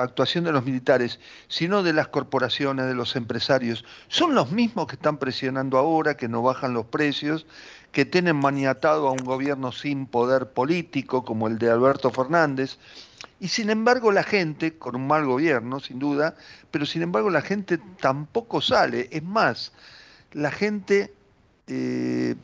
actuación 0.00 0.44
de 0.44 0.52
los 0.52 0.64
militares, 0.64 1.18
sino 1.48 1.82
de 1.82 1.92
las 1.92 2.06
corporaciones, 2.06 2.86
de 2.86 2.94
los 2.94 3.16
empresarios. 3.16 3.84
Son 4.06 4.36
los 4.36 4.52
mismos 4.52 4.86
que 4.86 4.94
están 4.94 5.18
presionando 5.18 5.78
ahora, 5.78 6.16
que 6.16 6.28
no 6.28 6.40
bajan 6.40 6.74
los 6.74 6.86
precios, 6.86 7.44
que 7.90 8.04
tienen 8.04 8.36
maniatado 8.36 9.08
a 9.08 9.10
un 9.10 9.24
gobierno 9.24 9.72
sin 9.72 10.06
poder 10.06 10.52
político 10.52 11.24
como 11.24 11.48
el 11.48 11.58
de 11.58 11.72
Alberto 11.72 12.12
Fernández. 12.12 12.78
Y 13.40 13.48
sin 13.48 13.68
embargo 13.70 14.12
la 14.12 14.22
gente, 14.22 14.78
con 14.78 14.94
un 14.94 15.08
mal 15.08 15.26
gobierno, 15.26 15.80
sin 15.80 15.98
duda, 15.98 16.36
pero 16.70 16.86
sin 16.86 17.02
embargo 17.02 17.30
la 17.30 17.42
gente 17.42 17.80
tampoco 18.00 18.60
sale. 18.60 19.08
Es 19.10 19.24
más, 19.24 19.72
la 20.32 20.52
gente 20.52 21.17
eh, 21.68 22.34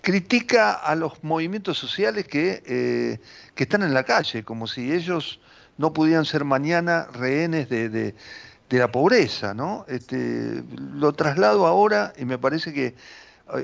critica 0.00 0.72
a 0.72 0.94
los 0.94 1.22
movimientos 1.22 1.78
sociales 1.78 2.26
que, 2.26 2.62
eh, 2.66 3.18
que 3.54 3.62
están 3.64 3.82
en 3.82 3.94
la 3.94 4.04
calle, 4.04 4.42
como 4.42 4.66
si 4.66 4.92
ellos 4.92 5.40
no 5.78 5.92
pudieran 5.92 6.24
ser 6.24 6.44
mañana 6.44 7.06
rehenes 7.12 7.68
de, 7.68 7.88
de, 7.88 8.14
la 8.70 8.90
pobreza, 8.90 9.52
¿no? 9.52 9.84
Este, 9.86 10.62
lo 10.94 11.12
traslado 11.12 11.66
ahora 11.66 12.14
y 12.16 12.24
me 12.24 12.38
parece 12.38 12.72
que 12.72 12.86
eh, 12.86 12.94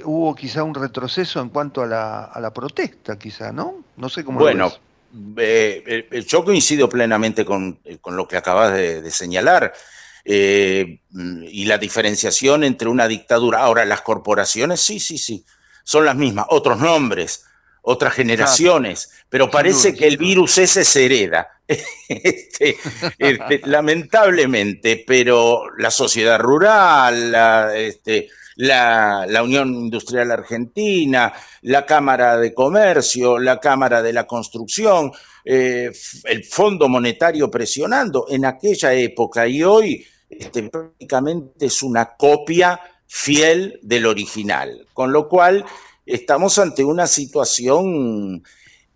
hubo 0.04 0.34
quizá 0.34 0.62
un 0.62 0.74
retroceso 0.74 1.40
en 1.40 1.48
cuanto 1.48 1.82
a 1.82 1.86
la, 1.86 2.24
a 2.24 2.40
la 2.40 2.52
protesta, 2.52 3.18
quizá, 3.18 3.50
¿no? 3.50 3.76
No 3.96 4.10
sé 4.10 4.22
cómo 4.22 4.38
bueno, 4.38 4.70
eh, 5.38 6.24
yo 6.26 6.44
coincido 6.44 6.88
plenamente 6.88 7.44
con, 7.44 7.78
con 8.00 8.16
lo 8.16 8.28
que 8.28 8.36
acabas 8.36 8.74
de, 8.74 9.10
señalar. 9.10 9.72
Y 10.30 11.64
la 11.64 11.78
diferenciación 11.78 12.64
entre 12.64 12.88
una 12.88 13.08
dictadura. 13.08 13.60
Ahora, 13.60 13.84
las 13.84 14.02
corporaciones, 14.02 14.80
sí, 14.80 15.00
sí, 15.00 15.18
sí 15.18 15.44
son 15.88 16.04
las 16.04 16.16
mismas, 16.16 16.44
otros 16.50 16.78
nombres, 16.80 17.46
otras 17.80 18.12
generaciones, 18.12 19.10
pero 19.30 19.50
parece 19.50 19.94
que 19.94 20.06
el 20.06 20.18
virus 20.18 20.58
ese 20.58 20.84
se 20.84 21.06
hereda. 21.06 21.48
Este, 22.08 22.76
este, 23.18 23.60
lamentablemente, 23.64 25.04
pero 25.06 25.64
la 25.78 25.90
sociedad 25.90 26.38
rural, 26.38 27.32
la, 27.32 27.76
este, 27.76 28.28
la, 28.56 29.26
Unión 29.42 29.74
Industrial 29.74 30.30
Argentina, 30.30 31.32
la 31.62 31.86
Cámara 31.86 32.36
de 32.36 32.52
Comercio, 32.52 33.38
la 33.38 33.60
Cámara 33.60 34.02
de 34.02 34.12
la 34.12 34.26
Construcción, 34.26 35.10
eh, 35.44 35.90
el 36.24 36.44
Fondo 36.44 36.88
Monetario 36.88 37.50
presionando 37.50 38.26
en 38.28 38.44
aquella 38.44 38.92
época 38.92 39.46
y 39.46 39.62
hoy 39.62 40.06
este, 40.30 40.68
prácticamente 40.68 41.66
es 41.66 41.82
una 41.82 42.16
copia 42.16 42.80
fiel 43.06 43.78
del 43.82 44.06
original. 44.06 44.86
Con 44.92 45.12
lo 45.12 45.28
cual 45.28 45.64
estamos 46.06 46.58
ante 46.58 46.84
una 46.84 47.06
situación 47.06 48.42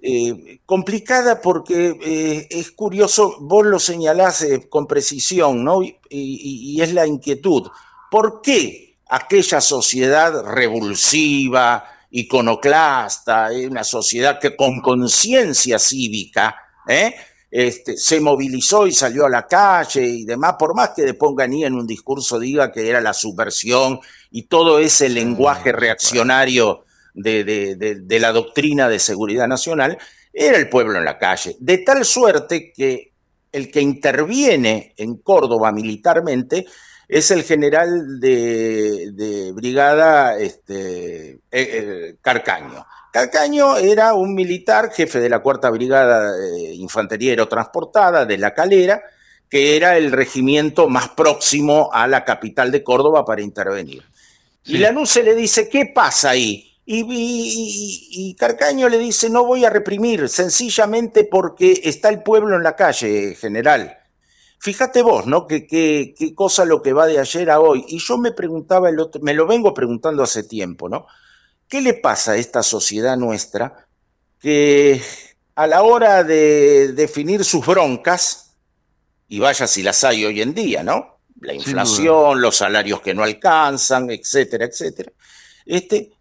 eh, 0.05 0.59
complicada 0.66 1.41
porque 1.41 1.97
eh, 2.03 2.47
es 2.51 2.72
curioso, 2.72 3.37
vos 3.41 3.64
lo 3.64 3.78
señalás 3.78 4.43
eh, 4.43 4.68
con 4.68 4.87
precisión, 4.87 5.62
¿no? 5.64 5.80
Y, 5.83 6.80
es 6.80 6.93
la 6.93 7.07
inquietud. 7.07 7.68
¿Por 8.11 8.43
qué 8.43 8.97
aquella 9.09 9.61
sociedad 9.61 10.43
revulsiva, 10.45 11.85
iconoclasta, 12.11 13.51
una 13.68 13.85
sociedad 13.85 14.39
que 14.41 14.57
con 14.57 14.80
conciencia 14.80 15.78
cívica, 15.78 16.57
¿eh? 16.89 17.14
Este, 17.53 17.98
se 17.98 18.18
movilizó 18.18 18.86
y 18.86 18.92
salió 18.92 19.26
a 19.26 19.28
la 19.28 19.46
calle 19.46 20.03
y 20.03 20.24
demás, 20.24 20.55
por 20.59 20.74
más 20.74 20.92
que 20.96 21.03
después 21.03 21.32
Ganí 21.36 21.66
en 21.66 21.74
un 21.74 21.86
discurso 21.86 22.38
diga 22.38 22.72
que 22.72 22.88
era 22.88 22.98
la 23.03 23.12
subversión 23.12 24.00
y 24.30 24.44
todo 24.44 24.78
ese 24.78 25.11
lenguaje 25.11 25.70
reaccionario 25.70 26.86
de, 27.12 28.18
la 28.18 28.32
doctrina 28.32 28.88
de 28.88 28.98
seguridad 28.98 29.46
nacional, 29.48 29.98
era 30.32 30.57
el 30.57 30.70
pueblo 30.70 30.96
en 30.96 31.05
la 31.05 31.18
calle. 31.18 31.55
De 31.61 31.76
tal 31.78 32.07
suerte 32.07 32.72
que 32.72 33.12
el 33.53 33.70
que 33.70 33.82
interviene 33.82 34.94
en 34.96 35.16
Córdoba 35.16 35.72
militarmente 35.72 36.64
es 37.07 37.30
el 37.32 37.42
general 37.42 38.18
de, 38.18 39.53
brigada 39.55 40.38
este, 40.38 41.32
eh, 41.32 41.38
eh, 41.50 42.16
Carcaño. 42.22 42.86
Carcaño 43.12 43.76
era 43.76 44.14
un 44.14 44.34
militar, 44.34 44.90
jefe 44.90 45.20
de 45.20 45.28
la 45.28 45.40
cuarta 45.40 45.68
brigada 45.68 46.32
de 46.32 46.74
infantería 46.74 47.32
aerotransportada 47.32 48.24
de 48.24 48.38
La 48.38 48.54
Calera, 48.54 49.02
que 49.50 49.76
era 49.76 49.98
el 49.98 50.12
regimiento 50.12 50.88
más 50.88 51.10
próximo 51.10 51.90
a 51.92 52.08
la 52.08 52.24
capital 52.24 52.70
de 52.70 52.82
Córdoba 52.82 53.22
para 53.26 53.42
intervenir. 53.42 54.02
Y 54.64 54.78
la 54.78 54.94
se 55.04 55.22
le 55.22 55.34
dice, 55.34 55.68
¿qué 55.68 55.92
pasa 55.94 56.30
ahí? 56.30 56.72
Y, 56.86 58.34
Carcaño 58.38 58.88
le 58.88 58.96
dice, 58.96 59.28
no 59.28 59.44
voy 59.44 59.66
a 59.66 59.70
reprimir, 59.70 60.30
sencillamente 60.30 61.24
porque 61.30 61.82
está 61.84 62.08
el 62.08 62.22
pueblo 62.22 62.56
en 62.56 62.62
la 62.62 62.76
calle, 62.76 63.34
general. 63.34 63.98
Fíjate 64.58 65.02
vos, 65.02 65.26
¿no? 65.26 65.46
¿Qué, 65.46 65.66
qué, 65.66 66.34
cosa 66.34 66.64
lo 66.64 66.80
que 66.80 66.94
va 66.94 67.06
de 67.06 67.18
ayer 67.18 67.50
a 67.50 67.60
hoy. 67.60 67.84
Y 67.88 67.98
yo 67.98 68.16
me 68.16 68.32
preguntaba, 68.32 68.88
el 68.88 68.98
otro, 68.98 69.20
me 69.20 69.34
lo 69.34 69.46
vengo 69.46 69.74
preguntando 69.74 70.22
hace 70.22 70.44
tiempo, 70.44 70.88
¿no? 70.88 71.06
¿Qué 71.72 71.80
le 71.80 71.94
pasa 71.94 72.32
a 72.32 72.36
esta 72.36 72.62
sociedad 72.62 73.16
nuestra 73.16 73.86
que 74.38 75.00
a 75.54 75.66
la 75.66 75.82
hora 75.82 76.22
de 76.22 76.92
definir 76.92 77.46
sus 77.46 77.64
broncas, 77.64 78.50
y 79.26 79.38
vaya 79.38 79.66
si 79.66 79.82
las 79.82 80.04
hay 80.04 80.22
hoy 80.26 80.42
en 80.42 80.52
día, 80.52 80.82
¿no? 80.82 81.16
La 81.40 81.54
inflación, 81.54 82.42
los 82.42 82.56
salarios 82.56 83.00
que 83.00 83.14
no 83.14 83.22
alcanzan, 83.22 84.10
etcétera, 84.10 84.66
etcétera. 84.66 85.12
Este, 85.64 86.12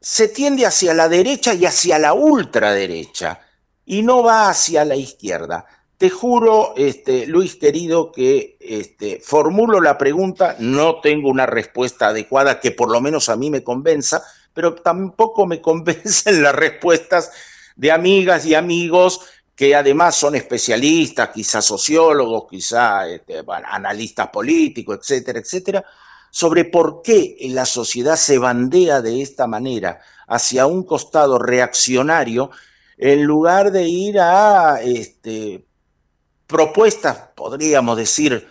se 0.00 0.28
tiende 0.28 0.64
hacia 0.64 0.94
la 0.94 1.08
derecha 1.08 1.52
y 1.54 1.66
hacia 1.66 1.98
la 1.98 2.12
ultraderecha 2.12 3.40
y 3.84 4.02
no 4.02 4.22
va 4.22 4.48
hacia 4.48 4.84
la 4.84 4.94
izquierda. 4.94 5.66
Te 6.00 6.08
juro, 6.08 6.72
este, 6.78 7.26
Luis 7.26 7.56
querido, 7.56 8.10
que 8.10 8.56
este, 8.58 9.20
formulo 9.22 9.82
la 9.82 9.98
pregunta, 9.98 10.56
no 10.58 10.98
tengo 11.02 11.28
una 11.28 11.44
respuesta 11.44 12.08
adecuada 12.08 12.58
que 12.58 12.70
por 12.70 12.90
lo 12.90 13.02
menos 13.02 13.28
a 13.28 13.36
mí 13.36 13.50
me 13.50 13.62
convenza, 13.62 14.22
pero 14.54 14.76
tampoco 14.76 15.44
me 15.44 15.60
convencen 15.60 16.42
las 16.42 16.54
respuestas 16.54 17.30
de 17.76 17.92
amigas 17.92 18.46
y 18.46 18.54
amigos 18.54 19.20
que 19.54 19.74
además 19.74 20.16
son 20.16 20.36
especialistas, 20.36 21.28
quizás 21.34 21.66
sociólogos, 21.66 22.44
quizás 22.48 23.06
este, 23.08 23.44
analistas 23.46 24.28
políticos, 24.28 25.00
etcétera, 25.02 25.40
etcétera, 25.40 25.84
sobre 26.30 26.64
por 26.64 27.02
qué 27.02 27.36
la 27.50 27.66
sociedad 27.66 28.16
se 28.16 28.38
bandea 28.38 29.02
de 29.02 29.20
esta 29.20 29.46
manera 29.46 30.00
hacia 30.28 30.64
un 30.64 30.82
costado 30.84 31.38
reaccionario 31.38 32.50
en 32.96 33.22
lugar 33.22 33.70
de 33.70 33.86
ir 33.86 34.18
a 34.18 34.80
este, 34.82 35.66
propuestas, 36.50 37.16
podríamos 37.34 37.96
decir, 37.96 38.46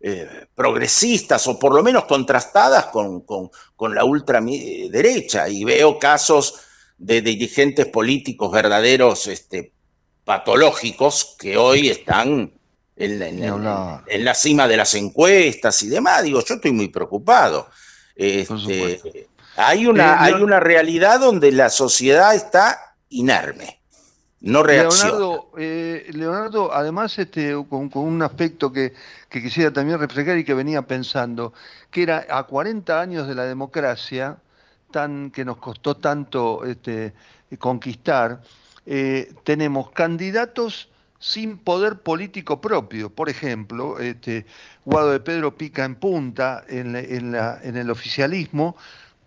eh, 0.00 0.46
progresistas 0.54 1.46
o 1.46 1.58
por 1.58 1.74
lo 1.74 1.82
menos 1.82 2.04
contrastadas 2.04 2.86
con, 2.86 3.22
con, 3.22 3.50
la 3.94 4.04
ultraderecha. 4.04 5.48
Y 5.48 5.64
veo 5.64 5.98
casos 5.98 6.60
de 6.98 7.22
dirigentes 7.22 7.86
políticos 7.86 8.50
verdaderos 8.52 9.26
este, 9.28 9.72
patológicos 10.24 11.36
que 11.38 11.56
hoy 11.56 11.88
están 11.88 12.52
en, 12.96 13.22
en- 13.22 13.42
en- 13.44 13.50
en 14.06 14.24
la 14.24 14.34
cima 14.34 14.68
de 14.68 14.76
las 14.76 14.94
encuestas 14.94 15.82
y 15.82 15.88
demás. 15.88 16.22
Digo, 16.22 16.42
yo 16.44 16.54
estoy 16.54 16.72
muy 16.72 16.88
preocupado. 16.88 17.68
Este, 18.14 18.48
hay, 19.56 19.86
una, 19.86 20.12
Eh, 20.14 20.16
hay 20.20 20.32
una 20.42 20.60
realidad 20.60 21.20
donde 21.20 21.50
la 21.52 21.70
sociedad 21.70 22.34
está 22.34 22.96
inerme, 23.08 23.80
Leonardo, 24.44 25.48
eh, 25.56 26.10
Leonardo, 26.12 26.70
además, 26.70 27.18
este, 27.18 27.54
con, 27.66 27.88
con 27.88 28.04
un 28.04 28.20
aspecto 28.20 28.70
que, 28.70 28.92
que 29.30 29.42
quisiera 29.42 29.72
también 29.72 29.98
reflejar 29.98 30.36
y 30.36 30.44
que 30.44 30.52
venía 30.52 30.82
pensando, 30.82 31.54
que 31.90 32.02
era 32.02 32.26
a 32.28 32.42
40 32.42 33.00
años 33.00 33.26
de 33.26 33.34
la 33.34 33.44
democracia, 33.44 34.36
tan, 34.90 35.30
que 35.30 35.46
nos 35.46 35.56
costó 35.56 35.96
tanto 35.96 36.62
este, 36.66 37.14
conquistar, 37.58 38.42
eh, 38.84 39.32
tenemos 39.44 39.90
candidatos 39.92 40.90
sin 41.18 41.56
poder 41.56 42.00
político 42.00 42.60
propio. 42.60 43.08
Por 43.08 43.30
ejemplo, 43.30 43.98
este, 43.98 44.44
Guado 44.84 45.12
de 45.12 45.20
Pedro 45.20 45.56
pica 45.56 45.86
en 45.86 45.94
punta 45.94 46.64
en 46.68 46.94
el 46.94 47.90
oficialismo, 47.90 48.76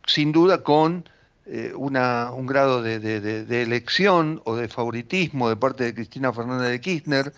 sin 0.05 0.31
duda 0.31 0.61
con 0.61 1.09
eh, 1.49 1.73
una, 1.75 2.31
un 2.31 2.45
grado 2.45 2.81
de, 2.81 2.99
de- 2.99 3.21
de- 3.21 3.45
de 3.45 3.61
elección 3.61 4.41
o 4.45 4.55
de 4.55 4.67
favoritismo 4.67 5.49
de 5.49 5.55
parte 5.55 5.83
de 5.85 5.93
Cristina 5.93 6.33
Fernández 6.33 6.69
de 6.69 6.81
Kirchner. 6.81 7.33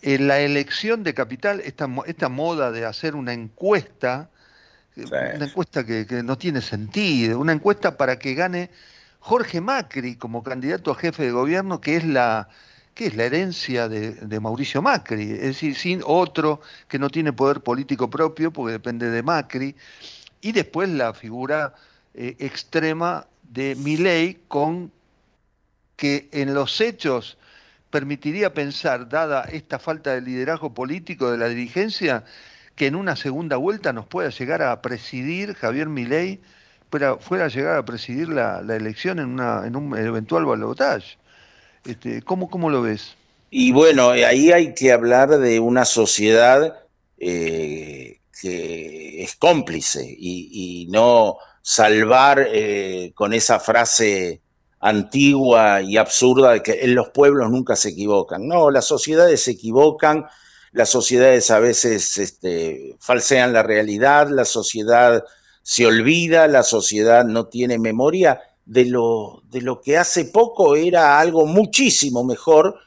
En 0.00 0.28
la 0.28 0.38
elección 0.40 1.02
de 1.02 1.12
capital, 1.12 1.60
esta, 1.64 1.86
mo- 1.88 2.04
esta 2.04 2.28
moda 2.28 2.70
de 2.70 2.84
hacer 2.84 3.14
una 3.16 3.32
encuesta, 3.32 4.30
eh, 4.96 5.04
una 5.36 5.44
encuesta 5.46 5.84
que, 5.84 6.06
que 6.06 6.22
no 6.22 6.38
tiene 6.38 6.60
sentido, 6.62 7.38
una 7.40 7.52
encuesta 7.52 7.96
para 7.96 8.18
que 8.18 8.34
gane 8.34 8.70
Jorge 9.20 9.60
Macri 9.60 10.14
como 10.16 10.42
candidato 10.42 10.92
a 10.92 10.94
jefe 10.94 11.24
de 11.24 11.32
gobierno, 11.32 11.80
que 11.80 11.96
es 11.96 12.04
la, 12.04 12.48
que 12.94 13.06
es 13.06 13.16
la 13.16 13.24
herencia 13.24 13.88
de, 13.88 14.12
de 14.12 14.40
Mauricio 14.40 14.80
Macri, 14.82 15.32
es 15.32 15.40
decir, 15.40 15.74
sin 15.74 16.00
otro 16.06 16.60
que 16.88 16.98
no 17.00 17.10
tiene 17.10 17.32
poder 17.32 17.60
político 17.60 18.08
propio, 18.08 18.52
porque 18.52 18.72
depende 18.72 19.10
de 19.10 19.22
Macri, 19.22 19.74
y 20.40 20.52
después 20.52 20.88
la 20.88 21.12
figura 21.12 21.74
eh, 22.20 22.34
extrema 22.40 23.28
de 23.44 23.76
Milei 23.76 24.38
con 24.48 24.90
que 25.94 26.28
en 26.32 26.52
los 26.52 26.80
hechos 26.80 27.38
permitiría 27.90 28.52
pensar, 28.52 29.08
dada 29.08 29.42
esta 29.44 29.78
falta 29.78 30.14
de 30.14 30.22
liderazgo 30.22 30.74
político 30.74 31.30
de 31.30 31.38
la 31.38 31.48
dirigencia, 31.48 32.24
que 32.74 32.86
en 32.86 32.96
una 32.96 33.14
segunda 33.14 33.56
vuelta 33.56 33.92
nos 33.92 34.04
pueda 34.06 34.30
llegar 34.30 34.62
a 34.62 34.82
presidir 34.82 35.54
Javier 35.54 35.88
Milei, 35.88 36.40
fuera, 36.90 37.44
a 37.44 37.48
llegar 37.48 37.76
a 37.76 37.84
presidir 37.84 38.28
la, 38.30 38.64
elección 38.68 39.20
en, 39.20 39.26
una, 39.26 39.64
en 39.64 39.76
un 39.76 39.96
eventual 39.96 40.44
balotaje. 40.44 41.18
Este, 41.84 42.22
¿cómo, 42.22 42.50
¿Cómo 42.50 42.68
lo 42.68 42.82
ves? 42.82 43.14
Y 43.48 43.70
bueno, 43.70 44.10
ahí 44.10 44.50
hay 44.50 44.74
que 44.74 44.90
hablar 44.90 45.38
de 45.38 45.60
una 45.60 45.84
sociedad 45.84 46.80
eh, 47.18 48.17
que 48.40 49.22
es 49.22 49.36
cómplice 49.36 50.04
y, 50.06 50.86
no 50.90 51.36
salvar 51.62 52.48
eh, 52.50 53.12
con 53.14 53.32
esa 53.34 53.60
frase 53.60 54.40
antigua 54.80 55.82
y 55.82 55.96
absurda 55.96 56.52
de 56.52 56.62
que 56.62 56.84
en 56.84 56.94
los 56.94 57.10
pueblos 57.10 57.50
nunca 57.50 57.76
se 57.76 57.90
equivocan. 57.90 58.46
No, 58.46 58.70
las 58.70 58.86
sociedades 58.86 59.42
se 59.42 59.52
equivocan, 59.52 60.26
las 60.72 60.88
sociedades 60.88 61.50
a 61.50 61.58
veces 61.58 62.16
este, 62.18 62.96
falsean 63.00 63.52
la 63.52 63.62
realidad, 63.62 64.28
la 64.30 64.44
sociedad 64.44 65.24
se 65.62 65.86
olvida, 65.86 66.46
la 66.46 66.62
sociedad 66.62 67.24
no 67.24 67.46
tiene 67.46 67.78
memoria 67.78 68.40
de 68.64 68.84
lo, 68.84 69.42
de 69.50 69.62
lo 69.62 69.80
que 69.80 69.96
hace 69.96 70.26
poco 70.26 70.76
era 70.76 71.18
algo 71.18 71.46
muchísimo 71.46 72.24
mejor 72.24 72.78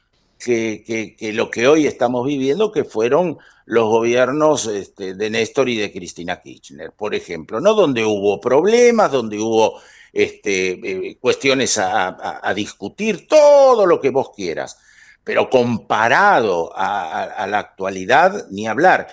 que, 0.43 1.31
lo 1.33 1.49
que 1.49 1.67
hoy 1.67 1.87
estamos 1.87 2.25
viviendo, 2.25 2.71
que 2.71 2.83
fueron 2.83 3.37
los 3.65 3.85
gobiernos 3.85 4.65
este, 4.67 5.13
de 5.13 5.29
Néstor 5.29 5.69
y 5.69 5.77
de 5.77 5.91
Cristina 5.91 6.41
Kirchner, 6.41 6.91
por 6.91 7.15
ejemplo, 7.15 7.59
¿no? 7.59 7.73
Donde 7.73 8.03
hubo 8.03 8.41
problemas, 8.41 9.11
donde 9.11 9.37
hubo 9.39 9.79
este, 10.11 10.71
eh, 10.71 11.17
cuestiones 11.19 11.77
a, 11.77 12.53
discutir, 12.55 13.27
todo 13.27 13.85
lo 13.85 14.01
que 14.01 14.09
vos 14.09 14.31
quieras, 14.35 14.77
pero 15.23 15.49
comparado 15.49 16.71
a, 16.75 17.45
la 17.47 17.59
actualidad, 17.59 18.47
ni 18.49 18.67
hablar. 18.67 19.07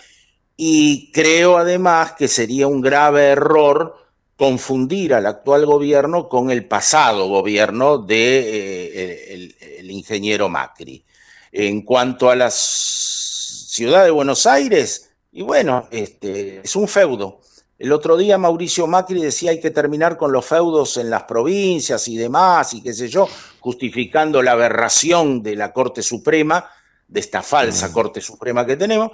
Y 0.57 1.13
creo 1.13 1.57
además 1.57 2.13
que 2.13 2.27
sería 2.27 2.67
un 2.67 2.81
grave 2.81 3.27
error 3.27 3.95
confundir 4.37 5.15
al 5.15 5.27
actual 5.27 5.67
gobierno 5.67 6.29
con 6.29 6.51
el 6.51 6.67
pasado 6.67 7.29
gobierno 7.29 7.99
de 7.99 9.35
eh, 9.35 9.55
el 9.79 9.91
ingeniero 9.91 10.49
Macri. 10.49 11.05
En 11.53 11.83
cuanto 11.83 12.31
a 12.31 12.37
la 12.37 12.51
ciudad 12.51 14.05
de 14.05 14.11
Buenos 14.11 14.47
Aires, 14.47 15.11
y 15.33 15.43
bueno, 15.43 15.89
este, 15.91 16.61
es 16.65 16.77
un 16.77 16.89
feudo. 16.89 17.41
El 17.79 17.93
otro 17.93 18.17
día 18.17 18.39
Mauricio 18.39 18.87
Macri 18.89 19.23
decía 19.23 19.53
hay 19.53 19.61
que 19.61 19.71
terminar 19.71 20.17
con 20.17 20.33
los 20.33 20.45
feudos 20.45 20.97
en 20.97 21.11
las 21.11 21.23
provincias 21.25 22.09
y 22.09 22.17
demás, 22.17 22.75
y 22.75 22.83
qué 22.83 22.93
sé 22.93 23.09
yo, 23.09 23.29
justificando 23.61 24.43
la 24.43 24.53
aberración 24.53 25.43
de 25.43 25.55
la 25.55 25.73
Corte 25.73 26.03
Suprema, 26.03 26.69
de 27.07 27.21
esta 27.21 27.43
falsa 27.43 27.93
Corte 27.93 28.21
Suprema 28.21 28.67
que 28.67 28.77
tenemos, 28.77 29.13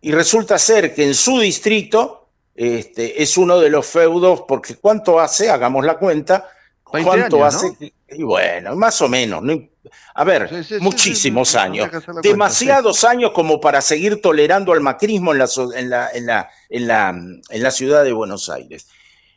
y 0.00 0.12
resulta 0.12 0.58
ser 0.58 0.94
que 0.94 1.04
en 1.04 1.14
su 1.14 1.38
distrito 1.40 2.28
este, 2.54 3.22
es 3.22 3.38
uno 3.38 3.58
de 3.58 3.70
los 3.70 3.86
feudos, 3.86 4.42
porque 4.46 4.76
¿cuánto 4.76 5.18
hace? 5.18 5.48
Hagamos 5.48 5.84
la 5.84 5.96
cuenta, 5.96 6.50
20 6.92 7.08
¿cuánto 7.08 7.36
años, 7.36 7.54
hace? 7.54 7.76
¿no? 7.80 7.88
Y 8.14 8.22
bueno, 8.22 8.76
más 8.76 9.00
o 9.00 9.08
menos, 9.08 9.42
no 9.42 9.72
a 10.14 10.24
ver, 10.24 10.48
Sí, 10.48 10.56
sí, 10.62 10.74
sí, 10.76 10.80
muchísimos 10.80 11.50
sí, 11.50 11.56
años, 11.56 11.88
cuenta, 11.88 12.20
demasiados 12.22 13.04
años 13.04 13.32
como 13.32 13.60
para 13.60 13.80
seguir 13.80 14.20
tolerando 14.20 14.72
al 14.72 14.80
macrismo 14.80 15.32
en 15.32 15.38
la, 15.38 15.48
en 15.74 15.90
la, 15.90 16.10
en 16.12 16.26
la, 16.26 16.50
en 16.68 16.86
la, 16.86 17.08
en 17.10 17.62
la 17.62 17.70
ciudad 17.70 18.04
de 18.04 18.12
Buenos 18.12 18.48
Aires. 18.48 18.88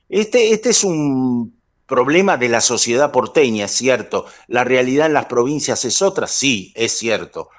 Este, 0.07 0.51
este 0.51 0.69
es 0.69 0.83
un 0.83 1.59
problema 1.87 2.37
de 2.37 2.49
la 2.49 2.61
sociedad 2.61 3.11
porteña, 3.11 3.65
es 3.65 3.71
cierto. 3.71 4.25
La 4.47 4.63
realidad 4.63 5.07
en 5.07 5.13
las 5.13 5.25
provincias 5.25 5.83
es 5.85 6.01
otra, 6.01 6.27
sí, 6.27 6.71
es 6.75 6.97
cierto. 6.97 7.49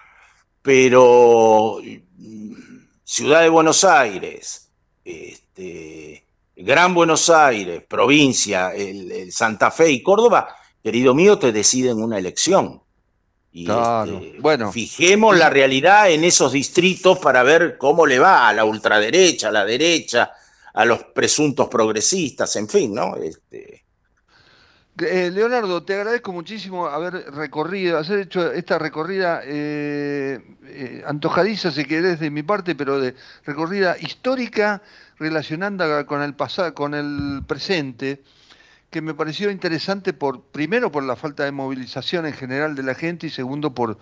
Pero 0.62 1.80
mm, 1.82 2.52
Ciudad 3.04 3.42
de 3.42 3.48
Buenos 3.48 3.84
Aires, 3.84 4.70
este, 5.04 6.24
Gran 6.54 6.94
Buenos 6.94 7.30
Aires, 7.30 7.82
provincia, 7.88 8.72
el, 8.74 9.10
el 9.10 9.32
Santa 9.32 9.70
Fe 9.70 9.90
y 9.90 10.02
Córdoba, 10.02 10.48
querido 10.87 11.16
mío, 11.16 11.37
te 11.37 11.51
deciden 11.51 12.01
una 12.01 12.16
elección. 12.16 12.80
Y 13.51 13.64
Claro, 13.64 14.18
este, 14.18 14.39
bueno. 14.39 14.70
fijemos 14.70 15.37
la 15.37 15.51
realidad 15.51 16.09
en 16.12 16.22
esos 16.22 16.53
distritos 16.53 17.18
para 17.18 17.43
ver 17.43 17.76
cómo 17.76 18.07
le 18.07 18.20
va 18.20 18.49
a 18.49 18.53
la 18.53 18.64
ultraderecha, 18.64 19.49
a 19.49 19.51
la 19.51 19.64
derecha, 19.64 20.30
a 20.72 20.84
los 20.84 21.03
presuntos 21.12 21.66
progresistas, 21.68 22.55
en 22.55 22.68
fin, 22.68 22.95
¿no? 22.95 23.16
Este, 23.16 23.84
Eh, 24.99 25.30
Leonardo, 25.32 25.82
te 25.82 25.95
agradezco 25.95 26.32
muchísimo 26.32 26.87
haber 26.87 27.14
recorrido, 27.34 27.99
haber 27.99 28.20
hecho 28.20 28.53
esta 28.53 28.78
recorrida 28.78 29.43
eh, 29.45 30.41
eh, 30.66 31.03
antojadiza, 31.05 31.72
si 31.72 31.84
querés, 31.84 32.20
de 32.20 32.30
mi 32.30 32.45
parte, 32.45 32.76
pero 32.76 33.01
de 33.01 33.14
recorrida 33.45 33.97
histórica 33.99 34.82
relacionando 35.18 36.07
con 36.07 36.22
el 36.22 36.34
pasado, 36.34 36.72
con 36.74 36.95
el 36.95 37.43
presente, 37.45 38.22
que 38.91 39.01
me 39.03 39.14
pareció 39.14 39.51
interesante 39.51 40.12
por, 40.12 40.43
primero 40.43 40.91
por 40.91 41.03
la 41.03 41.16
falta 41.16 41.45
de 41.45 41.53
movilización 41.53 42.26
en 42.26 42.32
general 42.32 42.74
de 42.74 42.82
la 42.82 42.95
gente 42.95 43.26
y 43.26 43.30
segundo 43.30 43.74
por 43.74 43.99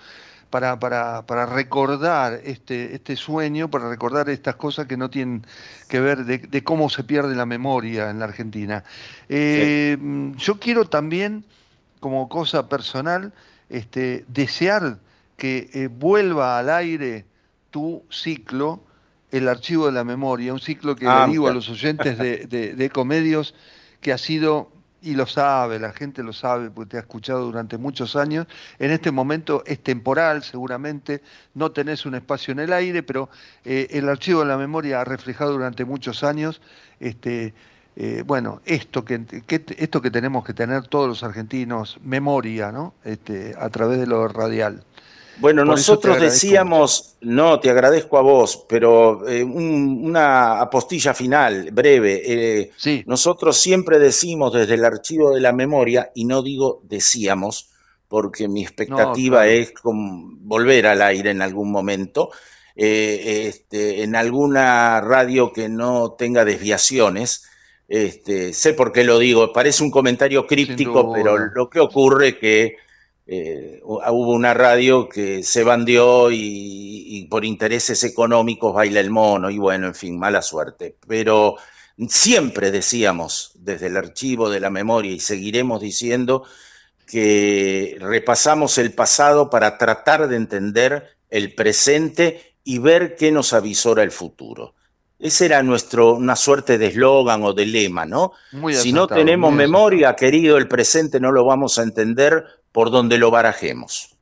para, 0.51 0.79
para, 0.79 1.27
para 1.27 1.47
recordar 1.47 2.41
este, 2.45 2.95
este 2.95 3.17
sueño, 3.17 3.71
para 3.71 3.89
recordar 3.89 4.29
estas 4.29 4.55
cosas 4.55 4.87
que 4.87 4.97
no 4.97 5.11
tienen 5.11 5.45
que 5.89 5.99
ver 5.99 6.25
de, 6.25 6.39
de 6.39 6.63
cómo 6.63 6.89
se 6.91 7.03
pierde 7.03 7.35
la 7.35 7.47
memoria 7.47 8.09
en 8.11 8.21
la 8.21 8.27
Argentina. 8.27 8.85
Eh, 9.29 9.97
Yo 10.37 10.61
quiero 10.61 10.85
también, 10.85 11.45
como 11.99 12.29
cosa 12.29 12.69
personal, 12.69 13.33
este, 13.69 14.25
desear 14.29 14.99
que 15.37 15.71
eh, 15.73 15.89
vuelva 15.89 16.59
al 16.59 16.71
aire 16.71 17.25
tu 17.71 18.05
ciclo, 18.09 18.81
el 19.33 19.49
archivo 19.49 19.87
de 19.87 19.93
la 19.93 20.05
memoria, 20.05 20.53
un 20.53 20.61
ciclo 20.61 20.95
que 20.95 21.09
Ah, 21.09 21.27
le 21.27 21.33
digo 21.33 21.49
a 21.49 21.53
los 21.53 21.69
oyentes 21.69 22.17
de, 22.17 22.47
de, 22.47 22.75
de 22.75 22.85
Ecomedios 22.85 23.57
que 24.01 24.13
ha 24.13 24.19
sido, 24.19 24.71
y 25.05 25.15
lo 25.15 25.27
sabe, 25.27 25.79
la 25.79 25.93
gente 25.93 26.23
lo 26.23 26.33
sabe, 26.33 26.71
porque 26.71 26.91
te 26.93 26.97
ha 26.97 27.01
escuchado 27.01 27.45
durante 27.45 27.77
muchos 27.79 28.17
años, 28.17 28.47
en 28.79 28.91
este 28.91 29.11
momento 29.11 29.63
es 29.67 29.79
temporal 29.83 30.43
seguramente, 30.43 31.23
no 31.55 31.71
tenés 31.73 32.07
un 32.07 32.15
espacio 32.15 32.53
en 32.53 32.61
el 32.61 32.73
aire, 32.73 33.03
pero 33.03 33.29
eh, 33.65 33.89
el 33.91 34.09
archivo 34.09 34.41
de 34.41 34.47
la 34.47 34.57
memoria 34.57 35.01
ha 35.01 35.05
reflejado 35.05 35.53
durante 35.53 35.85
muchos 35.85 36.25
años 36.25 36.61
este, 37.01 37.55
eh, 37.97 38.23
bueno, 38.27 38.61
esto 38.65 39.05
que, 39.05 39.25
que- 39.47 39.65
esto 39.79 40.01
que 40.03 40.11
tenemos 40.11 40.45
que 40.45 40.55
tener 40.55 40.87
todos 40.89 41.07
los 41.09 41.23
argentinos, 41.23 41.99
memoria, 42.03 42.73
¿no? 42.73 42.95
Este, 43.05 43.55
a 43.59 43.69
través 43.71 43.99
de 44.01 44.07
lo 44.07 44.27
radial. 44.29 44.85
Bueno, 45.37 45.63
Por 45.63 45.69
nosotros 45.71 46.17
decíamos, 46.33 47.17
no, 47.21 47.59
te 47.59 47.71
agradezco 47.71 48.19
a 48.19 48.23
vos, 48.23 48.65
pero 48.69 49.27
eh, 49.29 49.43
un- 49.43 50.01
una 50.05 50.61
apostilla 50.61 51.13
final, 51.15 51.71
breve. 51.73 52.23
eh, 52.25 52.71
Nosotros 53.07 53.57
siempre 53.59 53.99
decimos 53.99 54.53
desde 54.53 54.75
el 54.75 54.85
archivo 54.85 55.33
de 55.35 55.41
la 55.41 55.53
memoria, 55.53 56.11
y 56.15 56.25
no 56.25 56.43
digo 56.43 56.81
decíamos, 56.85 57.71
porque 58.09 58.49
mi 58.49 58.63
expectativa 58.63 59.47
es 59.49 59.73
volver 59.83 60.87
al 60.87 61.03
aire 61.03 61.31
en 61.31 61.43
algún 61.43 61.71
momento, 61.71 62.31
eh, 62.77 63.47
este, 63.49 64.03
en 64.03 64.17
alguna 64.17 65.01
radio 65.01 65.53
que 65.53 65.69
no 65.69 66.13
tenga 66.13 66.45
desviaciones. 66.45 67.45
Este, 67.89 68.53
sé 68.53 68.73
por 68.75 68.93
qué 68.93 69.05
lo 69.05 69.19
digo, 69.19 69.53
parece 69.53 69.83
un 69.83 69.91
comentario 69.91 70.47
críptico, 70.47 71.11
pero 71.11 71.37
lo 71.39 71.69
que 71.69 71.81
ocurre 71.81 72.39
que 72.39 72.77
eh, 73.27 73.81
hubo 73.83 74.33
una 74.33 74.53
radio 74.53 75.09
que 75.09 75.43
se 75.43 75.65
bandió 75.65 76.31
y, 76.31 77.27
por 77.31 77.45
intereses 77.45 78.05
económicos 78.05 78.75
baila 78.75 79.01
el 79.01 79.11
mono 79.11 79.51
y 79.51 79.59
bueno, 79.59 79.87
en 79.87 79.95
fin, 79.95 80.19
mala 80.19 80.43
suerte. 80.43 80.97
Pero 81.09 81.57
siempre 82.09 82.71
decíamos 82.71 83.53
desde 83.55 83.87
el 83.87 83.97
archivo 83.97 84.51
de 84.51 84.61
la 84.61 84.71
memoria 84.71 85.13
y 85.13 85.21
seguiremos 85.21 85.81
diciendo 85.81 86.45
que 87.07 87.97
repasamos 87.99 88.79
el 88.79 88.93
pasado 88.93 89.51
para 89.51 89.79
tratar 89.79 90.29
de 90.29 90.37
entender 90.37 91.17
el 91.31 91.55
presente 91.55 92.57
y 92.63 92.79
ver 92.79 93.17
qué 93.17 93.33
nos 93.33 93.53
avisora 93.53 94.03
el 94.03 94.11
futuro. 94.11 94.75
Ese 95.19 95.47
era 95.47 95.63
nuestro, 95.63 96.15
una 96.15 96.37
suerte 96.37 96.77
de 96.77 96.89
eslogan 96.89 97.43
o 97.43 97.55
de 97.55 97.67
lema, 97.67 98.05
¿no? 98.05 98.33
si 98.73 98.93
no 98.93 99.07
tenemos 99.07 99.53
memoria, 99.53 100.15
querido, 100.15 100.59
el 100.59 100.69
presente 100.69 101.21
no 101.21 101.33
lo 101.33 101.45
vamos 101.45 101.79
a 101.79 101.83
entender 101.83 102.45
por 102.75 102.91
donde 102.91 103.19
lo 103.19 103.31
barajemos. 103.31 104.17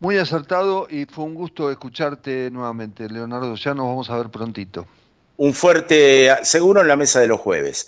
Muy 0.00 0.18
acertado 0.18 0.88
y 0.90 1.04
fue 1.04 1.24
un 1.24 1.36
gusto 1.36 1.70
escucharte 1.70 2.50
nuevamente, 2.50 3.08
Leonardo. 3.08 3.54
Ya 3.54 3.74
nos 3.74 3.86
vamos 3.86 4.10
a 4.10 4.16
ver 4.16 4.28
prontito. 4.28 4.88
Un 5.36 5.54
fuerte, 5.54 6.34
seguro 6.42 6.80
en 6.80 6.88
la 6.88 6.96
mesa 6.96 7.20
de 7.20 7.28
los 7.28 7.38
jueves. 7.38 7.86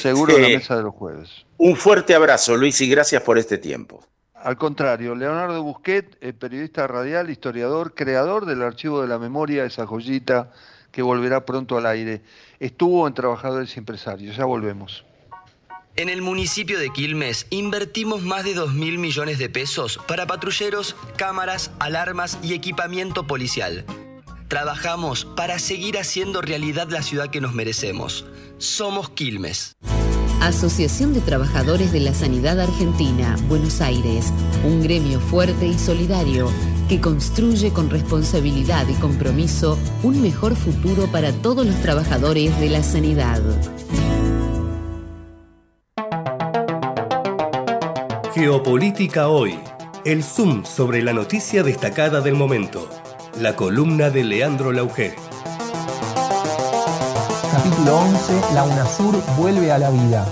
seguro 0.00 0.34
en 0.34 0.42
la 0.42 0.48
este, 0.48 0.58
mesa 0.58 0.76
de 0.76 0.82
los 0.82 0.94
jueves. 0.94 1.30
Un 1.56 1.76
fuerte 1.76 2.16
abrazo, 2.16 2.56
Luis, 2.56 2.80
y 2.80 2.90
gracias 2.90 3.22
por 3.22 3.38
este 3.38 3.58
tiempo. 3.58 4.04
Al 4.34 4.56
contrario, 4.56 5.14
Leonardo 5.14 5.62
Busquet, 5.62 6.18
eh, 6.20 6.32
periodista 6.32 6.88
radial, 6.88 7.30
historiador, 7.30 7.94
creador 7.94 8.44
del 8.44 8.60
Archivo 8.62 9.02
de 9.02 9.06
la 9.06 9.20
Memoria, 9.20 9.64
esa 9.64 9.86
joyita 9.86 10.50
que 10.90 11.02
volverá 11.02 11.46
pronto 11.46 11.78
al 11.78 11.86
aire. 11.86 12.22
Estuvo 12.58 13.06
en 13.06 13.14
Trabajadores 13.14 13.76
y 13.76 13.78
Empresarios. 13.78 14.36
Ya 14.36 14.46
volvemos. 14.46 15.04
En 15.98 16.10
el 16.10 16.20
municipio 16.20 16.78
de 16.78 16.90
Quilmes 16.90 17.46
invertimos 17.48 18.20
más 18.22 18.44
de 18.44 18.52
2 18.52 18.74
mil 18.74 18.98
millones 18.98 19.38
de 19.38 19.48
pesos 19.48 19.98
para 20.06 20.26
patrulleros, 20.26 20.94
cámaras, 21.16 21.70
alarmas 21.78 22.38
y 22.42 22.52
equipamiento 22.52 23.26
policial. 23.26 23.86
Trabajamos 24.48 25.24
para 25.24 25.58
seguir 25.58 25.96
haciendo 25.96 26.42
realidad 26.42 26.90
la 26.90 27.00
ciudad 27.00 27.30
que 27.30 27.40
nos 27.40 27.54
merecemos. 27.54 28.26
Somos 28.58 29.08
Quilmes. 29.08 29.74
Asociación 30.42 31.14
de 31.14 31.22
Trabajadores 31.22 31.92
de 31.92 32.00
la 32.00 32.12
Sanidad 32.12 32.60
Argentina, 32.60 33.34
Buenos 33.48 33.80
Aires, 33.80 34.26
un 34.64 34.82
gremio 34.82 35.18
fuerte 35.18 35.66
y 35.66 35.78
solidario 35.78 36.52
que 36.90 37.00
construye 37.00 37.72
con 37.72 37.88
responsabilidad 37.88 38.86
y 38.86 38.94
compromiso 38.94 39.78
un 40.02 40.20
mejor 40.20 40.56
futuro 40.56 41.10
para 41.10 41.32
todos 41.32 41.66
los 41.66 41.80
trabajadores 41.80 42.60
de 42.60 42.68
la 42.68 42.82
sanidad. 42.82 43.40
Geopolítica 48.36 49.28
hoy. 49.28 49.58
El 50.04 50.22
zoom 50.22 50.62
sobre 50.66 51.02
la 51.02 51.14
noticia 51.14 51.62
destacada 51.62 52.20
del 52.20 52.34
momento. 52.34 52.86
La 53.40 53.56
columna 53.56 54.10
de 54.10 54.24
Leandro 54.24 54.72
Lauger. 54.72 55.14
Capítulo 57.50 57.96
11. 57.96 58.54
La 58.54 58.64
UNASUR 58.64 59.22
vuelve 59.38 59.72
a 59.72 59.78
la 59.78 59.88
vida. 59.88 60.26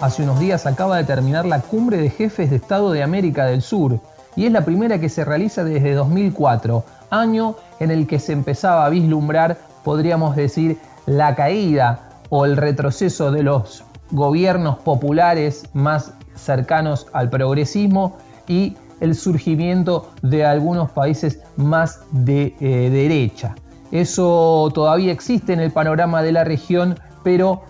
Hace 0.00 0.24
unos 0.24 0.40
días 0.40 0.66
acaba 0.66 0.96
de 0.96 1.04
terminar 1.04 1.46
la 1.46 1.60
cumbre 1.60 1.96
de 1.96 2.10
jefes 2.10 2.50
de 2.50 2.56
Estado 2.56 2.90
de 2.90 3.04
América 3.04 3.46
del 3.46 3.62
Sur, 3.62 4.00
y 4.34 4.46
es 4.46 4.52
la 4.52 4.64
primera 4.64 4.98
que 4.98 5.08
se 5.08 5.24
realiza 5.24 5.62
desde 5.62 5.94
2004, 5.94 6.84
año 7.10 7.54
en 7.78 7.92
el 7.92 8.08
que 8.08 8.18
se 8.18 8.32
empezaba 8.32 8.84
a 8.84 8.88
vislumbrar, 8.88 9.58
podríamos 9.84 10.34
decir, 10.34 10.80
la 11.06 11.36
caída 11.36 12.08
o 12.30 12.46
el 12.46 12.56
retroceso 12.56 13.30
de 13.30 13.44
los 13.44 13.84
gobiernos 14.10 14.78
populares 14.78 15.64
más 15.72 16.14
cercanos 16.34 17.06
al 17.12 17.30
progresismo 17.30 18.16
y 18.46 18.76
el 19.00 19.14
surgimiento 19.14 20.10
de 20.22 20.44
algunos 20.44 20.90
países 20.90 21.40
más 21.56 22.00
de 22.10 22.54
eh, 22.60 22.90
derecha. 22.90 23.54
Eso 23.90 24.70
todavía 24.74 25.12
existe 25.12 25.52
en 25.52 25.60
el 25.60 25.72
panorama 25.72 26.22
de 26.22 26.32
la 26.32 26.44
región, 26.44 26.98
pero 27.24 27.62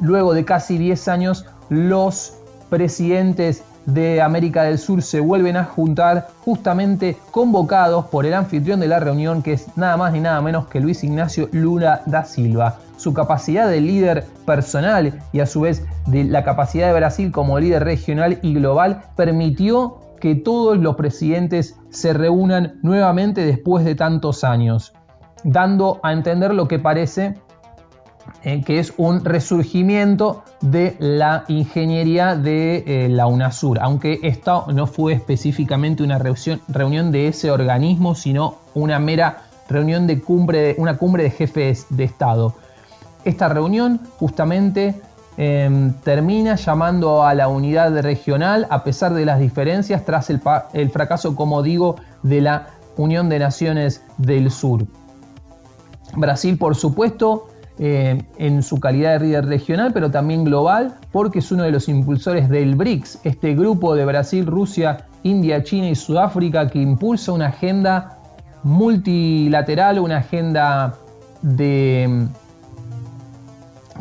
luego 0.00 0.32
de 0.32 0.44
casi 0.44 0.78
10 0.78 1.08
años 1.08 1.46
los 1.68 2.34
presidentes 2.70 3.62
de 3.86 4.22
América 4.22 4.62
del 4.62 4.78
Sur 4.78 5.02
se 5.02 5.20
vuelven 5.20 5.56
a 5.56 5.64
juntar 5.64 6.28
justamente 6.44 7.16
convocados 7.30 8.06
por 8.06 8.24
el 8.24 8.34
anfitrión 8.34 8.80
de 8.80 8.88
la 8.88 8.98
reunión 8.98 9.42
que 9.42 9.52
es 9.52 9.76
nada 9.76 9.96
más 9.96 10.12
ni 10.12 10.20
nada 10.20 10.40
menos 10.40 10.66
que 10.68 10.80
Luis 10.80 11.04
Ignacio 11.04 11.48
Lula 11.52 12.02
da 12.06 12.24
Silva. 12.24 12.78
Su 12.96 13.12
capacidad 13.12 13.68
de 13.68 13.80
líder 13.80 14.24
personal 14.46 15.20
y 15.32 15.40
a 15.40 15.46
su 15.46 15.62
vez 15.62 15.84
de 16.06 16.24
la 16.24 16.44
capacidad 16.44 16.88
de 16.88 16.94
Brasil 16.94 17.32
como 17.32 17.58
líder 17.58 17.84
regional 17.84 18.38
y 18.42 18.54
global 18.54 19.02
permitió 19.16 19.98
que 20.20 20.34
todos 20.34 20.78
los 20.78 20.96
presidentes 20.96 21.76
se 21.90 22.12
reúnan 22.12 22.78
nuevamente 22.82 23.44
después 23.44 23.84
de 23.84 23.94
tantos 23.94 24.44
años, 24.44 24.92
dando 25.42 26.00
a 26.02 26.12
entender 26.12 26.54
lo 26.54 26.66
que 26.66 26.78
parece 26.78 27.34
eh, 28.42 28.62
que 28.62 28.78
es 28.78 28.92
un 28.96 29.24
resurgimiento 29.24 30.44
de 30.60 30.96
la 30.98 31.44
ingeniería 31.48 32.36
de 32.36 32.84
eh, 32.86 33.08
la 33.08 33.26
UNASUR, 33.26 33.78
aunque 33.80 34.20
esta 34.22 34.64
no 34.72 34.86
fue 34.86 35.14
específicamente 35.14 36.02
una 36.02 36.18
reunión, 36.18 37.12
de 37.12 37.28
ese 37.28 37.50
organismo, 37.50 38.14
sino 38.14 38.56
una 38.74 38.98
mera 38.98 39.42
reunión 39.68 40.06
de 40.06 40.20
cumbre, 40.20 40.74
una 40.78 40.96
cumbre 40.96 41.24
de 41.24 41.30
jefes 41.30 41.86
de 41.90 42.04
Estado. 42.04 42.54
Esta 43.24 43.48
reunión 43.48 44.00
justamente 44.18 45.00
em, 45.36 45.92
termina 46.04 46.56
llamando 46.56 47.24
a 47.24 47.34
la 47.34 47.48
unidad 47.48 47.98
regional 48.00 48.66
a 48.70 48.84
pesar 48.84 49.14
de 49.14 49.24
las 49.24 49.40
diferencias 49.40 50.04
tras 50.04 50.30
el, 50.30 50.90
fracaso, 50.90 51.34
como 51.34 51.62
digo, 51.62 51.96
de 52.22 52.40
la 52.40 52.66
Unión 52.96 53.28
de 53.28 53.38
Naciones 53.38 54.02
del 54.18 54.50
Sur. 54.50 54.86
Brasil, 56.16 56.58
por 56.58 56.76
supuesto, 56.76 57.48
eh, 57.78 58.22
en 58.38 58.62
su 58.62 58.78
calidad 58.78 59.18
de 59.18 59.26
líder 59.26 59.46
regional, 59.46 59.92
pero 59.92 60.10
también 60.10 60.44
global, 60.44 60.94
porque 61.10 61.40
es 61.40 61.50
uno 61.50 61.64
de 61.64 61.72
los 61.72 61.88
impulsores 61.88 62.48
del 62.48 62.76
BRICS, 62.76 63.20
este 63.24 63.54
grupo 63.54 63.96
de 63.96 64.04
Brasil, 64.04 64.46
Rusia, 64.46 65.08
India, 65.24 65.64
China 65.64 65.88
y 65.88 65.96
Sudáfrica 65.96 66.68
que 66.68 66.78
impulsa 66.78 67.32
una 67.32 67.46
agenda 67.46 68.18
multilateral, 68.62 69.98
una 69.98 70.18
agenda 70.18 70.94
de 71.42 72.28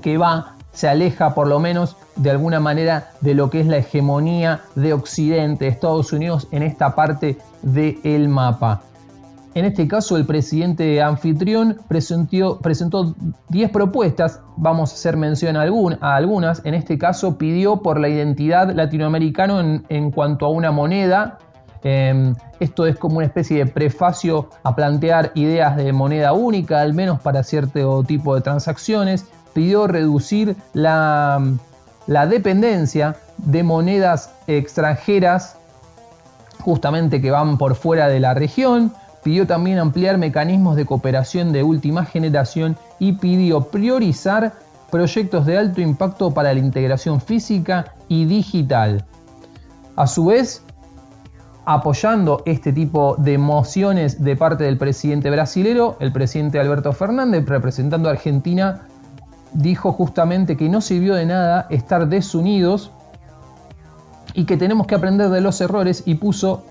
que 0.04 0.20
va, 0.20 0.58
se 0.72 0.88
aleja 0.88 1.34
por 1.34 1.48
lo 1.48 1.60
menos 1.60 1.96
de 2.16 2.30
alguna 2.30 2.60
manera 2.60 3.12
de 3.22 3.34
lo 3.34 3.50
que 3.50 3.62
es 3.62 3.68
la 3.68 3.78
hegemonía 3.78 4.62
de 4.76 4.94
Occidente, 4.94 5.68
Estados 5.68 6.14
Unidos 6.14 6.48
en 6.52 6.62
esta 6.62 6.94
parte 6.94 7.38
del 7.62 8.28
mapa. 8.30 8.82
En 9.56 9.66
este 9.66 9.88
caso, 9.88 10.18
el 10.18 10.26
presidente 10.26 11.00
anfitrión 11.02 11.78
presentó 11.88 13.16
10 13.50 13.70
propuestas, 13.70 14.42
vamos 14.58 14.92
a 14.92 14.96
hacer 14.96 15.16
mención 15.16 15.56
a, 15.56 16.16
algunas. 16.16 16.66
En 16.66 16.74
este 16.74 16.98
caso, 16.98 17.38
pidió 17.38 17.78
por 17.78 18.00
la 18.00 18.10
identidad 18.10 18.74
latinoamericana 18.74 19.84
en, 19.90 20.12
cuanto 20.12 20.48
a 20.48 20.50
una 20.50 20.72
moneda. 20.72 21.38
Em, 21.84 22.34
esto 22.60 22.88
es 22.88 22.98
como 22.98 23.18
una 23.18 23.28
especie 23.28 23.58
de 23.58 23.68
prefacio 23.68 24.50
a 24.64 24.76
plantear 24.76 25.32
ideas 25.36 25.76
de 25.76 25.94
moneda 25.94 26.34
única, 26.34 26.82
al 26.82 26.96
menos 26.96 27.22
para 27.22 27.44
cierto 27.44 28.04
tipo 28.04 28.34
de 28.34 28.42
transacciones. 28.42 29.28
Pidió 29.54 29.88
reducir 29.88 30.56
la 30.74 31.40
dependencia 32.08 33.16
de 33.38 33.64
monedas 33.64 34.32
extranjeras 34.48 35.58
justamente 36.60 37.22
que 37.22 37.32
van 37.32 37.58
por 37.58 37.76
fuera 37.76 38.08
de 38.08 38.20
la 38.20 38.34
región 38.34 38.94
Pidió 39.24 39.48
también 39.48 39.80
ampliar 39.80 40.18
mecanismos 40.18 40.76
de 40.76 40.86
cooperación 40.86 41.54
de 41.54 41.64
última 41.64 42.04
generación 42.04 42.76
y 43.00 43.14
pidió 43.14 43.62
priorizar 43.62 44.54
proyectos 44.92 45.46
de 45.46 45.58
alto 45.58 45.80
impacto 45.80 46.32
para 46.34 46.54
la 46.54 46.60
integración 46.60 47.22
física 47.22 47.96
y 48.10 48.26
digital. 48.26 49.06
A 49.96 50.08
su 50.08 50.26
vez, 50.26 50.62
apoyando 51.64 52.44
este 52.46 52.74
tipo 52.74 53.16
de 53.18 53.38
mociones 53.38 54.22
de 54.22 54.36
parte 54.36 54.66
del 54.66 54.78
presidente 54.78 55.32
brasilero, 55.32 55.96
el 56.02 56.12
presidente 56.12 56.60
Alberto 56.60 56.92
Fernández, 56.92 57.46
representando 57.46 58.10
a 58.10 58.12
Argentina, 58.12 58.82
dijo 59.54 59.92
justamente 59.92 60.58
que 60.58 60.70
no 60.70 60.82
sirvió 60.82 61.16
de 61.16 61.26
nada 61.26 61.68
estar 61.70 62.08
desunidos 62.08 62.92
y 64.34 64.46
que 64.46 64.58
tenemos 64.58 64.88
que 64.88 64.96
aprender 64.96 65.30
de 65.30 65.42
los 65.42 65.62
errores 65.62 66.04
y 66.06 66.16
puso 66.16 66.64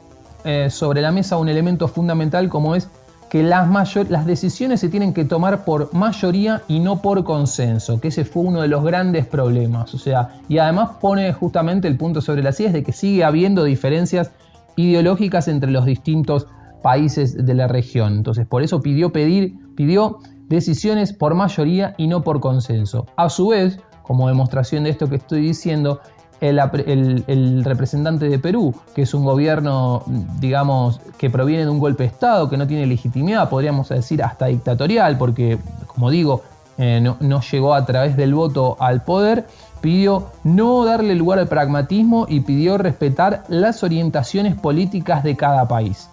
eh, 0.45 0.71
sobre 0.71 1.01
la 1.01 1.13
mesa 1.13 1.37
un 1.37 1.49
elemento 1.49 1.87
fundamental 1.87 2.49
como 2.49 2.75
es 2.75 2.89
que 3.31 3.43
las, 3.43 3.67
mayor, 3.67 4.11
las 4.11 4.27
decisiones 4.27 4.81
se 4.81 4.91
tienen 4.91 5.15
que 5.15 5.25
tomar 5.25 5.65
por 5.65 5.95
mayoría 5.95 6.63
y 6.69 6.81
no 6.81 7.01
por 7.01 7.25
consenso, 7.25 7.99
que 7.99 8.09
ese 8.09 8.27
fue 8.27 8.43
uno 8.43 8.61
de 8.61 8.69
los 8.69 8.85
grandes 8.85 9.25
problemas. 9.25 9.95
O 9.95 9.99
sea, 9.99 10.41
y 10.51 10.59
además 10.59 10.91
pone 11.01 11.33
justamente 11.33 11.89
el 11.89 11.97
punto 11.97 12.21
sobre 12.21 12.43
las 12.43 12.61
ideas 12.61 12.75
de 12.75 12.83
que 12.83 12.93
sigue 12.93 13.25
habiendo 13.25 13.65
diferencias 13.65 14.33
ideológicas 14.77 15.49
entre 15.49 15.71
los 15.71 15.87
distintos 15.87 16.47
países 16.83 17.47
de 17.47 17.55
la 17.55 17.69
región. 17.69 18.19
Entonces, 18.19 18.47
por 18.47 18.63
eso 18.63 18.83
pidió 18.83 19.13
pedir, 19.13 19.55
pidió 19.77 20.19
decisiones 20.53 21.13
por 21.13 21.35
mayoría 21.35 21.95
y 21.97 22.07
no 22.07 22.23
por 22.23 22.41
consenso. 22.41 23.07
A 23.17 23.29
su 23.31 23.49
vez, 23.49 23.79
como 24.03 24.29
demostración 24.29 24.85
de 24.85 24.91
esto 24.91 25.09
que 25.09 25.17
estoy 25.17 25.41
diciendo, 25.41 26.01
el, 26.43 27.65
representante 27.65 28.29
de 28.29 28.39
Perú, 28.39 28.75
que 28.95 29.03
es 29.03 29.15
un 29.15 29.25
gobierno, 29.25 30.03
digamos, 30.41 31.01
que 31.17 31.31
proviene 31.31 31.65
de 31.65 31.71
un 31.71 31.79
golpe 31.79 32.03
de 32.03 32.09
Estado, 32.09 32.51
que 32.51 32.57
no 32.57 32.67
tiene 32.67 32.87
legitimidad, 32.87 33.49
podríamos 33.49 33.89
decir 33.89 34.23
hasta 34.23 34.47
dictatorial, 34.47 35.17
porque, 35.19 35.59
como 35.87 36.11
digo, 36.11 36.43
eh, 36.79 37.01
no, 37.01 37.41
llegó 37.41 37.75
a 37.75 37.87
través 37.87 38.17
del 38.17 38.35
voto 38.35 38.77
al 38.81 39.05
poder, 39.05 39.47
pidió 39.81 40.31
no 40.43 40.85
darle 40.85 41.15
lugar 41.15 41.39
al 41.39 41.49
pragmatismo 41.49 42.27
y 42.29 42.41
pidió 42.41 42.77
respetar 42.77 43.45
las 43.49 43.83
orientaciones 43.83 44.59
políticas 44.59 45.23
de 45.23 45.37
cada 45.37 45.69
país. 45.69 46.09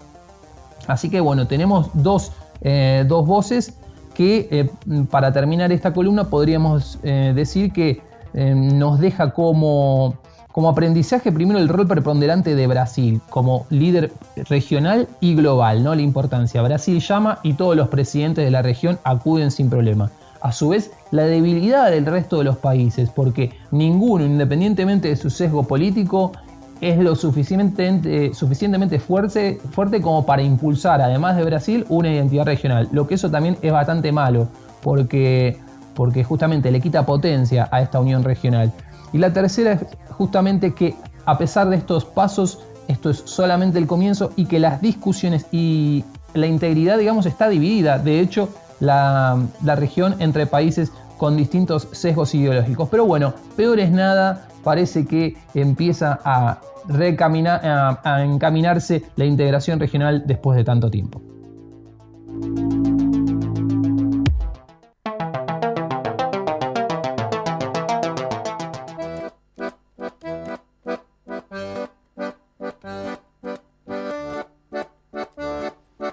Así 0.87 1.09
que 1.09 1.21
bueno, 1.21 1.47
tenemos 1.47 1.89
dos, 1.93 2.31
eh, 2.61 3.03
dos 3.07 3.25
voces 3.25 3.79
que 4.19 4.49
eh, 4.51 4.69
para 5.09 5.31
terminar 5.31 5.71
esta 5.71 5.93
columna 5.93 6.25
podríamos 6.25 6.99
decir 7.01 7.71
que 7.71 8.01
nos 8.33 8.99
deja 8.99 9.31
como, 9.31 10.17
como 10.51 10.67
aprendizaje 10.67 11.31
primero 11.31 11.57
el 11.57 11.69
rol 11.69 11.87
preponderante 11.87 12.53
de 12.53 12.67
Brasil 12.67 13.21
como 13.29 13.65
líder 13.69 14.11
regional 14.49 15.07
y 15.21 15.35
global, 15.35 15.85
¿no? 15.85 15.95
La 15.95 16.01
importancia. 16.01 16.61
Brasil 16.61 16.99
llama 16.99 17.39
y 17.43 17.53
todos 17.53 17.77
los 17.77 17.87
presidentes 17.87 18.43
de 18.43 18.51
la 18.51 18.61
región 18.61 18.99
acuden 19.05 19.51
sin 19.51 19.69
problema. 19.69 20.11
A 20.41 20.51
su 20.51 20.67
vez, 20.67 20.91
la 21.11 21.23
debilidad 21.23 21.89
del 21.89 22.05
resto 22.05 22.39
de 22.39 22.43
los 22.43 22.57
países, 22.57 23.09
porque 23.09 23.53
ninguno, 23.71 24.25
independientemente 24.25 25.07
de 25.07 25.15
su 25.15 25.29
sesgo 25.29 25.63
político, 25.63 26.33
es 26.81 26.97
lo 26.97 27.15
suficientemente, 27.15 28.33
suficientemente 28.33 28.99
fuerte, 28.99 29.59
fuerte 29.71 30.01
como 30.01 30.25
para 30.25 30.41
impulsar, 30.41 31.01
además 31.01 31.35
de 31.37 31.43
Brasil, 31.43 31.85
una 31.89 32.11
identidad 32.11 32.45
regional. 32.45 32.89
Lo 32.91 33.07
que 33.07 33.15
eso 33.15 33.29
también 33.29 33.57
es 33.61 33.71
bastante 33.71 34.11
malo, 34.11 34.47
porque 34.81 35.59
porque 35.99 36.23
justamente 36.23 36.71
le 36.71 36.79
quita 36.79 37.05
potencia 37.05 37.67
a 37.73 37.81
esta 37.81 37.99
unión 37.99 38.23
regional. 38.23 38.71
Y 39.11 39.17
la 39.17 39.33
tercera 39.33 39.73
es 39.73 39.81
justamente 40.11 40.73
que 40.73 40.95
a 41.25 41.37
pesar 41.37 41.69
de 41.69 41.75
estos 41.75 42.05
pasos, 42.05 42.59
esto 42.87 43.09
es 43.09 43.21
solamente 43.25 43.79
el 43.79 43.85
comienzo 43.85 44.31
y 44.37 44.45
que 44.45 44.59
las 44.59 44.81
discusiones 44.81 45.45
y 45.51 46.05
la 46.33 46.47
integridad, 46.47 46.97
digamos, 46.97 47.25
está 47.25 47.49
dividida. 47.49 47.99
De 47.99 48.21
hecho, 48.21 48.47
la, 48.79 49.45
región 49.75 50.15
entre 50.19 50.45
países 50.45 50.93
con 51.17 51.35
distintos 51.35 51.89
sesgos 51.91 52.33
ideológicos. 52.33 52.87
Pero 52.89 53.05
bueno, 53.05 53.33
peor 53.57 53.79
es 53.81 53.91
nada, 53.91 54.47
parece 54.69 55.03
que 55.03 55.35
empieza 55.55 56.19
a, 56.23 56.61
recaminar, 56.87 57.59
a 58.03 58.23
encaminarse 58.23 59.01
la 59.15 59.25
integración 59.25 59.79
regional 59.79 60.21
después 60.27 60.55
de 60.57 60.63
tanto 60.63 60.91
tiempo. 60.91 61.19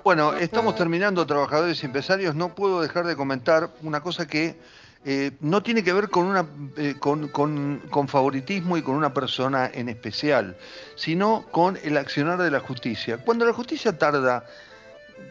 Bueno, 0.03 0.33
estamos 0.33 0.77
terminando 0.77 1.27
Trabajadores 1.27 1.83
y 1.83 1.87
Empresarios. 1.87 2.35
No 2.35 2.55
puedo 2.55 2.81
dejar 2.81 3.05
de 3.05 3.17
comentar 3.17 3.69
una 3.83 4.01
cosa 4.01 4.27
que 4.27 4.59
eh, 5.09 5.31
no 5.39 5.63
tiene 5.63 5.85
que 5.85 5.93
ver 5.93 6.11
eh, 6.77 6.95
con, 6.99 8.09
favoritismo 8.09 8.77
y 8.77 8.83
con 8.83 8.97
una 8.97 9.15
persona 9.15 9.71
en 9.73 9.89
especial, 9.89 10.57
sino 10.97 11.47
con 11.53 11.79
el 11.85 11.97
accionar 11.97 12.43
de 12.43 12.51
la 12.51 12.59
justicia. 12.59 13.17
Cuando 13.19 13.47
la 13.47 13.53
justicia 13.53 13.97
tarda 13.97 14.45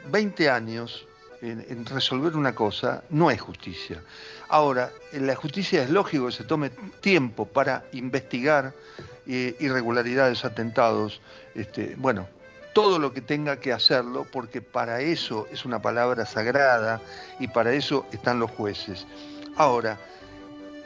20 0.10 0.50
años 0.50 1.06
en, 1.42 1.86
resolver 1.88 2.38
una 2.38 2.56
cosa, 2.56 3.04
no 3.10 3.30
es 3.30 3.42
justicia. 3.42 4.02
Ahora, 4.48 4.92
en 5.12 5.28
la 5.28 5.36
justicia 5.36 5.84
es 5.84 5.90
lógico 5.90 6.28
que 6.28 6.32
se 6.32 6.46
tome 6.46 6.70
tiempo 7.02 7.46
para 7.46 7.84
investigar 7.92 8.74
eh, 9.28 9.58
irregularidades, 9.60 10.46
atentados, 10.46 11.20
este, 11.54 11.96
bueno, 11.98 12.30
todo 12.72 12.98
lo 12.98 13.12
que 13.12 13.20
tenga 13.20 13.60
que 13.60 13.74
hacerlo, 13.74 14.26
porque 14.32 14.62
para 14.62 15.02
eso 15.02 15.50
es 15.52 15.66
una 15.66 15.82
palabra 15.82 16.26
sagrada 16.26 17.02
y 17.42 17.50
para 17.50 17.74
eso 17.74 18.06
están 18.14 18.40
los 18.40 18.52
jueces. 18.52 19.06
Ahora, 19.58 19.98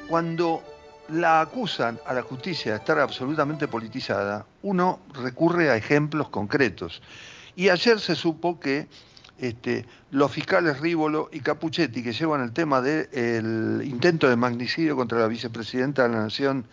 cuando 0.07 0.63
la 1.09 1.41
acusan 1.41 1.99
a 2.05 2.13
la 2.13 2.21
justicia 2.21 2.73
de 2.73 2.77
estar 2.77 2.99
absolutamente 2.99 3.67
politizada, 3.67 4.45
uno 4.61 4.99
recurre 5.13 5.71
a 5.71 5.75
ejemplos 5.75 6.29
concretos. 6.29 7.01
Y 7.55 7.69
ayer 7.69 7.99
se 7.99 8.15
supo 8.15 8.59
que 8.59 8.87
este, 9.39 9.85
los 10.11 10.31
fiscales 10.31 10.79
Rívolo 10.79 11.29
y 11.31 11.39
Capuchetti, 11.39 12.03
que 12.03 12.13
llevan 12.13 12.41
el 12.41 12.51
tema 12.51 12.81
del 12.81 13.81
intento 13.85 14.29
de 14.29 14.35
magnicidio 14.35 14.95
contra 14.95 15.19
la 15.19 15.27
vicepresidenta 15.27 16.03
de 16.03 16.09
la 16.09 16.21
Nación, 16.23 16.65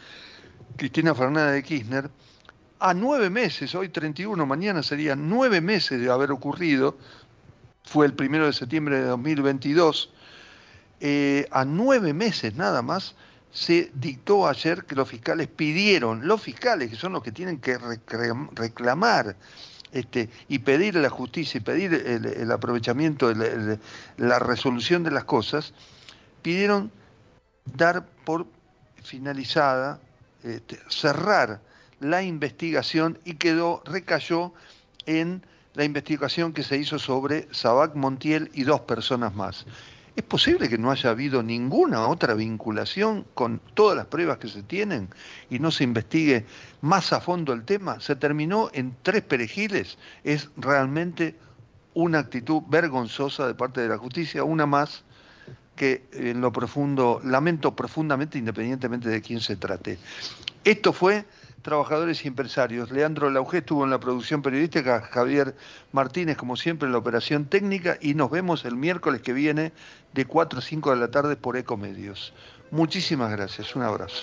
Cristina 0.77 1.15
Fernández 1.15 1.55
de 1.55 1.63
Kirchner, 1.63 2.11
a 2.79 2.93
nueve 2.93 3.31
meses, 3.31 3.75
hoy 3.75 3.89
31, 3.89 4.45
mañana 4.45 4.83
serían 4.83 5.31
nueve 5.31 5.63
meses 5.63 5.99
de 5.99 6.11
haber 6.11 6.31
ocurrido, 6.31 6.99
fue 7.85 8.05
el 8.05 8.13
primero 8.13 8.45
de 8.47 8.53
septiembre 8.53 9.01
de 9.01 9.07
2022, 9.07 10.11
eh, 11.01 11.47
a 11.51 11.65
nueve 11.65 12.13
meses 12.13 12.55
nada 12.55 12.83
más, 12.83 13.15
se 13.53 13.91
dictó 13.95 14.47
ayer 14.47 14.85
que 14.85 14.95
los 14.95 15.09
fiscales 15.09 15.49
pidieron, 15.49 16.27
los 16.27 16.43
fiscales, 16.43 16.91
que 16.91 16.97
son 16.97 17.13
los 17.13 17.23
que 17.23 17.33
tienen 17.33 17.59
que 17.59 17.79
reclamar 18.53 19.37
este, 19.93 20.29
y 20.49 20.59
pedir 20.59 20.95
la 20.97 21.09
justicia 21.09 21.59
y 21.59 21.61
pedir 21.63 21.95
el, 21.95 22.53
aprovechamiento, 22.53 23.33
la 24.19 24.39
resolución 24.39 25.05
de 25.05 25.11
las 25.11 25.25
cosas, 25.25 25.73
pidieron 26.43 26.93
dar 27.65 28.07
por 28.25 28.47
finalizada, 29.03 30.01
este, 30.43 30.79
cerrar 30.89 31.61
la 32.01 32.23
investigación 32.23 33.19
y 33.25 33.35
quedó, 33.35 33.83
recayó 33.87 34.53
en 35.07 35.43
la 35.75 35.85
investigación 35.85 36.53
que 36.53 36.63
se 36.63 36.77
hizo 36.77 36.99
sobre 36.99 37.49
Sabac 37.53 37.95
Montiel 37.95 38.51
y 38.55 38.65
dos 38.65 38.81
personas 38.83 39.35
más. 39.35 39.67
¿Es 40.17 40.25
posible 40.25 40.71
que 40.71 40.79
no 40.79 40.91
haya 40.91 41.11
habido 41.11 41.43
ninguna 41.43 42.09
otra 42.09 42.33
vinculación 42.33 43.27
con 43.35 43.61
todas 43.75 43.95
las 43.99 44.07
pruebas 44.07 44.39
que 44.39 44.49
se 44.49 44.63
tienen 44.63 45.11
y 45.51 45.59
no 45.59 45.71
se 45.71 45.85
investigue 45.85 46.47
más 46.81 47.13
a 47.13 47.21
fondo 47.21 47.53
el 47.53 47.65
tema? 47.65 48.01
Se 48.01 48.17
terminó 48.17 48.71
en 48.73 48.97
tres 49.03 49.23
perejiles. 49.23 49.99
Es 50.25 50.49
realmente 50.57 51.37
una 51.93 52.21
actitud 52.21 52.63
vergonzosa 52.67 53.47
de 53.47 53.55
parte 53.55 53.83
de 53.83 53.89
la 53.89 53.99
justicia, 53.99 54.43
una 54.43 54.65
más 54.65 55.05
que 55.77 56.07
en 56.13 56.41
lo 56.41 56.51
profundo, 56.51 57.21
lamento 57.23 57.77
profundamente 57.77 58.39
independientemente 58.39 59.11
de 59.11 59.21
quién 59.21 59.41
se 59.41 59.57
trate. 59.57 59.99
Esto 60.65 60.95
fue 60.95 61.27
trabajadores 61.67 62.25
y 62.25 62.29
empresarios. 62.29 62.93
Leandro 62.93 63.29
Lauge 63.29 63.59
estuvo 63.59 63.83
en 63.83 63.91
la 63.91 63.99
producción 63.99 64.41
periodística, 64.41 65.01
Javier 65.01 65.57
Martínez, 65.91 66.37
como 66.37 66.55
siempre, 66.57 66.87
en 66.87 66.93
la 66.93 66.99
operación 66.99 67.47
técnica, 67.47 67.99
y 68.01 68.15
nos 68.15 68.31
vemos 68.31 68.65
el 68.65 68.77
miércoles 68.77 69.21
que 69.21 69.33
viene 69.33 69.73
de 70.15 70.25
4 70.27 70.61
a 70.61 70.63
5 70.63 70.91
de 70.91 70.97
la 70.97 71.11
tarde 71.11 71.35
por 71.35 71.57
Ecomedios. 71.57 72.33
Muchísimas 72.71 73.33
gracias, 73.33 73.75
un 73.75 73.83
abrazo. 73.83 74.23